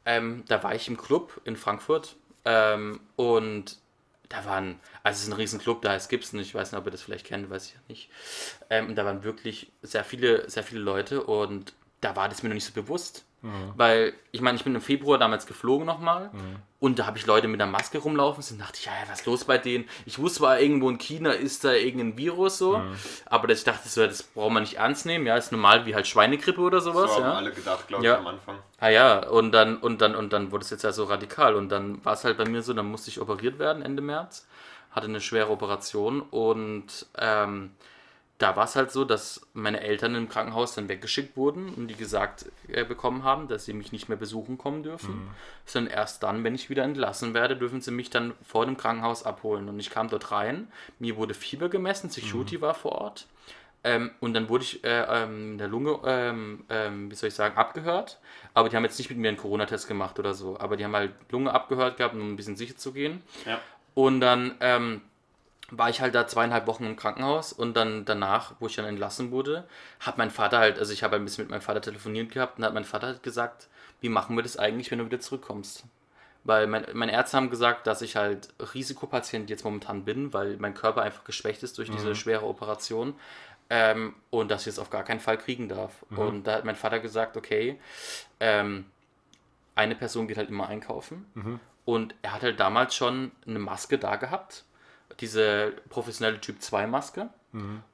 Ähm, 0.05 0.43
da 0.47 0.63
war 0.63 0.75
ich 0.75 0.87
im 0.87 0.97
Club 0.97 1.41
in 1.43 1.55
Frankfurt 1.57 2.15
ähm, 2.45 3.01
und 3.15 3.77
da 4.29 4.45
waren, 4.45 4.79
also 5.03 5.17
es 5.17 5.23
ist 5.23 5.29
ein 5.29 5.33
Riesenclub, 5.33 5.81
da 5.81 5.91
heißt 5.91 6.09
Gibson, 6.09 6.39
ich 6.39 6.53
weiß 6.53 6.71
nicht, 6.71 6.79
ob 6.79 6.85
ihr 6.85 6.91
das 6.91 7.01
vielleicht 7.01 7.25
kennt, 7.25 7.49
weiß 7.49 7.65
ich 7.67 7.73
ja 7.73 7.79
nicht. 7.87 8.09
Ähm, 8.69 8.87
und 8.89 8.95
da 8.95 9.05
waren 9.05 9.23
wirklich 9.23 9.71
sehr 9.81 10.03
viele, 10.03 10.49
sehr 10.49 10.63
viele 10.63 10.81
Leute 10.81 11.23
und 11.23 11.73
da 12.01 12.15
war 12.15 12.29
das 12.29 12.43
mir 12.43 12.49
noch 12.49 12.55
nicht 12.55 12.65
so 12.65 12.73
bewusst. 12.73 13.25
Weil, 13.75 14.13
ich 14.31 14.41
meine, 14.41 14.57
ich 14.57 14.63
bin 14.63 14.75
im 14.75 14.81
Februar 14.81 15.17
damals 15.17 15.45
geflogen 15.45 15.85
nochmal 15.85 16.31
und 16.79 16.99
da 16.99 17.05
habe 17.05 17.17
ich 17.17 17.25
Leute 17.25 17.47
mit 17.47 17.61
einer 17.61 17.71
Maske 17.71 17.99
rumlaufen 17.99 18.43
und 18.51 18.59
dachte 18.59 18.77
ich, 18.79 18.85
ja, 18.85 18.91
ja, 18.91 19.09
was 19.09 19.19
ist 19.21 19.25
los 19.25 19.45
bei 19.45 19.57
denen? 19.57 19.85
Ich 20.05 20.19
wusste 20.19 20.39
zwar, 20.39 20.59
irgendwo 20.59 20.89
in 20.89 20.97
China 20.97 21.31
ist 21.31 21.63
da 21.63 21.71
irgendein 21.71 22.17
Virus 22.17 22.57
so, 22.57 22.81
aber 23.27 23.47
dass 23.47 23.59
ich 23.59 23.63
dachte, 23.63 23.87
so, 23.87 24.05
das 24.05 24.23
braucht 24.23 24.51
man 24.51 24.63
nicht 24.63 24.75
ernst 24.75 25.05
nehmen, 25.05 25.25
ja, 25.25 25.37
ist 25.37 25.51
normal 25.51 25.85
wie 25.85 25.95
halt 25.95 26.07
Schweinegrippe 26.07 26.59
oder 26.59 26.81
sowas. 26.81 27.11
so 27.11 27.17
haben 27.17 27.29
ja. 27.29 27.33
alle 27.35 27.51
gedacht, 27.51 27.87
glaube 27.87 28.03
Ja. 28.05 28.13
ich, 28.15 28.19
am 28.19 28.27
Anfang. 28.27 28.57
Ah 28.79 28.89
ja, 28.89 29.19
und 29.29 29.51
dann, 29.53 29.77
und 29.77 30.01
dann, 30.01 30.15
und 30.15 30.33
dann 30.33 30.51
wurde 30.51 30.63
es 30.63 30.69
jetzt 30.69 30.83
ja 30.83 30.91
so 30.91 31.05
radikal. 31.05 31.55
Und 31.55 31.69
dann 31.69 32.03
war 32.03 32.13
es 32.13 32.23
halt 32.25 32.37
bei 32.37 32.45
mir 32.45 32.61
so, 32.63 32.73
dann 32.73 32.87
musste 32.91 33.09
ich 33.09 33.21
operiert 33.21 33.59
werden 33.59 33.81
Ende 33.81 34.01
März. 34.01 34.45
Hatte 34.91 35.07
eine 35.07 35.21
schwere 35.21 35.49
Operation 35.51 36.21
und 36.21 37.05
ähm, 37.17 37.71
da 38.37 38.55
war 38.55 38.65
es 38.65 38.75
halt 38.75 38.91
so, 38.91 39.03
dass 39.03 39.47
meine 39.53 39.81
Eltern 39.81 40.13
im 40.13 40.29
Krankenhaus 40.29 40.75
dann 40.75 40.89
weggeschickt 40.89 41.35
wurden 41.35 41.69
und 41.69 41.87
die 41.87 41.95
gesagt 41.95 42.45
äh, 42.67 42.83
bekommen 42.83 43.23
haben, 43.23 43.47
dass 43.47 43.65
sie 43.65 43.73
mich 43.73 43.91
nicht 43.91 44.09
mehr 44.09 44.17
besuchen 44.17 44.59
kommen 44.59 44.83
dürfen, 44.83 45.29
sondern 45.65 45.93
erst 45.93 46.21
dann, 46.21 46.43
wenn 46.43 46.53
ich 46.53 46.69
wieder 46.69 46.83
entlassen 46.83 47.33
werde, 47.33 47.57
dürfen 47.57 47.81
sie 47.81 47.91
mich 47.91 48.11
dann 48.11 48.33
vor 48.43 48.65
dem 48.65 48.77
Krankenhaus 48.77 49.23
abholen. 49.23 49.69
Und 49.69 49.79
ich 49.79 49.89
kam 49.89 50.09
dort 50.09 50.31
rein, 50.31 50.67
mir 50.99 51.17
wurde 51.17 51.33
Fieber 51.33 51.69
gemessen, 51.69 52.11
Security 52.11 52.61
war 52.61 52.75
vor 52.75 52.91
Ort. 52.93 53.27
Ähm, 53.83 54.11
und 54.19 54.33
dann 54.33 54.49
wurde 54.49 54.63
ich 54.63 54.83
äh, 54.83 55.23
ähm, 55.23 55.53
in 55.53 55.57
der 55.57 55.67
Lunge, 55.67 55.99
ähm, 56.05 56.65
ähm, 56.69 57.09
wie 57.09 57.15
soll 57.15 57.29
ich 57.29 57.35
sagen, 57.35 57.57
abgehört. 57.57 58.19
Aber 58.53 58.69
die 58.69 58.75
haben 58.75 58.83
jetzt 58.83 58.97
nicht 58.97 59.09
mit 59.09 59.17
mir 59.17 59.29
einen 59.29 59.37
Corona-Test 59.37 59.87
gemacht 59.87 60.19
oder 60.19 60.33
so. 60.33 60.59
Aber 60.59 60.77
die 60.77 60.83
haben 60.83 60.95
halt 60.95 61.13
Lunge 61.31 61.53
abgehört 61.53 61.97
gehabt, 61.97 62.13
um 62.13 62.33
ein 62.33 62.35
bisschen 62.35 62.55
sicher 62.55 62.75
zu 62.75 62.91
gehen. 62.91 63.21
Ja. 63.45 63.61
Und 63.93 64.19
dann 64.19 64.55
ähm, 64.59 65.01
war 65.71 65.89
ich 65.89 66.01
halt 66.01 66.15
da 66.15 66.27
zweieinhalb 66.27 66.65
Wochen 66.67 66.85
im 66.85 66.95
Krankenhaus 66.95 67.51
und 67.51 67.75
dann 67.75 68.05
danach, 68.05 68.53
wo 68.59 68.67
ich 68.67 68.75
dann 68.75 68.85
entlassen 68.85 69.31
wurde, 69.31 69.67
hat 69.99 70.17
mein 70.17 70.31
Vater 70.31 70.59
halt, 70.59 70.79
also 70.79 70.93
ich 70.93 71.03
habe 71.03 71.17
ein 71.17 71.25
bisschen 71.25 71.43
mit 71.43 71.51
meinem 71.51 71.61
Vater 71.61 71.81
telefoniert 71.81 72.31
gehabt 72.31 72.57
und 72.57 72.65
hat 72.65 72.73
mein 72.73 72.85
Vater 72.85 73.07
halt 73.07 73.23
gesagt, 73.23 73.67
wie 73.99 74.09
machen 74.09 74.35
wir 74.35 74.43
das 74.43 74.57
eigentlich, 74.57 74.91
wenn 74.91 74.99
du 74.99 75.05
wieder 75.05 75.19
zurückkommst? 75.19 75.83
Weil 76.45 76.67
mein, 76.67 76.85
meine 76.93 77.11
Ärzte 77.11 77.35
haben 77.35 77.49
gesagt, 77.49 77.87
dass 77.87 78.01
ich 78.01 78.15
halt 78.15 78.53
Risikopatient 78.73 79.49
jetzt 79.49 79.65
momentan 79.65 80.05
bin, 80.05 80.31
weil 80.31 80.55
mein 80.57 80.73
Körper 80.73 81.01
einfach 81.01 81.25
geschwächt 81.25 81.63
ist 81.63 81.77
durch 81.77 81.89
diese 81.91 82.15
schwere 82.15 82.45
Operation 82.45 83.15
ähm, 83.69 84.13
und 84.29 84.49
dass 84.49 84.61
ich 84.61 84.67
es 84.67 84.79
auf 84.79 84.89
gar 84.89 85.03
keinen 85.03 85.19
Fall 85.19 85.37
kriegen 85.37 85.67
darf. 85.67 86.05
Und 86.21 86.47
da 86.47 86.53
hat 86.53 86.63
mein 86.65 86.77
Vater 86.77 86.99
gesagt, 86.99 87.35
okay, 87.35 87.77
ähm, 88.39 88.85
eine 89.75 89.95
Person 89.95 90.27
geht 90.29 90.37
halt 90.37 90.49
immer 90.49 90.67
einkaufen 90.69 91.25
und 91.83 92.15
er 92.21 92.33
hat 92.33 92.43
halt 92.43 92.59
damals 92.61 92.95
schon 92.95 93.31
eine 93.45 93.59
Maske 93.59 93.97
da 93.97 94.15
gehabt, 94.15 94.63
diese 95.19 95.73
professionelle 95.89 96.39
Typ 96.39 96.61
2 96.61 96.87
Maske. 96.87 97.29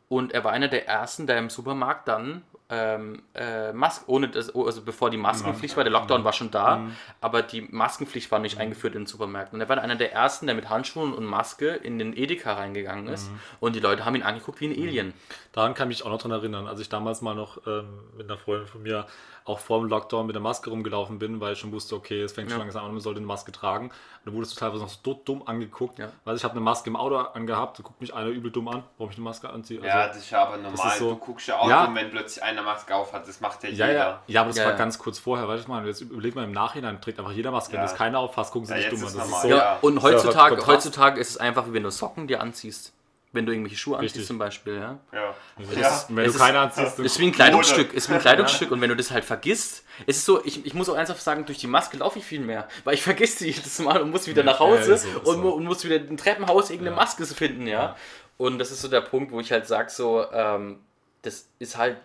Und 0.10 0.32
er 0.34 0.44
war 0.44 0.52
einer 0.52 0.68
der 0.68 0.88
ersten, 0.88 1.26
der 1.26 1.38
im 1.40 1.50
Supermarkt 1.50 2.08
dann 2.08 2.44
ähm, 2.70 3.24
äh, 3.36 3.72
Masken, 3.74 4.06
ohne 4.08 4.30
das, 4.30 4.54
also 4.56 4.82
bevor 4.82 5.10
die 5.10 5.18
Maskenpflicht 5.18 5.76
war, 5.78 5.84
der 5.84 5.92
Lockdown 5.92 6.24
war 6.24 6.34
schon 6.34 6.50
da, 6.50 6.78
aber 7.22 7.42
die 7.42 7.62
Maskenpflicht 7.62 8.32
war 8.32 8.40
nicht 8.40 8.58
eingeführt 8.58 8.96
in 8.96 9.02
den 9.02 9.08
Supermärkten. 9.08 9.58
Und 9.58 9.62
er 9.62 9.70
war 9.70 9.82
einer 9.82 9.96
der 9.96 10.14
ersten, 10.14 10.48
der 10.48 10.56
mit 10.56 10.70
Handschuhen 10.70 11.14
und 11.14 11.26
Maske 11.26 11.68
in 11.68 12.00
den 12.00 12.16
Edeka 12.18 12.54
reingegangen 12.54 13.08
ist. 13.08 13.30
Und 13.60 13.76
die 13.76 13.80
Leute 13.80 14.06
haben 14.06 14.16
ihn 14.16 14.24
angeguckt 14.24 14.60
wie 14.62 14.68
ein 14.68 14.72
Alien. 14.72 15.14
Daran 15.52 15.74
kann 15.74 15.92
ich 15.92 16.00
mich 16.00 16.06
auch 16.06 16.12
noch 16.12 16.22
dran 16.22 16.32
erinnern, 16.32 16.68
als 16.68 16.80
ich 16.80 16.90
damals 16.90 17.22
mal 17.22 17.36
noch 17.36 17.66
ähm, 17.68 18.00
mit 18.18 18.30
einer 18.30 18.40
Freundin 18.40 18.68
von 18.68 18.82
mir 18.82 19.06
auch 19.46 19.60
vor 19.60 19.80
dem 19.80 19.90
Lockdown 19.90 20.26
mit 20.26 20.36
der 20.36 20.42
Maske 20.42 20.70
rumgelaufen 20.70 21.20
bin, 21.20 21.42
weil 21.42 21.54
ich 21.54 21.60
schon 21.60 21.72
wusste, 21.72 21.96
okay, 21.96 22.22
es 22.22 22.32
fängt 22.32 22.50
schon 22.50 22.60
Ja. 22.60 22.64
langsam 22.64 22.86
an, 22.86 22.92
man 22.92 23.02
sollte 23.02 23.18
eine 23.20 23.28
Maske 23.28 23.52
tragen. 23.52 23.88
Und 23.88 23.94
dann 24.26 24.34
wurdest 24.36 24.56
du 24.56 24.60
teilweise 24.60 24.82
noch 24.84 24.90
so 24.90 25.14
dumm 25.26 25.44
angeguckt, 25.46 26.00
Ja. 26.00 26.08
weil 26.24 26.36
ich 26.38 26.44
habe 26.46 26.54
eine 26.54 26.62
Maske 26.62 26.90
im 26.90 26.96
Auto 26.96 27.18
angehabt, 27.18 27.78
da 27.78 27.84
guckt 27.84 28.00
mich 28.00 28.14
einer 28.14 28.30
übel 28.30 28.52
dumm 28.52 28.70
an, 28.70 28.84
warum 28.98 29.12
ich 29.12 29.18
eine 29.18 29.24
Maske 29.26 29.50
anziehe. 29.50 29.80
Also, 29.82 29.88
Ja, 29.90 30.08
das 30.08 30.18
ist 30.18 30.30
ja 30.30 30.46
aber 30.48 30.58
normal. 30.58 30.98
so- 30.98 31.10
Du 31.12 31.18
guckst 31.18 31.48
ja 31.48 31.58
auch, 31.60 31.70
Ja. 31.70 31.90
wenn 31.94 32.10
plötzlich 32.10 32.42
einer 32.44 32.62
Maske 32.64 32.96
auf 32.96 33.12
hat. 33.12 33.28
Das 33.28 33.42
macht 33.42 33.64
ja 33.64 33.70
ja, 33.70 33.88
jeder. 33.88 34.00
ja, 34.00 34.20
ja, 34.28 34.42
aber 34.42 34.50
das 34.50 34.58
Ja, 34.58 34.64
war 34.66 34.72
ja. 34.72 34.78
ganz 34.78 34.98
kurz 34.98 35.20
vorher, 35.20 35.48
weißt 35.48 35.68
du 35.68 35.72
mal, 35.72 35.86
jetzt 35.86 36.00
überleg 36.02 36.36
mal 36.36 36.46
im 36.46 36.54
Nachhinein, 36.54 37.02
trägt 37.02 37.20
einfach 37.20 37.34
jeder 37.34 37.52
Maske, 37.52 37.74
Ja. 37.74 37.80
wenn 37.80 37.86
das 37.88 37.96
keiner 37.96 38.20
auffasst, 38.20 38.54
gucken 38.54 38.66
sie 38.68 38.74
Ja, 38.74 38.80
dich 38.80 38.90
dumm 38.90 39.00
an. 39.02 39.08
ist 39.08 39.18
Das 39.18 39.28
ist 39.28 39.42
so, 39.42 39.62
und 39.88 40.02
heutzutage, 40.02 40.66
heutzutage 40.68 41.20
ist 41.20 41.32
es 41.32 41.38
einfach, 41.38 41.68
wie 41.68 41.74
wenn 41.74 41.84
du 41.84 41.92
Socken 41.92 42.28
dir 42.28 42.40
anziehst. 42.42 42.94
Wenn 43.34 43.46
du 43.48 43.52
irgendwelche 43.52 43.78
Schuhe 43.78 43.98
anziehst 43.98 44.16
Richtig. 44.16 44.28
zum 44.28 44.38
Beispiel, 44.38 44.76
ja. 44.76 45.00
Ja. 45.12 45.36
Das 45.58 45.76
Ja. 45.76 45.96
ist, 45.98 46.16
wenn 46.16 46.20
Es 46.26 46.32
du 46.34 46.38
ist- 46.38 46.44
keiner 46.46 46.60
anziehst, 46.62 47.00
Es 47.00 47.06
ist 47.06 47.20
wie 47.20 47.26
ein 47.26 47.32
Kleidungsstück, 47.32 47.90
es 47.90 48.04
ist 48.04 48.10
wie 48.10 48.14
ein 48.14 48.20
Kleidungsstück 48.22 48.70
und 48.72 48.80
wenn 48.80 48.90
du 48.90 48.96
das 48.96 49.10
halt 49.12 49.26
vergisst, 49.26 49.84
es 50.06 50.18
ist 50.18 50.26
so, 50.26 50.46
ich, 50.46 50.64
ich 50.66 50.74
muss 50.76 50.88
auch 50.88 50.96
ernsthaft 50.96 51.22
sagen, 51.22 51.46
durch 51.46 51.58
die 51.58 51.66
Maske 51.68 51.98
laufe 51.98 52.20
ich 52.20 52.26
viel 52.26 52.40
mehr, 52.42 52.68
weil 52.84 52.94
ich 52.94 53.02
vergesse 53.02 53.40
sie 53.40 53.48
jedes 53.52 53.80
Mal 53.80 54.02
und 54.04 54.12
muss 54.12 54.28
wieder 54.28 54.44
Ja, 54.46 54.52
nach 54.52 54.60
Hause 54.60 54.98
so, 54.98 55.08
und, 55.30 55.42
so. 55.42 55.54
und 55.56 55.64
muss 55.66 55.84
wieder 55.84 55.96
im 55.96 56.16
Treppenhaus 56.16 56.70
irgendeine 56.70 56.96
Maske 56.96 57.26
finden, 57.26 57.66
ja. 57.68 57.96
Und 58.38 58.60
das 58.60 58.72
ist 58.72 58.82
so 58.82 58.88
der 58.88 59.02
Punkt, 59.02 59.32
wo 59.32 59.40
ich 59.40 59.52
halt 59.52 59.66
sage, 59.68 59.90
so, 59.90 60.26
ähm, 60.32 60.80
das 61.24 61.48
ist 61.60 61.76
halt 61.78 61.98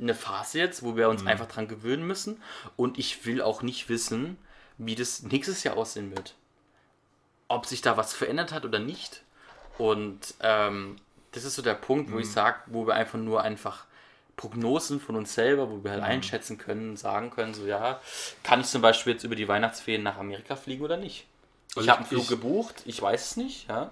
eine 0.00 0.14
Phase 0.14 0.58
jetzt, 0.58 0.82
wo 0.82 0.96
wir 0.96 1.04
Mhm. 1.04 1.10
uns 1.12 1.26
einfach 1.26 1.46
dran 1.48 1.68
gewöhnen 1.68 2.06
müssen 2.06 2.42
und 2.76 2.98
ich 2.98 3.26
will 3.26 3.42
auch 3.42 3.60
nicht 3.62 3.88
wissen, 3.90 4.38
wie 4.78 4.94
das 4.94 5.22
nächstes 5.22 5.64
Jahr 5.64 5.76
aussehen 5.76 6.10
wird. 6.16 6.34
Ob 7.48 7.66
sich 7.66 7.82
da 7.82 7.96
was 7.98 8.14
verändert 8.14 8.52
hat 8.52 8.64
oder 8.64 8.78
nicht. 8.78 9.22
Und 9.78 10.34
ähm, 10.40 10.96
das 11.32 11.44
ist 11.44 11.54
so 11.56 11.62
der 11.62 11.74
Punkt, 11.74 12.12
wo 12.12 12.18
ich 12.18 12.26
Mhm. 12.26 12.30
sage, 12.32 12.56
wo 12.66 12.86
wir 12.86 12.94
einfach 12.94 13.18
nur 13.18 13.42
einfach 13.42 13.84
Prognosen 14.36 15.00
von 15.00 15.16
uns 15.16 15.34
selber, 15.34 15.70
wo 15.70 15.82
wir 15.84 15.90
Mhm. 15.90 15.94
halt 15.94 16.02
einschätzen 16.02 16.58
können, 16.58 16.96
sagen 16.96 17.30
können, 17.30 17.54
so 17.54 17.64
ja, 17.66 18.00
kann 18.42 18.60
ich 18.60 18.66
zum 18.66 18.82
Beispiel 18.82 19.12
jetzt 19.14 19.24
über 19.24 19.34
die 19.36 19.48
Weihnachtsferien 19.48 20.02
nach 20.02 20.18
Amerika 20.18 20.56
fliegen 20.56 20.84
oder 20.84 20.96
nicht? 20.96 21.26
Ich 21.70 21.76
Also 21.78 21.88
habe 21.90 21.98
einen 21.98 22.04
ich- 22.04 22.08
Flug 22.10 22.22
ich- 22.24 22.28
gebucht, 22.28 22.82
ich 22.84 23.00
weiß 23.00 23.30
es 23.30 23.36
nicht, 23.36 23.68
ja. 23.68 23.90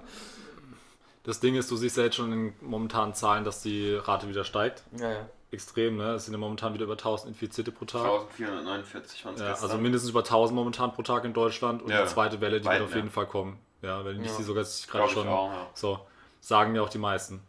Das 1.24 1.40
Ding 1.40 1.54
ist, 1.54 1.70
du 1.70 1.76
siehst 1.76 1.96
ja 1.98 2.04
jetzt 2.04 2.16
schon 2.16 2.32
in 2.32 2.52
momentanen 2.62 3.14
Zahlen, 3.14 3.44
dass 3.44 3.62
die 3.62 3.94
Rate 3.94 4.28
wieder 4.28 4.44
steigt. 4.44 4.82
Ja, 4.98 5.10
ja. 5.12 5.28
Extrem, 5.52 5.96
ne? 5.96 6.12
Es 6.14 6.24
sind 6.26 6.32
ja 6.34 6.38
momentan 6.38 6.74
wieder 6.74 6.84
über 6.84 6.96
1000 6.96 7.28
Infizierte 7.30 7.72
pro 7.72 7.84
Tag. 7.84 8.04
1449 8.04 9.24
waren 9.24 9.34
es 9.34 9.40
Ja, 9.40 9.48
gestern. 9.50 9.70
also 9.70 9.82
mindestens 9.82 10.10
über 10.10 10.24
1000 10.24 10.54
momentan 10.56 10.92
pro 10.92 11.02
Tag 11.02 11.24
in 11.24 11.32
Deutschland 11.34 11.82
und 11.82 11.90
Ja. 11.90 12.02
die 12.02 12.08
zweite 12.08 12.40
Welle, 12.40 12.60
die 12.60 12.66
Weit, 12.66 12.74
wird 12.78 12.84
auf 12.84 12.90
ja. 12.90 12.96
jeden 12.96 13.10
Fall 13.10 13.26
kommen. 13.26 13.58
Ja, 13.82 14.04
wenn 14.04 14.18
nicht 14.18 14.30
Ja. 14.30 14.36
sie 14.36 14.42
sogar 14.44 14.64
gerade 14.64 15.08
schon. 15.12 15.28
auch, 15.28 15.50
ja. 15.50 15.70
So, 15.74 16.00
sagen 16.40 16.74
ja 16.74 16.82
auch 16.82 16.88
die 16.88 16.98
meisten. 16.98 17.42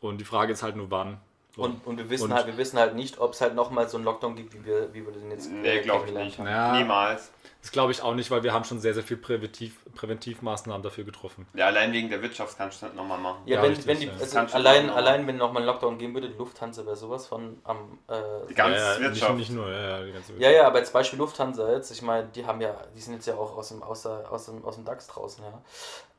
Und 0.00 0.18
die 0.18 0.24
Frage 0.24 0.52
ist 0.52 0.62
halt 0.62 0.76
nur 0.76 0.90
wann. 0.90 1.20
Und, 1.56 1.86
und 1.86 1.98
wir 1.98 2.10
wissen 2.10 2.24
Und- 2.24 2.34
halt, 2.34 2.46
wir 2.46 2.56
wissen 2.56 2.78
halt 2.78 2.94
nicht, 2.96 3.18
ob 3.20 3.32
es 3.32 3.40
halt 3.40 3.54
nochmal 3.54 3.88
so 3.88 3.96
einen 3.96 4.04
Lockdown 4.04 4.34
gibt, 4.34 4.54
wie 4.54 4.64
wir, 4.64 4.92
wie 4.92 5.04
wir 5.06 5.12
den 5.12 5.30
jetzt 5.30 5.50
Nee, 5.50 5.78
äh, 5.78 5.82
glaube 5.82 6.06
ich 6.08 6.12
nicht. 6.14 6.38
haben. 6.38 6.46
Ja. 6.48 6.76
Niemals. 6.76 7.30
Das 7.62 7.70
glaube 7.72 7.92
ich 7.92 8.02
auch 8.02 8.14
nicht, 8.14 8.30
weil 8.30 8.42
wir 8.42 8.52
haben 8.52 8.64
schon 8.64 8.78
sehr, 8.80 8.92
sehr 8.92 9.02
viel 9.04 9.16
Präventiv, 9.16 9.78
Präventivmaßnahmen 9.94 10.82
dafür 10.82 11.04
getroffen. 11.04 11.46
Ja, 11.54 11.66
allein 11.66 11.92
wegen 11.92 12.10
der 12.10 12.20
Wirtschaft 12.20 12.58
kannst 12.58 12.82
du 12.82 12.86
das 12.86 12.94
nochmal 12.94 13.18
machen. 13.18 13.38
Ja, 13.46 13.56
Ja, 13.56 13.62
wenn, 13.62 13.70
richtig, 13.70 13.86
wenn 13.86 14.00
die, 14.00 14.06
ja. 14.06 14.12
also 14.20 14.38
allein, 14.56 14.90
allein 14.90 15.26
wenn 15.26 15.36
nochmal 15.38 15.62
ein 15.62 15.66
Lockdown 15.66 15.96
geben 15.96 16.12
würde, 16.12 16.28
die 16.28 16.36
Lufthansa 16.36 16.84
wäre 16.84 16.96
sowas 16.96 17.26
von 17.26 17.58
am. 17.64 17.98
Äh, 18.08 18.20
Die 18.50 18.54
ganze 18.54 18.78
ja, 18.80 19.00
Wirtschaft. 19.00 19.36
Nicht, 19.36 19.48
nicht 19.50 19.56
nur, 19.58 19.70
ja, 19.70 19.98
ja, 20.00 20.04
die 20.04 20.12
ganze 20.12 20.32
ja, 20.36 20.50
ja, 20.50 20.66
aber 20.66 20.78
jetzt 20.80 20.92
Beispiel 20.92 21.18
Lufthansa 21.18 21.72
jetzt, 21.72 21.90
ich 21.90 22.02
meine, 22.02 22.26
die 22.34 22.44
haben 22.44 22.60
ja, 22.60 22.74
die 22.94 23.00
sind 23.00 23.14
jetzt 23.14 23.26
ja 23.26 23.34
auch 23.36 23.56
aus 23.56 23.68
dem, 23.68 23.82
aus 23.82 24.02
der, 24.02 24.30
aus 24.30 24.44
dem, 24.46 24.62
aus 24.64 24.74
dem 24.74 24.84
DAX 24.84 25.06
draußen, 25.06 25.42
ja. 25.44 25.62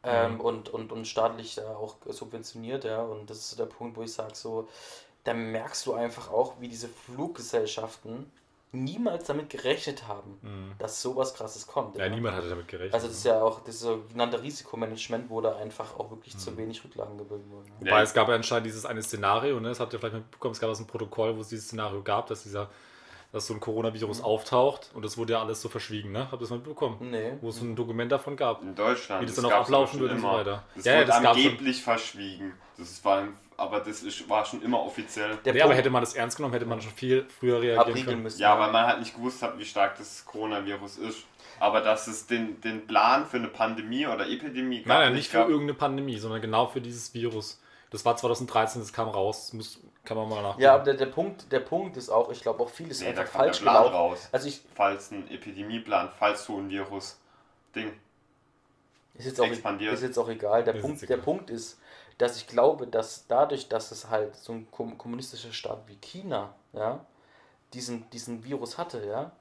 Ähm, 0.07 0.39
und, 0.39 0.69
und, 0.69 0.91
und 0.91 1.07
staatlich 1.07 1.55
ja 1.55 1.67
auch 1.75 1.95
subventioniert, 2.07 2.83
ja. 2.83 3.01
Und 3.01 3.29
das 3.29 3.37
ist 3.39 3.59
der 3.59 3.65
Punkt, 3.65 3.97
wo 3.97 4.03
ich 4.03 4.13
sage, 4.13 4.35
so, 4.35 4.67
da 5.25 5.33
merkst 5.33 5.85
du 5.85 5.93
einfach 5.93 6.31
auch, 6.31 6.53
wie 6.61 6.69
diese 6.69 6.87
Fluggesellschaften 7.39 8.31
niemals 8.71 9.25
damit 9.25 9.49
gerechnet 9.49 10.05
haben, 10.07 10.37
dass 10.79 11.01
sowas 11.01 11.33
krasses 11.33 11.65
kommt. 11.65 11.93
Mhm. 11.95 11.99
Ja, 12.01 12.09
niemand 12.09 12.35
hatte 12.35 12.49
damit 12.49 12.67
gerechnet. 12.67 12.93
Also 12.93 13.07
das 13.07 13.17
ist 13.17 13.23
ja 13.25 13.41
auch 13.41 13.61
das 13.63 13.79
sogenannte 13.79 14.41
Risikomanagement, 14.41 15.29
wo 15.29 15.39
da 15.39 15.55
einfach 15.55 15.97
auch 15.97 16.09
wirklich 16.11 16.37
zu 16.37 16.57
wenig 16.57 16.83
Rücklagen 16.83 17.17
gebildet 17.17 17.49
wurden. 17.49 17.67
Ja. 17.79 17.87
Wobei 17.91 18.01
es 18.01 18.13
gab 18.13 18.27
ja 18.27 18.35
anscheinend 18.35 18.65
dieses 18.65 18.85
eine 18.85 19.01
Szenario, 19.01 19.59
ne? 19.61 19.69
das 19.69 19.79
habt 19.79 19.93
ihr 19.93 19.99
vielleicht 19.99 20.15
mitbekommen, 20.15 20.51
es 20.53 20.59
gab 20.59 20.69
also 20.69 20.83
ein 20.83 20.87
Protokoll, 20.87 21.37
wo 21.37 21.41
es 21.41 21.47
dieses 21.47 21.67
Szenario 21.67 22.01
gab, 22.03 22.27
dass 22.27 22.43
dieser, 22.43 22.69
dass 23.31 23.47
so 23.47 23.53
ein 23.53 23.61
Coronavirus 23.61 24.19
Mhm. 24.19 24.25
auftaucht 24.25 24.91
und 24.93 25.05
das 25.05 25.17
wurde 25.17 25.33
ja 25.33 25.41
alles 25.41 25.61
so 25.61 25.69
verschwiegen, 25.69 26.11
ne? 26.11 26.23
Habt 26.29 26.33
ihr 26.33 26.39
das 26.39 26.49
mal 26.49 26.57
mitbekommen? 26.57 26.97
Nee. 27.11 27.31
Wo 27.39 27.49
es 27.49 27.61
ein 27.61 27.77
Dokument 27.77 28.11
davon 28.11 28.35
gab. 28.35 28.61
In 28.61 28.75
Deutschland. 28.75 29.21
Wie 29.21 29.25
das 29.25 29.35
das 29.35 29.43
dann 29.43 29.53
auch 29.53 29.61
ablaufen 29.61 30.01
wird 30.01 30.11
und 30.11 30.19
so 30.19 30.27
weiter. 30.27 30.63
Das 30.75 30.83
Ja, 30.83 30.91
ja, 30.93 30.97
wurde 30.99 31.07
das 31.07 31.21
gab's 31.23 31.37
schon. 31.39 31.45
angeblich 31.47 31.81
verschwiegen. 31.81 32.53
Das 32.77 33.05
war 33.05 33.27
aber 33.57 33.79
das 33.79 34.03
ist, 34.03 34.27
war 34.29 34.45
schon 34.45 34.61
immer 34.61 34.81
offiziell. 34.81 35.37
Der 35.45 35.53
nee, 35.53 35.61
aber 35.61 35.75
hätte 35.75 35.89
man 35.89 36.01
das 36.01 36.13
ernst 36.13 36.37
genommen, 36.37 36.53
hätte 36.53 36.65
man 36.65 36.81
schon 36.81 36.91
viel 36.91 37.25
früher 37.39 37.61
reagieren 37.61 38.05
können. 38.05 38.23
Müssen, 38.23 38.41
ja, 38.41 38.59
weil 38.59 38.71
man 38.71 38.85
halt 38.85 38.99
nicht 38.99 39.15
gewusst 39.15 39.41
hat, 39.41 39.57
wie 39.57 39.65
stark 39.65 39.97
das 39.97 40.25
Coronavirus 40.25 40.97
ist. 40.97 41.23
Aber 41.59 41.81
dass 41.81 42.07
es 42.07 42.27
den, 42.27 42.59
den 42.61 42.85
Plan 42.85 43.25
für 43.25 43.37
eine 43.37 43.47
Pandemie 43.47 44.05
oder 44.05 44.27
Epidemie 44.27 44.79
gab. 44.79 44.87
Nein, 44.87 44.99
nein 44.99 45.13
nicht 45.13 45.29
für 45.29 45.39
irgendeine 45.39 45.73
Pandemie, 45.73 46.17
sondern 46.17 46.41
genau 46.41 46.67
für 46.67 46.81
dieses 46.81 47.13
Virus. 47.13 47.61
Das 47.91 48.03
war 48.03 48.17
2013, 48.17 48.81
das 48.81 48.91
kam 48.91 49.07
raus. 49.07 49.45
Das 49.45 49.53
muss, 49.53 49.79
kann 50.03 50.17
man 50.17 50.27
mal 50.27 50.41
nachgucken. 50.41 50.63
Ja, 50.63 50.73
aber 50.75 50.83
der, 50.83 50.95
der, 50.95 51.05
Punkt, 51.05 51.49
der 51.51 51.61
Punkt 51.61 51.95
ist 51.95 52.09
auch, 52.09 52.29
ich 52.29 52.41
glaube 52.41 52.61
auch 52.61 52.69
vieles 52.69 52.99
nee, 52.99 53.07
einfach 53.07 53.27
falsch 53.27 53.59
der 53.59 53.63
Plan 53.63 53.83
gelaufen. 53.83 53.95
raus. 53.95 54.29
Also 54.33 54.49
ich, 54.49 54.61
falls 54.73 55.11
ein 55.11 55.29
Epidemieplan, 55.31 56.09
falls 56.19 56.45
so 56.45 56.57
ein 56.57 56.69
Virus-Ding 56.69 57.93
ist 59.17 59.25
jetzt, 59.25 59.39
auch, 59.39 59.47
expandiert. 59.47 59.93
ist 59.93 60.03
jetzt 60.03 60.17
auch 60.17 60.27
egal. 60.27 60.63
Der, 60.63 60.73
Punkt, 60.73 61.01
egal. 61.01 61.17
der 61.17 61.23
Punkt 61.23 61.49
ist, 61.49 61.79
dass 62.17 62.37
ich 62.37 62.47
glaube, 62.47 62.87
dass 62.87 63.27
dadurch, 63.27 63.67
dass 63.67 63.91
es 63.91 64.09
halt 64.09 64.35
so 64.35 64.53
ein 64.53 64.67
kommunistischer 64.71 65.51
Staat 65.51 65.79
wie 65.87 65.97
China, 65.97 66.53
ja, 66.73 67.05
diesen, 67.73 68.09
diesen 68.11 68.43
Virus 68.43 68.77
hatte, 68.77 69.05
ja, 69.05 69.31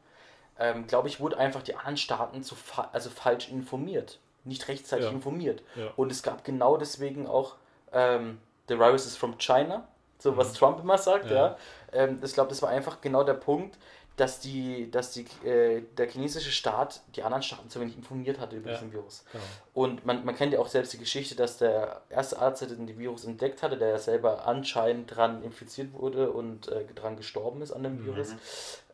ähm, 0.59 0.87
glaube 0.87 1.09
ich, 1.09 1.21
wurde 1.21 1.39
einfach 1.39 1.63
die 1.63 1.75
anderen 1.75 1.97
Staaten 1.97 2.43
zu 2.43 2.55
fa 2.55 2.89
also 2.93 3.11
falsch 3.11 3.49
informiert. 3.49 4.19
Nicht 4.45 4.69
rechtzeitig 4.69 5.07
ja. 5.07 5.11
informiert. 5.11 5.63
Ja. 5.75 5.89
Und 5.97 6.13
es 6.13 6.23
gab 6.23 6.45
genau 6.45 6.77
deswegen 6.77 7.27
auch 7.27 7.57
ähm, 7.93 8.39
The 8.69 8.79
Virus 8.79 9.07
is 9.07 9.17
from 9.17 9.39
China, 9.39 9.87
so 10.19 10.33
mhm. 10.33 10.37
was 10.37 10.53
Trump 10.53 10.81
immer 10.81 10.99
sagt, 10.99 11.31
ja. 11.31 11.37
ja. 11.37 11.57
Ähm, 11.93 12.21
ich 12.23 12.35
glaube, 12.35 12.51
das 12.51 12.61
war 12.63 12.71
einfach 12.71 13.01
genau 13.01 13.25
der 13.25 13.35
Punkt, 13.35 13.79
dass 14.17 14.39
die, 14.39 14.91
dass 14.91 15.13
die, 15.13 15.27
äh, 15.45 15.83
der 15.97 16.09
chinesische 16.09 16.53
Staat 16.53 17.01
die 17.17 17.23
anderen 17.25 17.43
Staaten 17.43 17.69
zu 17.69 17.81
wenig 17.81 17.97
informiert 17.97 18.39
hatte 18.39 18.57
über 18.57 18.71
ja, 18.71 18.77
diesen 18.77 18.93
Virus. 18.93 19.25
Genau. 19.33 19.45
Und 19.75 20.07
man, 20.07 20.25
man 20.25 20.37
kennt 20.37 20.53
ja 20.53 20.61
auch 20.61 20.69
selbst 20.69 20.93
die 20.93 20.99
Geschichte, 20.99 21.35
dass 21.35 21.59
der 21.59 22.03
erste 22.11 22.39
Arzt, 22.39 22.63
der 22.63 22.69
den 22.69 22.99
Virus 22.99 23.25
entdeckt 23.25 23.63
hatte, 23.63 23.77
der 23.77 23.89
ja 23.89 23.99
selber 23.99 24.47
anscheinend 24.47 25.15
dran 25.15 25.43
infiziert 25.43 25.93
wurde 25.95 26.31
und 26.31 26.69
äh, 26.69 26.85
dran 26.95 27.17
gestorben 27.17 27.61
ist 27.61 27.73
an 27.73 27.83
dem 27.83 28.03
mhm. 28.03 28.07
Virus, 28.07 28.35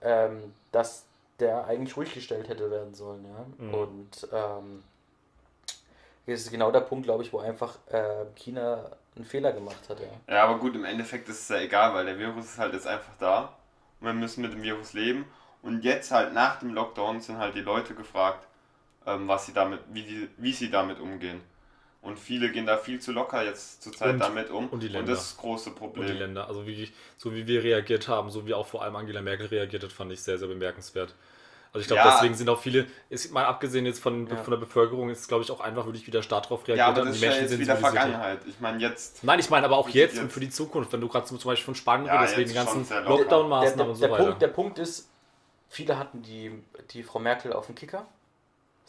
ähm, 0.01 0.55
dass 0.73 1.05
der 1.39 1.67
eigentlich 1.67 1.97
ruhig 1.97 2.15
gestellt 2.15 2.49
hätte 2.49 2.71
werden 2.71 2.95
sollen. 2.95 3.25
Ja? 3.25 3.65
Mhm. 3.65 3.75
Und 3.75 4.29
ähm, 4.33 4.83
das 6.27 6.41
ist 6.41 6.51
genau 6.51 6.71
der 6.71 6.81
Punkt, 6.81 7.05
glaube 7.05 7.25
ich, 7.25 7.33
wo 7.33 7.41
einfach 7.41 7.77
äh, 7.91 8.25
China 8.37 8.91
einen 9.17 9.25
Fehler 9.27 9.53
gemacht 9.53 9.87
hat. 9.89 9.99
Ja. 10.01 10.35
ja, 10.35 10.45
aber 10.45 10.59
gut, 10.59 10.75
im 10.75 10.85
Endeffekt 10.85 11.29
ist 11.29 11.43
es 11.43 11.49
ja 11.49 11.59
egal, 11.59 11.93
weil 11.93 12.07
der 12.07 12.19
Virus 12.19 12.47
ist 12.47 12.59
halt 12.59 12.73
jetzt 12.73 12.87
einfach 12.87 13.13
da 13.19 13.53
wir 14.01 14.13
müssen 14.13 14.43
mit 14.43 14.53
dem 14.53 14.63
Virus 14.63 14.93
leben. 14.93 15.25
Und 15.63 15.85
jetzt 15.85 16.11
halt 16.11 16.33
nach 16.33 16.59
dem 16.59 16.73
Lockdown 16.73 17.21
sind 17.21 17.39
halt 17.39 17.55
die 17.55 17.61
Leute 17.61 17.95
gefragt, 17.95 18.47
ähm, 19.07 19.29
was 19.29 19.47
sie 19.47 19.53
damit, 19.53 19.81
wie, 19.93 20.03
die, 20.03 20.29
wie 20.39 20.53
sie 20.53 20.71
damit 20.71 21.01
umgehen. 21.01 21.41
Und 22.03 22.19
viele 22.19 22.51
gehen 22.51 22.65
da 22.65 22.79
viel 22.79 22.99
zu 22.99 23.13
locker 23.13 23.45
jetzt 23.45 23.83
zurzeit 23.83 24.15
und, 24.15 24.21
damit 24.21 24.51
um. 24.51 24.69
Und 24.69 24.83
die 24.83 24.87
Länder. 24.87 25.01
Und 25.01 25.09
das 25.09 25.21
ist 25.21 25.33
das 25.33 25.37
große 25.39 25.71
Problem. 25.73 26.07
Und 26.07 26.13
die 26.13 26.19
Länder. 26.19 26.49
Also 26.49 26.67
wie, 26.67 26.91
so 27.19 27.35
wie 27.35 27.47
wir 27.47 27.63
reagiert 27.63 28.09
haben, 28.09 28.31
so 28.31 28.47
wie 28.47 28.55
auch 28.55 28.67
vor 28.67 28.83
allem 28.83 28.97
Angela 28.97 29.21
Merkel 29.21 29.47
reagiert 29.47 29.83
hat, 29.83 29.93
fand 29.93 30.11
ich 30.13 30.23
sehr, 30.23 30.39
sehr 30.39 30.49
bemerkenswert. 30.49 31.15
Also 31.73 31.83
ich 31.83 31.87
glaube, 31.87 32.03
ja. 32.03 32.15
deswegen 32.15 32.35
sind 32.35 32.49
auch 32.49 32.61
viele, 32.61 32.87
ist 33.11 33.33
mal 33.33 33.45
abgesehen 33.45 33.87
jetzt 33.87 34.01
von, 34.01 34.27
ja. 34.27 34.37
von 34.37 34.51
der 34.51 34.59
Bevölkerung, 34.59 35.09
ist 35.09 35.29
glaube 35.29 35.45
ich 35.45 35.53
auch 35.53 35.61
einfach 35.61 35.87
wirklich 35.87 36.05
wie 36.07 36.11
der 36.11 36.23
Staat 36.23 36.47
darauf 36.47 36.67
reagiert. 36.67 36.79
Ja, 36.79 36.89
aber 36.89 37.05
das 37.05 37.15
die 37.15 37.21
Menschen 37.21 37.45
ist 37.45 37.53
ja 37.53 37.59
jetzt 37.59 37.61
wieder 37.61 37.77
Vergangenheit. 37.77 38.41
Ich 38.49 38.59
meine 38.59 38.79
jetzt. 38.79 39.23
Nein, 39.23 39.39
ich 39.39 39.51
meine 39.51 39.67
aber 39.67 39.77
auch 39.77 39.89
jetzt, 39.89 40.15
jetzt, 40.15 40.23
und 40.23 40.33
für 40.33 40.41
die 40.41 40.51
Zukunft, 40.51 40.93
wenn 40.93 41.01
du 41.01 41.07
gerade 41.07 41.27
zum 41.27 41.39
Beispiel 41.39 41.65
von 41.65 41.77
Spanien 41.77 42.09
ja, 42.09 42.19
redest, 42.19 42.37
wegen 42.37 42.49
den 42.49 42.57
ganzen 42.57 42.87
Lockdown-Maßnahmen 42.89 43.91
und 43.91 43.95
so 43.95 44.01
der 44.01 44.11
weiter. 44.11 44.25
Punkt, 44.25 44.43
der 44.43 44.49
Punkt 44.49 44.79
ist, 44.81 45.11
viele 45.69 45.97
hatten 45.97 46.23
die, 46.23 46.51
die 46.91 47.05
Frau 47.05 47.21
Merkel 47.21 47.53
auf 47.53 47.67
dem 47.67 47.77
Kicker. 47.77 48.07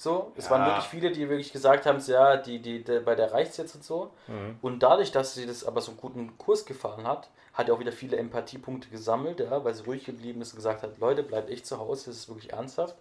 So, 0.01 0.31
es 0.35 0.45
ja. 0.45 0.51
waren 0.51 0.65
wirklich 0.65 0.85
viele, 0.85 1.11
die 1.11 1.29
wirklich 1.29 1.53
gesagt 1.53 1.85
haben, 1.85 1.99
ja, 2.07 2.35
die, 2.35 2.57
die, 2.57 2.83
die 2.83 2.99
bei 3.01 3.13
der 3.13 3.33
reicht 3.33 3.55
jetzt 3.59 3.75
und 3.75 3.83
so. 3.83 4.09
Mhm. 4.25 4.57
Und 4.59 4.79
dadurch, 4.79 5.11
dass 5.11 5.35
sie 5.35 5.45
das 5.45 5.63
aber 5.63 5.79
so 5.79 5.91
einen 5.91 5.99
guten 5.99 6.37
Kurs 6.39 6.65
gefahren 6.65 7.05
hat, 7.05 7.29
hat 7.53 7.69
er 7.69 7.75
auch 7.75 7.79
wieder 7.79 7.91
viele 7.91 8.17
Empathiepunkte 8.17 8.89
gesammelt, 8.89 9.41
ja, 9.41 9.63
weil 9.63 9.75
sie 9.75 9.83
ruhig 9.83 10.03
geblieben 10.03 10.41
ist 10.41 10.53
und 10.53 10.55
gesagt 10.55 10.81
hat, 10.81 10.97
Leute, 10.97 11.21
bleibt 11.21 11.51
echt 11.51 11.67
zu 11.67 11.77
Hause, 11.77 12.05
das 12.07 12.15
ist 12.15 12.29
wirklich 12.29 12.51
ernsthaft. 12.51 12.95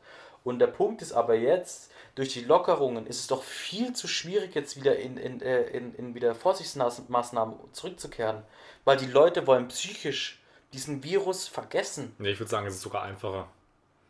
Und 0.44 0.58
der 0.58 0.66
Punkt 0.66 1.00
ist 1.00 1.12
aber 1.12 1.36
jetzt, 1.36 1.90
durch 2.16 2.34
die 2.34 2.44
Lockerungen 2.44 3.06
ist 3.06 3.20
es 3.20 3.26
doch 3.28 3.44
viel 3.44 3.94
zu 3.94 4.06
schwierig, 4.06 4.54
jetzt 4.54 4.76
wieder 4.76 4.98
in, 4.98 5.16
in, 5.16 5.40
äh, 5.40 5.62
in, 5.68 5.94
in 5.94 6.14
wieder 6.14 6.34
Vorsichtsmaßnahmen 6.34 7.54
zurückzukehren. 7.72 8.42
Weil 8.84 8.98
die 8.98 9.06
Leute 9.06 9.46
wollen 9.46 9.68
psychisch 9.68 10.42
diesen 10.74 11.02
Virus 11.02 11.48
vergessen. 11.48 12.14
Nee, 12.18 12.32
ich 12.32 12.40
würde 12.40 12.50
sagen, 12.50 12.66
es 12.66 12.74
ist 12.74 12.82
sogar 12.82 13.04
einfacher. 13.04 13.48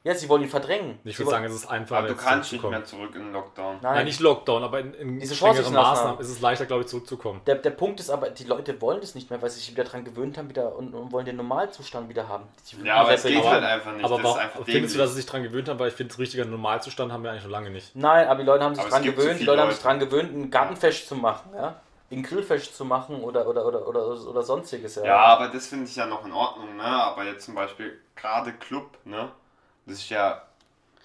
Ja, 0.03 0.15
sie 0.15 0.31
wollen 0.31 0.43
ihn 0.43 0.49
verdrängen. 0.49 0.99
Ich 1.05 1.19
würde 1.19 1.31
sagen, 1.31 1.45
es 1.45 1.55
ist 1.55 1.67
einfacher. 1.67 1.99
Aber 1.99 2.09
du 2.09 2.15
kannst 2.15 2.53
nicht 2.53 2.65
mehr 2.65 2.85
zurück 2.85 3.15
in 3.15 3.25
den 3.25 3.33
Lockdown. 3.35 3.81
Nein, 3.83 3.95
Nein 3.97 4.05
nicht 4.07 4.21
Lockdown, 4.21 4.63
aber 4.63 4.81
in, 4.81 4.95
in 4.95 5.21
Diese 5.21 5.35
strengeren 5.35 5.75
Maßnahmen 5.75 6.21
ist 6.21 6.31
es 6.31 6.41
leichter, 6.41 6.65
glaube 6.65 6.85
ich, 6.85 6.89
zurückzukommen. 6.89 7.43
Der, 7.47 7.57
der 7.57 7.71
Punkt 7.71 8.01
ist 8.01 8.09
aber, 8.09 8.31
die 8.31 8.45
Leute 8.45 8.81
wollen 8.81 9.03
das 9.03 9.15
nicht 9.15 9.29
mehr, 9.29 9.43
weil 9.43 9.51
sie 9.51 9.61
sich 9.61 9.71
wieder 9.71 9.85
daran 9.85 10.05
gewöhnt 10.05 10.39
haben 10.39 10.49
wieder 10.49 10.75
und, 10.75 10.95
und 10.95 11.13
wollen 11.13 11.27
den 11.27 11.37
Normalzustand 11.37 12.09
wieder 12.09 12.29
haben. 12.29 12.45
Ja, 12.83 12.97
aber 12.97 13.13
es 13.13 13.25
geht 13.25 13.45
halt 13.45 13.63
einfach 13.63 13.93
nicht. 13.93 14.05
Aber 14.05 14.41
einfach 14.41 14.65
findest 14.65 14.95
du, 14.95 14.99
dass 14.99 15.11
sie 15.11 15.17
sich 15.17 15.27
daran 15.27 15.43
gewöhnt 15.43 15.69
haben? 15.69 15.79
Weil 15.79 15.89
ich 15.89 15.95
finde, 15.95 16.17
richtiger 16.17 16.47
Normalzustand 16.47 17.13
haben 17.13 17.23
wir 17.23 17.33
eigentlich 17.33 17.45
noch 17.45 17.51
lange 17.51 17.71
nicht. 17.71 17.95
Nein, 17.95 18.27
aber 18.27 18.41
die 18.41 18.47
Leute 18.47 18.65
haben 18.65 18.75
sich 18.75 18.85
daran 18.85 19.03
gewöhnt, 19.03 19.33
so 19.33 19.39
die 19.39 19.45
Leute, 19.45 19.45
Leute, 19.45 19.63
haben 19.63 19.71
sich 19.71 19.83
daran 19.83 19.99
gewöhnt, 19.99 20.35
ein 20.35 20.51
Gartenfest 20.51 21.09
zu 21.09 21.15
machen, 21.15 21.51
ja 21.55 21.79
in 22.11 22.25
Grillfest 22.25 22.77
zu 22.77 22.85
machen 22.85 23.23
oder, 23.23 23.47
oder, 23.47 23.65
oder, 23.65 23.87
oder, 23.87 24.05
oder 24.05 24.43
sonstiges. 24.43 24.97
Ja, 24.97 25.05
ja 25.05 25.17
aber 25.17 25.47
das 25.47 25.69
finde 25.69 25.85
ich 25.85 25.95
ja 25.95 26.07
noch 26.07 26.27
in 26.27 26.33
Ordnung, 26.33 26.77
ne? 26.77 26.83
Aber 26.83 27.25
jetzt 27.25 27.45
zum 27.45 27.55
Beispiel 27.55 28.01
gerade 28.17 28.53
Club, 28.55 28.99
ne? 29.05 29.31
Das 29.91 29.99
ist 29.99 30.09
ja 30.09 30.43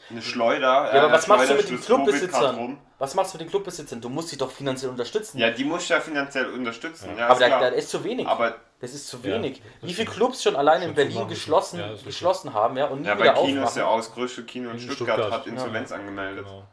eine 0.09 0.21
Schleuder. 0.21 0.93
Ja, 0.93 1.03
aber 1.03 1.11
was 1.11 1.27
machst 1.27 1.49
du 1.49 1.55
mit 1.55 1.69
den 1.69 1.81
Clubbesitzern? 1.81 2.77
Was 2.99 3.15
machst 3.15 3.33
du 3.33 3.37
mit 3.37 3.47
den 3.47 3.49
Clubbesitzern? 3.49 3.99
Du 3.99 4.09
musst 4.09 4.29
sie 4.29 4.37
doch 4.37 4.51
finanziell 4.51 4.91
unterstützen. 4.91 5.39
Ja, 5.39 5.49
die 5.49 5.63
musst 5.63 5.89
du 5.89 5.95
ja 5.95 5.99
finanziell 5.99 6.45
unterstützen. 6.47 7.09
Ja. 7.17 7.17
Ja, 7.17 7.27
aber 7.29 7.39
da, 7.39 7.67
ist 7.69 7.89
zu 7.89 8.03
wenig. 8.03 8.27
Aber 8.27 8.55
das 8.79 8.93
ist 8.93 9.07
zu 9.07 9.23
wenig. 9.23 9.57
Ja, 9.57 9.87
Wie 9.87 9.93
viele 9.93 10.09
Clubs 10.09 10.43
schon 10.43 10.55
allein 10.55 10.83
in 10.83 10.93
Berlin 10.93 11.27
geschlossen, 11.27 11.81
geschlossen 12.05 12.53
haben 12.53 12.77
ja, 12.77 12.85
und 12.85 13.01
nie 13.01 13.07
ja, 13.07 13.17
wieder 13.17 13.33
Kino 13.33 13.41
aufmachen. 13.41 13.63
ist 13.63 13.77
ja 13.77 13.87
aus, 13.87 14.13
größte 14.13 14.43
Kino 14.43 14.69
in, 14.69 14.75
in 14.75 14.81
Stuttgart, 14.81 15.17
Stuttgart, 15.17 15.31
hat 15.31 15.47
Insolvenz 15.47 15.91
angemeldet. 15.91 16.45
Genau. 16.45 16.63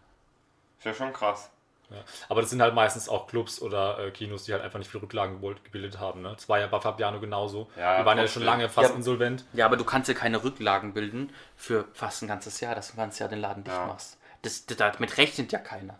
Ist 0.78 0.84
ja 0.84 0.94
schon 0.94 1.12
krass. 1.12 1.50
Ja. 1.92 2.02
Aber 2.28 2.40
das 2.40 2.50
sind 2.50 2.60
halt 2.62 2.74
meistens 2.74 3.08
auch 3.08 3.26
Clubs 3.26 3.60
oder 3.60 3.98
äh, 3.98 4.10
Kinos, 4.10 4.44
die 4.44 4.52
halt 4.52 4.62
einfach 4.62 4.78
nicht 4.78 4.90
viel 4.90 5.00
Rücklagen 5.00 5.40
gebildet 5.64 5.98
haben. 5.98 6.22
Ne? 6.22 6.32
Das 6.34 6.48
war 6.48 6.58
ja 6.58 6.66
bei 6.66 6.80
Fabiano 6.80 7.20
genauso. 7.20 7.70
Ja, 7.76 8.00
die 8.00 8.06
waren 8.06 8.18
ja 8.18 8.26
schon 8.26 8.42
lange 8.42 8.68
fast 8.68 8.90
ja, 8.90 8.96
insolvent. 8.96 9.44
Ja, 9.52 9.66
aber 9.66 9.76
du 9.76 9.84
kannst 9.84 10.08
ja 10.08 10.14
keine 10.14 10.42
Rücklagen 10.42 10.94
bilden 10.94 11.32
für 11.56 11.86
fast 11.92 12.22
ein 12.22 12.28
ganzes 12.28 12.60
Jahr, 12.60 12.74
dass 12.74 12.90
du 12.90 12.96
ganz 12.96 13.18
Jahr 13.18 13.28
den 13.28 13.40
Laden 13.40 13.64
dicht 13.64 13.76
machst. 13.86 14.18
Das, 14.42 14.66
das, 14.66 14.76
damit 14.76 15.18
rechnet 15.18 15.52
ja 15.52 15.58
keiner. 15.58 15.98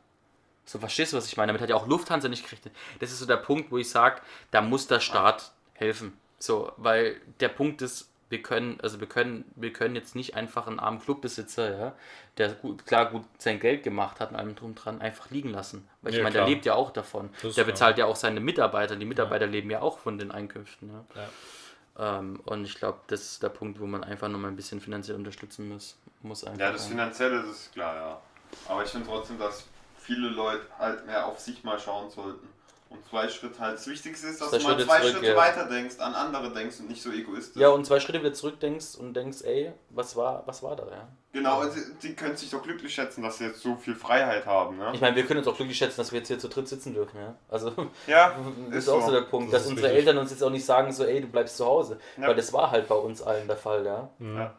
So, 0.64 0.78
verstehst 0.78 1.12
du, 1.12 1.16
was 1.16 1.26
ich 1.26 1.36
meine? 1.36 1.48
Damit 1.48 1.62
hat 1.62 1.70
ja 1.70 1.76
auch 1.76 1.86
Lufthansa 1.86 2.28
nicht 2.28 2.44
gerechnet. 2.44 2.74
Das 3.00 3.10
ist 3.10 3.18
so 3.18 3.26
der 3.26 3.36
Punkt, 3.36 3.70
wo 3.70 3.78
ich 3.78 3.90
sage, 3.90 4.20
da 4.50 4.60
muss 4.60 4.86
der 4.86 5.00
Staat 5.00 5.52
helfen. 5.74 6.18
So, 6.38 6.72
weil 6.76 7.20
der 7.40 7.48
Punkt 7.48 7.82
ist, 7.82 8.11
wir 8.32 8.42
können, 8.42 8.80
also 8.82 8.98
wir 8.98 9.06
können, 9.06 9.44
wir 9.56 9.74
können 9.74 9.94
jetzt 9.94 10.16
nicht 10.16 10.34
einfach 10.34 10.66
einen 10.66 10.80
armen 10.80 11.00
Clubbesitzer, 11.00 11.78
ja, 11.78 11.92
der 12.38 12.54
gut, 12.54 12.86
klar 12.86 13.10
gut 13.10 13.24
sein 13.36 13.60
Geld 13.60 13.82
gemacht 13.82 14.20
hat 14.20 14.30
und 14.30 14.36
allem 14.36 14.56
drum 14.56 14.74
dran, 14.74 15.02
einfach 15.02 15.30
liegen 15.30 15.50
lassen. 15.50 15.86
Weil 16.00 16.12
ich 16.12 16.16
ja, 16.16 16.22
meine, 16.22 16.32
klar. 16.32 16.46
der 16.46 16.54
lebt 16.54 16.64
ja 16.64 16.74
auch 16.74 16.90
davon. 16.90 17.28
Das 17.42 17.54
der 17.56 17.64
bezahlt 17.64 17.96
klar. 17.96 18.08
ja 18.08 18.10
auch 18.10 18.16
seine 18.16 18.40
Mitarbeiter. 18.40 18.96
Die 18.96 19.04
Mitarbeiter 19.04 19.44
ja. 19.44 19.50
leben 19.50 19.70
ja 19.70 19.82
auch 19.82 19.98
von 19.98 20.18
den 20.18 20.30
Einkünften. 20.32 20.90
Ja. 21.14 22.18
Ähm, 22.18 22.40
und 22.46 22.64
ich 22.64 22.74
glaube, 22.76 23.00
das 23.08 23.20
ist 23.20 23.42
der 23.42 23.50
Punkt, 23.50 23.78
wo 23.78 23.86
man 23.86 24.02
einfach 24.02 24.28
nochmal 24.28 24.50
ein 24.50 24.56
bisschen 24.56 24.80
finanziell 24.80 25.18
unterstützen 25.18 25.68
muss. 25.68 25.98
muss 26.22 26.42
einfach 26.42 26.58
ja, 26.58 26.72
das 26.72 26.86
Finanzielle 26.86 27.40
ist 27.42 27.70
klar, 27.74 27.94
ja. 27.94 28.20
Aber 28.66 28.82
ich 28.82 28.88
finde 28.88 29.06
trotzdem, 29.06 29.38
dass 29.38 29.66
viele 29.98 30.28
Leute 30.28 30.66
halt 30.78 31.04
mehr 31.04 31.26
auf 31.26 31.38
sich 31.38 31.62
mal 31.64 31.78
schauen 31.78 32.10
sollten. 32.10 32.48
Und 32.92 33.06
zwei 33.08 33.28
Schritte 33.28 33.58
halt. 33.58 33.74
Das 33.74 33.86
Wichtigste 33.86 34.28
ist, 34.28 34.40
dass 34.40 34.50
zwei 34.50 34.58
du 34.58 34.64
mal 34.64 34.70
Schritte 34.70 34.86
zwei 34.86 35.00
zurück, 35.00 35.12
Schritte 35.12 35.26
ja. 35.26 35.36
weiter 35.36 35.64
denkst, 35.68 35.98
an 35.98 36.14
andere 36.14 36.52
denkst 36.52 36.80
und 36.80 36.88
nicht 36.88 37.02
so 37.02 37.10
egoistisch. 37.10 37.60
Ja, 37.60 37.68
und 37.68 37.86
zwei 37.86 38.00
Schritte 38.00 38.20
wieder 38.20 38.32
zurück 38.32 38.60
denkst 38.60 38.96
und 38.96 39.14
denkst, 39.14 39.42
ey, 39.42 39.72
was 39.90 40.16
war, 40.16 40.42
was 40.46 40.62
war 40.62 40.76
da, 40.76 40.84
ja? 40.84 41.08
Genau, 41.32 41.60
also 41.60 41.78
die 42.02 42.14
können 42.14 42.36
sich 42.36 42.50
doch 42.50 42.62
glücklich 42.62 42.94
schätzen, 42.94 43.22
dass 43.22 43.38
sie 43.38 43.44
jetzt 43.44 43.62
so 43.62 43.76
viel 43.76 43.94
Freiheit 43.94 44.44
haben, 44.44 44.76
ne? 44.76 44.90
Ich 44.92 45.00
meine, 45.00 45.16
wir 45.16 45.24
können 45.24 45.38
uns 45.38 45.48
auch 45.48 45.56
glücklich 45.56 45.78
schätzen, 45.78 45.96
dass 45.96 46.12
wir 46.12 46.18
jetzt 46.18 46.28
hier 46.28 46.38
zu 46.38 46.48
dritt 46.48 46.68
sitzen 46.68 46.92
dürfen, 46.92 47.18
ja? 47.18 47.34
Also, 47.48 47.72
ja, 48.06 48.34
ist, 48.70 48.76
ist 48.76 48.88
auch 48.88 49.00
so, 49.00 49.06
so 49.06 49.12
der 49.12 49.22
Punkt, 49.22 49.52
das 49.52 49.62
dass 49.62 49.70
unsere 49.70 49.88
richtig. 49.88 50.06
Eltern 50.06 50.18
uns 50.18 50.30
jetzt 50.30 50.42
auch 50.42 50.50
nicht 50.50 50.64
sagen, 50.64 50.92
so, 50.92 51.04
ey, 51.04 51.22
du 51.22 51.28
bleibst 51.28 51.56
zu 51.56 51.64
Hause. 51.64 51.98
Ja. 52.18 52.28
Weil 52.28 52.34
das 52.34 52.52
war 52.52 52.70
halt 52.70 52.88
bei 52.88 52.94
uns 52.94 53.22
allen 53.22 53.46
der 53.46 53.56
Fall, 53.56 53.86
ja? 53.86 54.10
Ja. 54.20 54.54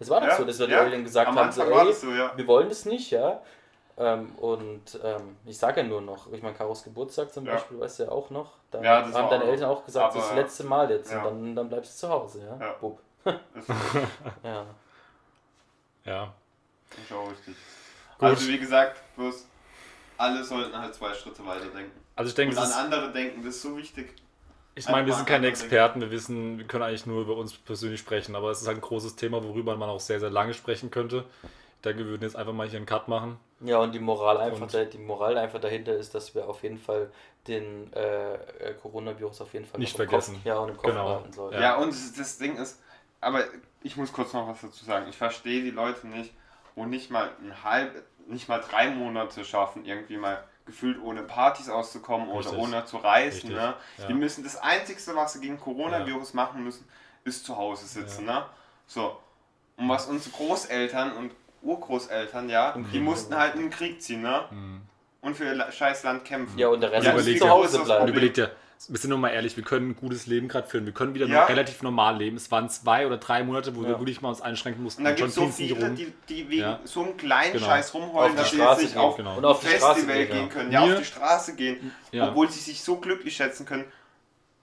Es 0.00 0.08
war 0.08 0.20
doch 0.20 0.28
ja, 0.28 0.36
so, 0.36 0.44
dass 0.44 0.58
wir 0.58 0.68
ja, 0.68 0.78
die 0.78 0.86
Eltern 0.86 1.04
gesagt 1.04 1.34
haben, 1.34 1.52
so, 1.52 1.62
ey, 1.62 1.92
so, 1.92 2.12
ja. 2.12 2.32
wir 2.36 2.46
wollen 2.46 2.68
das 2.68 2.84
nicht, 2.84 3.10
ja? 3.10 3.42
Ähm, 4.00 4.30
und 4.36 5.00
ähm, 5.02 5.36
ich 5.44 5.58
sage 5.58 5.80
ja 5.80 5.86
nur 5.86 6.00
noch, 6.00 6.32
ich 6.32 6.40
meine, 6.40 6.54
Karos 6.54 6.84
Geburtstag 6.84 7.32
zum 7.32 7.44
ja. 7.44 7.54
Beispiel, 7.54 7.80
weißt 7.80 7.98
du 7.98 8.02
ja 8.04 8.10
auch 8.10 8.30
noch. 8.30 8.52
Da 8.70 8.80
ja, 8.80 9.12
haben 9.12 9.30
deine 9.30 9.44
Eltern 9.44 9.70
auch 9.70 9.84
gesagt, 9.84 10.14
das 10.14 10.22
ist 10.22 10.30
das 10.30 10.36
letzte 10.36 10.64
Mal 10.64 10.88
jetzt 10.90 11.10
ja. 11.10 11.18
und 11.18 11.24
dann, 11.24 11.56
dann 11.56 11.68
bleibst 11.68 11.94
du 11.94 12.06
zu 12.06 12.12
Hause, 12.12 12.46
ja? 12.46 12.66
Ja. 12.66 12.72
Bub. 12.74 13.00
ja. 14.44 14.66
Ja. 16.04 16.32
Ist 16.90 17.12
auch 17.12 17.28
richtig. 17.28 17.56
Gut. 18.18 18.28
Also 18.28 18.48
wie 18.48 18.58
gesagt, 18.58 19.00
bloß 19.16 19.46
alle 20.16 20.44
sollten 20.44 20.76
halt 20.76 20.94
zwei 20.94 21.12
Schritte 21.14 21.44
weiter 21.44 21.66
denken. 21.66 21.98
Also 22.14 22.28
ich 22.28 22.34
denke, 22.34 22.56
und 22.56 22.62
an 22.62 22.72
andere 22.72 23.12
denken, 23.12 23.44
das 23.44 23.56
ist 23.56 23.62
so 23.62 23.76
wichtig. 23.76 24.14
Ich 24.74 24.88
meine, 24.88 25.06
wir 25.08 25.14
sind 25.14 25.26
keine 25.26 25.48
Experten, 25.48 26.00
wir 26.00 26.12
wissen, 26.12 26.58
wir 26.58 26.66
können 26.66 26.84
eigentlich 26.84 27.04
nur 27.04 27.22
über 27.22 27.36
uns 27.36 27.52
persönlich 27.52 27.98
sprechen, 27.98 28.36
aber 28.36 28.52
es 28.52 28.60
ist 28.60 28.68
halt 28.68 28.78
ein 28.78 28.80
großes 28.80 29.16
Thema, 29.16 29.42
worüber 29.42 29.76
man 29.76 29.88
auch 29.88 29.98
sehr, 29.98 30.20
sehr 30.20 30.30
lange 30.30 30.54
sprechen 30.54 30.92
könnte. 30.92 31.24
Ich 31.42 31.82
denke, 31.82 32.04
wir 32.04 32.06
würden 32.06 32.22
jetzt 32.22 32.36
einfach 32.36 32.52
mal 32.52 32.68
hier 32.68 32.76
einen 32.76 32.86
Cut 32.86 33.08
machen. 33.08 33.40
Ja, 33.60 33.78
und 33.78 33.92
die 33.92 33.98
Moral 33.98 34.38
einfach, 34.38 34.62
Und- 34.62 34.74
da, 34.74 34.84
die 34.84 34.98
Moral 34.98 35.36
einfach 35.38 35.60
dahinter 35.60 35.94
ist, 35.94 36.14
dass 36.14 36.34
wir 36.34 36.48
auf 36.48 36.62
jeden 36.62 36.78
Fall 36.78 37.10
den 37.46 37.92
äh, 37.94 38.34
äh, 38.34 38.74
Coronavirus 38.80 39.40
auf 39.40 39.52
jeden 39.54 39.64
Fall 39.66 39.80
Nicht 39.80 39.96
vergessen. 39.96 40.34
Kopf, 40.34 40.44
ja, 40.44 40.58
und 40.58 40.68
im 40.70 40.76
Kopf 40.76 40.86
Genau. 40.90 41.04
behalten 41.04 41.32
sollten. 41.32 41.54
Ja. 41.54 41.60
Ja, 41.60 41.76
und 41.76 41.88
das, 41.92 42.12
das 42.12 42.38
Ding 42.38 42.56
ist, 42.56 42.80
aber 43.20 43.42
ich 43.82 43.96
muss 43.96 44.12
kurz 44.12 44.32
noch 44.32 44.46
was 44.48 44.60
dazu 44.60 44.84
sagen. 44.84 45.06
Ich 45.08 45.16
verstehe 45.16 45.62
die 45.62 45.70
Leute 45.70 46.06
nicht, 46.06 46.32
wo 46.74 46.84
nicht 46.84 47.10
mal 47.10 47.30
ein 47.42 47.64
halb, 47.64 48.04
nicht 48.28 48.48
mal 48.48 48.60
drei 48.60 48.90
Monate 48.90 49.44
schaffen, 49.44 49.84
irgendwie 49.84 50.18
mal 50.18 50.44
gefühlt 50.66 51.02
ohne 51.02 51.22
Partys 51.22 51.70
auszukommen 51.70 52.28
oder 52.28 52.52
ohne 52.58 52.84
zu 52.84 52.98
reisen. 52.98 53.32
Richtig, 53.48 53.50
Ne? 53.56 53.74
ja. 53.96 54.06
Die 54.06 54.14
müssen 54.14 54.44
das 54.44 54.56
Einzige, 54.56 55.00
was 55.16 55.32
sie 55.32 55.40
gegen 55.40 55.58
Coronavirus 55.58 56.34
machen 56.34 56.62
müssen, 56.62 56.86
ist 57.24 57.44
zu 57.46 57.56
Hause 57.56 57.86
sitzen. 57.86 58.26
Ne? 58.26 58.44
So. 58.86 59.16
Und 59.78 59.88
was 59.88 60.06
unsere 60.06 60.36
Großeltern 60.36 61.16
und 61.16 61.32
Urgroßeltern, 61.62 62.48
ja, 62.48 62.74
die 62.92 63.00
mussten 63.00 63.36
halt 63.36 63.54
in 63.54 63.62
den 63.62 63.70
Krieg 63.70 64.00
ziehen, 64.02 64.22
ne? 64.22 64.44
Und 65.20 65.36
für 65.36 65.44
ihr 65.44 65.72
scheiß 65.72 66.04
Land 66.04 66.24
kämpfen. 66.24 66.56
Ja, 66.58 66.68
und 66.68 66.80
der 66.80 66.92
Rest 66.92 67.06
Ja, 67.06 67.12
muss 67.12 67.24
zu 67.24 67.32
dir- 67.34 67.48
Hause 67.50 67.78
Und 67.78 67.84
bleiben. 67.86 68.02
Und 68.04 68.08
überleg 68.10 68.34
dir, 68.34 68.52
wir 68.86 68.96
sind 68.98 69.10
nur 69.10 69.18
mal 69.18 69.30
ehrlich, 69.30 69.56
wir 69.56 69.64
können 69.64 69.90
ein 69.90 69.96
gutes 69.96 70.26
Leben 70.28 70.46
gerade 70.46 70.68
führen. 70.68 70.86
Wir 70.86 70.92
können 70.94 71.12
wieder 71.14 71.26
Ja. 71.26 71.46
relativ 71.46 71.82
normal 71.82 72.16
leben. 72.18 72.36
Es 72.36 72.52
waren 72.52 72.70
zwei 72.70 73.04
oder 73.04 73.16
drei 73.16 73.42
Monate, 73.42 73.74
wo 73.74 73.82
wir 73.82 73.90
Ja. 73.90 73.98
wirklich 73.98 74.20
mal 74.22 74.28
uns 74.28 74.40
einschränken 74.40 74.84
mussten. 74.84 75.00
Und 75.02 75.06
da 75.06 75.10
gibt 75.12 75.28
es 75.28 75.34
so 75.34 75.48
viele, 75.48 75.74
rum. 75.84 75.96
die, 75.96 76.12
die 76.28 76.48
wegen 76.48 76.60
Ja. 76.62 76.78
so 76.84 77.02
einem 77.02 77.16
kleinen 77.16 77.54
Genau. 77.54 77.66
Scheiß 77.66 77.92
rumheulen, 77.92 78.30
Auf 78.32 78.36
dass 78.38 78.50
sie 78.52 78.58
jetzt 78.58 78.78
nicht 78.82 78.92
gehen, 78.92 79.02
auf 79.02 79.16
genau. 79.16 79.36
Und 79.36 79.44
auf 79.44 79.58
die 79.60 79.66
Straße 79.66 79.94
Festival 80.02 80.16
gehen, 80.26 80.28
gehen 80.30 80.48
können, 80.48 80.70
ja, 80.72 80.86
Mir- 80.86 80.92
auf 80.92 80.98
die 81.00 81.04
Straße 81.06 81.56
gehen, 81.56 81.90
Ja. 82.12 82.28
obwohl 82.28 82.48
sie 82.48 82.60
sich 82.60 82.80
so 82.80 82.96
glücklich 82.98 83.34
schätzen 83.34 83.66
können, 83.66 83.84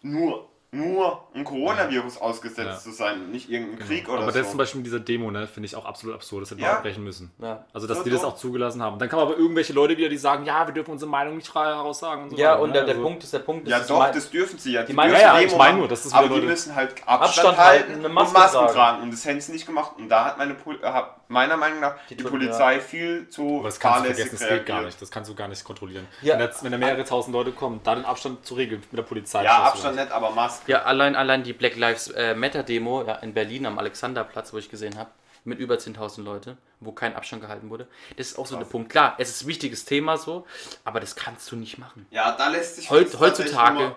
nur, 0.01 0.47
nur 0.71 1.23
ein 1.33 1.43
Coronavirus 1.45 2.17
ausgesetzt 2.17 2.57
Ja. 2.67 2.77
zu 2.77 2.91
sein 2.91 3.21
und 3.21 3.31
nicht 3.31 3.49
irgendein 3.49 3.79
Krieg 3.87 4.03
Genau. 4.05 4.13
oder 4.17 4.23
Aber 4.23 4.31
so. 4.33 4.39
das 4.39 4.49
zum 4.49 4.57
Beispiel 4.57 4.79
mit 4.79 4.87
dieser 4.87 4.99
Demo, 4.99 5.31
ne, 5.31 5.47
finde 5.47 5.67
ich 5.67 5.75
auch 5.75 5.85
absolut 5.85 6.15
absurd, 6.15 6.41
dass 6.43 6.57
wir 6.57 6.63
Ja. 6.63 6.73
abbrechen 6.77 7.03
müssen. 7.03 7.31
Ja. 7.41 7.65
Also, 7.73 7.87
dass 7.87 7.99
So 7.99 8.03
die 8.03 8.09
das 8.09 8.23
auch 8.23 8.35
zugelassen 8.35 8.81
haben. 8.83 8.99
Dann 8.99 9.07
kann 9.09 9.19
man 9.19 9.27
aber 9.29 9.37
irgendwelche 9.37 9.71
Leute 9.73 9.95
wieder, 9.97 10.09
die 10.09 10.17
sagen, 10.17 10.43
ja, 10.45 10.67
wir 10.67 10.73
dürfen 10.73 10.91
unsere 10.91 11.09
Meinung 11.09 11.37
nicht 11.37 11.47
frei 11.47 11.65
heraus 11.65 11.99
sagen 11.99 12.23
und 12.23 12.29
so 12.31 12.35
Ja, 12.35 12.51
weiter, 12.53 12.61
und 12.61 12.67
ne? 12.69 12.73
der, 12.73 12.83
der 12.85 12.95
Also- 12.95 13.03
Punkt 13.07 13.23
ist, 13.23 13.33
der 13.33 13.39
Punkt 13.39 13.67
ist, 13.67 13.71
ja 13.71 13.79
doch, 13.79 14.11
das 14.11 14.29
dürfen 14.29 14.59
sie 14.59 14.73
ja. 14.73 14.83
Die 14.83 14.93
meinen- 14.93 15.09
dürfen 15.11 15.21
Ja, 15.21 15.33
ja, 15.33 15.39
Demo 15.39 15.51
ich 15.51 15.57
meine 15.57 15.77
nur, 15.77 15.87
dass 15.87 16.03
das 16.03 16.13
aber 16.13 16.23
wieder 16.25 16.35
die 16.35 16.41
Leute- 16.41 16.51
müssen 16.51 16.75
halt 16.75 16.91
Abstand, 17.07 17.21
Abstand 17.21 17.57
halten, 17.57 17.93
eine 17.93 18.07
und 18.07 18.13
Maske 18.13 18.33
Masken 18.37 18.57
tragen. 18.57 18.73
tragen. 18.73 19.01
Und 19.03 19.11
das 19.13 19.25
hätten 19.25 19.41
sie 19.41 19.51
nicht 19.53 19.65
gemacht. 19.65 19.91
Und 19.97 20.09
da 20.09 20.25
hat 20.25 20.37
meine 20.37 20.53
Pol 20.55 20.81
hat 20.81 21.15
meiner 21.27 21.57
Meinung 21.57 21.79
nach 21.79 21.95
die, 22.09 22.15
Die 22.15 22.23
Polizei 22.23 22.79
viel 22.79 23.27
zu 23.29 23.59
Aber 23.59 23.69
das 23.69 23.79
kannst 23.79 24.01
du 24.01 24.05
vergessen, 24.13 24.37
das 24.39 24.47
geht 24.47 24.65
gar 24.67 24.81
nicht. 24.83 25.01
Das 25.01 25.09
kannst 25.09 25.29
du 25.31 25.35
gar 25.35 25.47
nicht 25.47 25.63
kontrollieren. 25.63 26.05
Wenn, 26.21 26.71
da 26.71 26.77
mehrere 26.77 27.03
tausend 27.03 27.33
Leute 27.33 27.51
kommen, 27.51 27.79
da 27.83 27.95
den 27.95 28.05
Abstand 28.05 28.45
zu 28.45 28.53
regeln 28.55 28.83
mit 28.91 28.97
der 28.97 29.03
Polizei. 29.03 29.43
Ja, 29.43 29.57
das 29.57 29.59
ist 29.59 29.71
Abstand 29.85 29.95
nicht, 29.97 30.11
aber 30.11 30.29
Maske. 30.31 30.64
Ja, 30.67 30.83
allein, 30.83 31.15
allein 31.15 31.43
die 31.43 31.53
Black 31.53 31.75
Lives 31.75 32.07
äh, 32.09 32.33
Matter 32.35 32.63
Demo 32.63 33.03
ja, 33.03 33.15
in 33.15 33.33
Berlin 33.33 33.65
am 33.65 33.77
Alexanderplatz, 33.77 34.51
wo 34.53 34.57
ich 34.57 34.69
gesehen 34.69 34.97
habe, 34.97 35.11
mit 35.43 35.59
über 35.59 35.75
10.000 35.75 36.23
Leute, 36.23 36.57
wo 36.79 36.91
kein 36.91 37.15
Abstand 37.15 37.41
gehalten 37.43 37.69
wurde. 37.69 37.87
Das 38.17 38.27
ist 38.27 38.39
auch 38.39 38.47
so 38.47 38.57
der 38.57 38.65
Punkt. 38.65 38.89
Klar, 38.89 39.15
es 39.19 39.29
ist 39.29 39.43
ein 39.43 39.47
wichtiges 39.47 39.85
Thema 39.85 40.17
so, 40.17 40.47
aber 40.83 40.99
das 40.99 41.15
kannst 41.15 41.51
du 41.51 41.55
nicht 41.55 41.77
machen. 41.77 42.07
Ja, 42.09 42.31
da 42.35 42.47
lässt 42.49 42.77
sich 42.77 42.89
Heut- 42.89 43.01
jetzt 43.01 43.19
tatsächlich 43.19 43.55
heutzutage, 43.55 43.95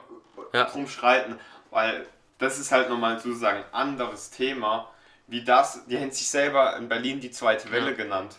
ja. 0.52 0.64
drum 0.64 0.86
streiten, 0.86 1.38
weil 1.70 2.06
das 2.38 2.58
ist 2.58 2.70
halt 2.70 2.90
nochmal 2.90 3.18
sozusagen 3.18 3.58
ein 3.60 3.72
anderes 3.74 4.30
Thema, 4.30 4.90
wie 5.26 5.42
das, 5.42 5.86
die 5.86 5.98
haben 5.98 6.10
sich 6.10 6.28
selber 6.28 6.76
in 6.76 6.88
Berlin 6.88 7.18
die 7.20 7.30
zweite 7.30 7.70
Welle 7.72 7.90
Ja. 7.90 7.96
genannt. 7.96 8.36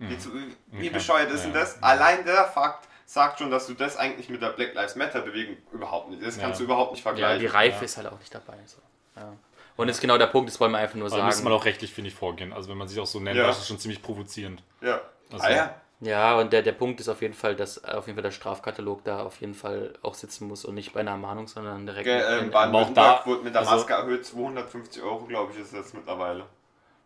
Die, 0.00 0.18
zu- 0.18 0.32
wie 0.34 0.78
Okay. 0.78 0.90
bescheuert 0.90 1.30
ist 1.30 1.44
denn 1.44 1.54
Ja. 1.54 1.60
das? 1.60 1.80
Allein 1.82 2.24
der 2.24 2.44
Fakt 2.46 2.88
sagt 3.06 3.38
schon, 3.38 3.50
dass 3.50 3.66
du 3.66 3.74
das 3.74 3.96
eigentlich 3.96 4.28
mit 4.28 4.40
der 4.42 4.50
Black 4.50 4.74
Lives 4.74 4.96
Matter 4.96 5.20
Bewegung 5.20 5.56
überhaupt 5.72 6.10
nicht, 6.10 6.22
das 6.24 6.36
Ja. 6.36 6.42
kannst 6.44 6.60
du 6.60 6.64
überhaupt 6.64 6.92
nicht 6.92 7.00
Ja, 7.04 7.10
vergleichen. 7.10 7.40
die 7.40 7.46
Reife 7.46 7.84
ist 7.84 7.96
halt 7.96 8.06
auch 8.08 8.18
nicht 8.18 8.34
dabei. 8.34 8.58
So. 8.66 8.78
Ja. 9.16 9.32
Und 9.76 9.88
das 9.88 9.96
ist 9.96 10.00
genau 10.00 10.18
der 10.18 10.28
Punkt, 10.28 10.48
das 10.50 10.60
wollen 10.60 10.72
wir 10.72 10.78
einfach 10.78 10.94
nur 10.94 11.08
Da 11.08 11.16
müsste 11.24 11.42
man 11.42 11.50
sagen. 11.50 11.60
auch 11.60 11.64
rechtlich, 11.64 11.92
finde 11.92 12.08
ich, 12.08 12.14
vorgehen. 12.14 12.52
Also 12.52 12.68
wenn 12.70 12.78
man 12.78 12.88
sich 12.88 12.98
auch 13.00 13.06
so 13.06 13.18
nennt, 13.20 13.36
Ja. 13.36 13.46
das 13.46 13.58
ist 13.58 13.68
schon 13.68 13.78
ziemlich 13.78 14.02
provozierend. 14.02 14.62
ja. 14.80 15.00
Also- 15.32 15.46
ah, 15.46 15.50
ja. 15.50 15.74
Ja, 16.00 16.38
und 16.38 16.52
der, 16.52 16.60
der 16.62 16.72
Punkt 16.72 17.00
ist 17.00 17.08
auf 17.08 17.22
jeden 17.22 17.32
Fall, 17.34 17.56
dass 17.56 17.82
auf 17.84 18.06
jeden 18.06 18.16
Fall 18.16 18.22
der 18.22 18.30
Strafkatalog 18.32 19.04
da 19.04 19.22
auf 19.22 19.40
jeden 19.40 19.54
Fall 19.54 19.94
auch 20.02 20.14
sitzen 20.14 20.48
muss 20.48 20.64
und 20.64 20.74
nicht 20.74 20.92
bei 20.92 21.00
einer 21.00 21.12
Ermahnung, 21.12 21.46
sondern 21.48 21.86
direkt. 21.86 22.04
Ge- 22.04 22.18
in- 22.20 22.38
ähm, 22.38 22.44
in- 22.46 22.50
Baden-Württemberg 22.50 23.20
da- 23.24 23.26
wurde 23.26 23.42
mit 23.42 23.54
der 23.54 23.60
also- 23.62 23.76
Maske 23.76 23.94
erhöht, 23.94 24.26
250 24.26 25.02
Euro, 25.02 25.24
glaube 25.24 25.52
ich, 25.52 25.60
ist 25.60 25.72
das 25.72 25.94
mittlerweile. 25.94 26.44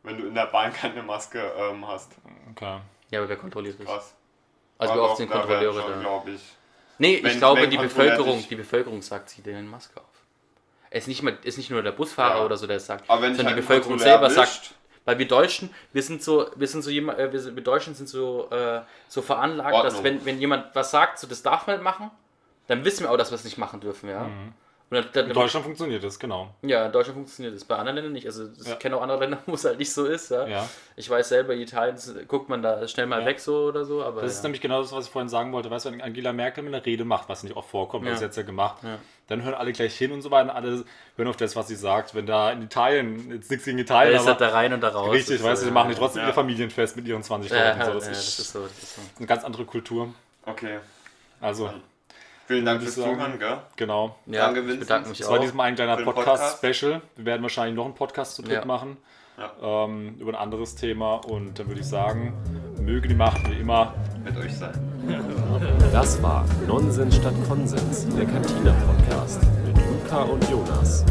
Wenn 0.03 0.19
du 0.19 0.27
in 0.27 0.35
der 0.35 0.47
Bahn 0.47 0.73
keine 0.73 1.03
Maske 1.03 1.39
ähm, 1.57 1.87
hast. 1.87 2.13
Okay. 2.51 2.81
ja, 3.11 3.19
aber 3.21 3.29
wer 3.29 3.37
kontrolliert 3.37 3.79
das? 3.79 3.87
Krass. 3.87 4.15
Also 4.79 4.95
wie 4.95 4.99
oft 4.99 5.17
sind 5.17 5.31
Kontrolleure 5.31 5.83
schon, 5.83 5.93
da? 5.93 6.01
glaube 6.01 6.31
ich. 6.33 6.41
Nee, 6.99 7.21
Wenn- 7.23 7.31
ich 7.33 7.39
glaube, 7.39 7.63
wenn 7.63 7.71
die 7.71 7.77
Bevölkerung, 7.79 8.45
die 8.49 8.55
Bevölkerung 8.57 9.03
sagt, 9.03 9.35
dir 9.45 9.57
eine 9.57 9.67
Maske 9.69 10.01
auf. 10.01 10.05
Es 10.91 11.05
ist 11.05 11.09
nicht, 11.09 11.23
mal, 11.23 11.37
ist 11.43 11.59
nicht 11.59 11.71
nur 11.71 11.83
der 11.83 11.93
Busfahrer 11.93 12.39
Ja. 12.39 12.45
oder 12.45 12.57
so, 12.57 12.67
der 12.67 12.77
es 12.77 12.87
sagt, 12.87 13.09
Aber 13.11 13.23
wenn 13.23 13.35
sondern 13.35 13.55
halt 13.55 13.57
die 13.57 13.63
ein 13.63 13.67
Bevölkerung 13.67 13.99
selber 13.99 14.27
erwischt- 14.29 14.37
sagt, 14.65 14.75
weil 15.05 15.19
wir 15.19 15.29
Deutschen, 15.29 15.71
wir 15.93 16.03
sind 16.03 16.23
so, 16.23 16.51
wir 16.57 16.67
sind 16.67 16.83
so 16.83 16.91
jemand, 16.91 17.19
äh, 17.19 17.31
wir, 17.33 17.41
sind, 17.41 17.57
wir 17.57 17.63
Deutschen 17.63 17.95
sind 17.95 18.09
so, 18.09 18.49
äh, 18.51 18.81
so 19.09 19.21
veranlagt, 19.23 19.75
dass 19.85 19.97
Ordnung. 19.97 20.05
wenn, 20.05 20.25
wenn 20.25 20.41
jemand 20.41 20.75
was 20.75 20.91
sagt, 20.91 21.19
so 21.19 21.27
das 21.27 21.43
darf 21.43 21.67
man 21.67 21.77
nicht 21.77 21.85
machen, 21.85 22.11
dann 22.69 22.85
wissen 22.85 23.05
wir 23.05 23.11
auch, 23.11 23.17
dass 23.17 23.31
wir 23.31 23.37
es 23.37 23.45
nicht 23.45 23.59
machen 23.59 23.81
dürfen, 23.81 24.09
ja. 24.09 24.23
Und 24.23 24.55
dann, 24.91 25.05
dann, 25.13 25.27
In 25.29 25.35
Deutschland 25.35 25.65
funktioniert 25.65 26.03
das, 26.03 26.19
genau. 26.19 26.55
ja, 26.63 26.87
in 26.87 26.93
Deutschland 26.93 27.17
funktioniert 27.17 27.55
das, 27.55 27.65
bei 27.65 27.77
anderen 27.77 27.97
Ländern 27.97 28.13
nicht. 28.15 28.27
Also 28.27 28.49
ich 28.59 28.67
Ja. 28.67 28.77
kenne 28.77 28.97
auch 28.97 29.03
andere 29.03 29.21
Länder, 29.21 29.39
wo 29.47 29.55
es 29.55 29.65
halt 29.65 29.79
nicht 29.79 29.93
so 29.93 30.07
ist, 30.07 30.31
ja. 30.31 30.47
Ja. 30.47 30.69
Ich 30.97 31.11
weiß 31.11 31.29
selber, 31.29 31.53
in 31.55 31.61
Italien 31.61 31.97
guckt 32.27 32.49
man 32.49 32.63
da 32.63 32.89
schnell 32.89 33.07
mal 33.07 33.21
Ja. 33.21 33.27
weg 33.27 33.39
so 33.41 33.67
oder 33.67 33.85
so, 33.85 34.03
aber 34.03 34.23
Das 34.23 34.33
ist 34.33 34.43
nämlich 34.43 34.61
genau 34.63 34.81
das, 34.81 34.91
was 34.93 35.07
ich 35.07 35.11
vorhin 35.11 35.29
sagen 35.29 35.53
wollte. 35.53 35.71
Weißt 35.71 35.85
du, 35.87 35.93
wenn 35.93 36.01
Angela 36.01 36.33
Merkel 36.33 36.67
eine 36.67 36.85
Rede 36.87 37.05
macht, 37.05 37.29
was 37.29 37.43
nicht 37.43 37.55
oft 37.57 37.69
vorkommt, 37.69 38.05
Ja. 38.07 38.13
das 38.13 38.21
ist 38.21 38.27
jetzt 38.27 38.37
ja 38.37 38.43
gemacht, 38.45 38.83
Ja. 38.83 38.99
dann 39.27 39.43
hören 39.43 39.55
alle 39.55 39.73
gleich 39.73 39.95
hin 39.95 40.11
und 40.13 40.23
so 40.23 40.31
weiter. 40.31 40.51
und 40.51 40.57
Alle 40.57 40.85
hören 41.17 41.29
auf 41.29 41.37
das, 41.37 41.55
was 41.55 41.69
sie 41.69 41.77
sagt. 41.77 42.15
Wenn 42.15 42.25
da 42.27 42.51
in 42.51 42.63
Italien, 42.63 43.31
jetzt 43.31 43.51
nichts 43.51 43.67
gegen 43.67 43.79
Italien, 43.79 44.15
ist 44.17 44.27
halt 44.27 44.37
aber 44.41 44.47
da 44.47 44.53
rein 44.53 44.73
und 44.73 44.81
da 44.81 44.89
raus. 44.89 45.13
richtig, 45.13 45.43
weißt 45.43 45.63
du, 45.63 45.67
die 45.67 45.73
machen 45.73 45.91
die 45.91 45.97
trotzdem 45.97 46.23
ja. 46.23 46.29
ihr 46.29 46.35
Familienfest 46.35 46.97
mit 46.97 47.07
ihren 47.07 47.23
20 47.23 47.51
ja, 47.51 47.59
Leuten. 47.69 47.79
ja, 47.81 47.85
so. 47.85 47.91
ja, 47.93 47.99
Das, 47.99 48.09
das 48.09 48.19
ist 48.29 48.39
ist 48.39 48.53
so, 48.53 48.63
das 48.63 48.73
ist 48.83 48.95
so. 48.97 49.03
eine 49.19 49.27
ganz 49.27 49.45
andere 49.45 49.67
Kultur. 49.67 50.15
Okay. 50.47 50.79
Also, 51.41 51.71
Vielen 52.49 52.65
Dank 52.65 52.81
ich 52.83 52.89
fürs. 52.89 52.95
Zuhören, 53.07 53.39
gell? 53.39 53.59
genau. 53.77 54.17
Ja, 54.27 54.47
Danke, 54.47 54.61
ich 54.61 54.67
Vincent. 54.67 54.81
bedanke 54.81 55.09
mich 55.11 55.19
Das 55.19 55.27
auch. 55.29 55.33
war 55.33 55.39
diesmal 55.39 55.69
ein 55.69 55.75
kleiner 55.77 55.97
Podcast-Special. 55.99 57.01
Wir 57.17 57.25
werden 57.27 57.43
wahrscheinlich 57.43 57.77
noch 57.77 57.85
einen 57.85 57.95
Podcast 57.95 58.35
zu 58.37 58.43
dritt 58.43 58.53
Ja. 58.55 58.65
machen. 58.65 58.97
Ja. 59.39 59.85
Ähm, 59.85 60.17
über 60.19 60.33
ein 60.33 60.35
anderes 60.35 60.75
Thema. 60.75 61.17
Und 61.17 61.59
dann 61.59 61.69
würde 61.69 61.81
ich 61.83 61.87
sagen, 61.87 62.33
möge 62.81 63.07
die 63.07 63.15
Macht 63.15 63.49
wie 63.51 63.61
immer 63.61 63.95
Mit 64.25 64.37
euch 64.37 64.57
sein. 64.57 64.73
Das 65.93 66.23
war 66.23 66.45
Nonsens 66.67 67.17
statt 67.17 67.35
Konsens, 67.47 68.07
der 68.17 68.25
Cantina-Podcast 68.27 69.41
mit 69.67 69.77
Luca 69.77 70.23
und 70.23 70.49
Jonas. 70.51 71.05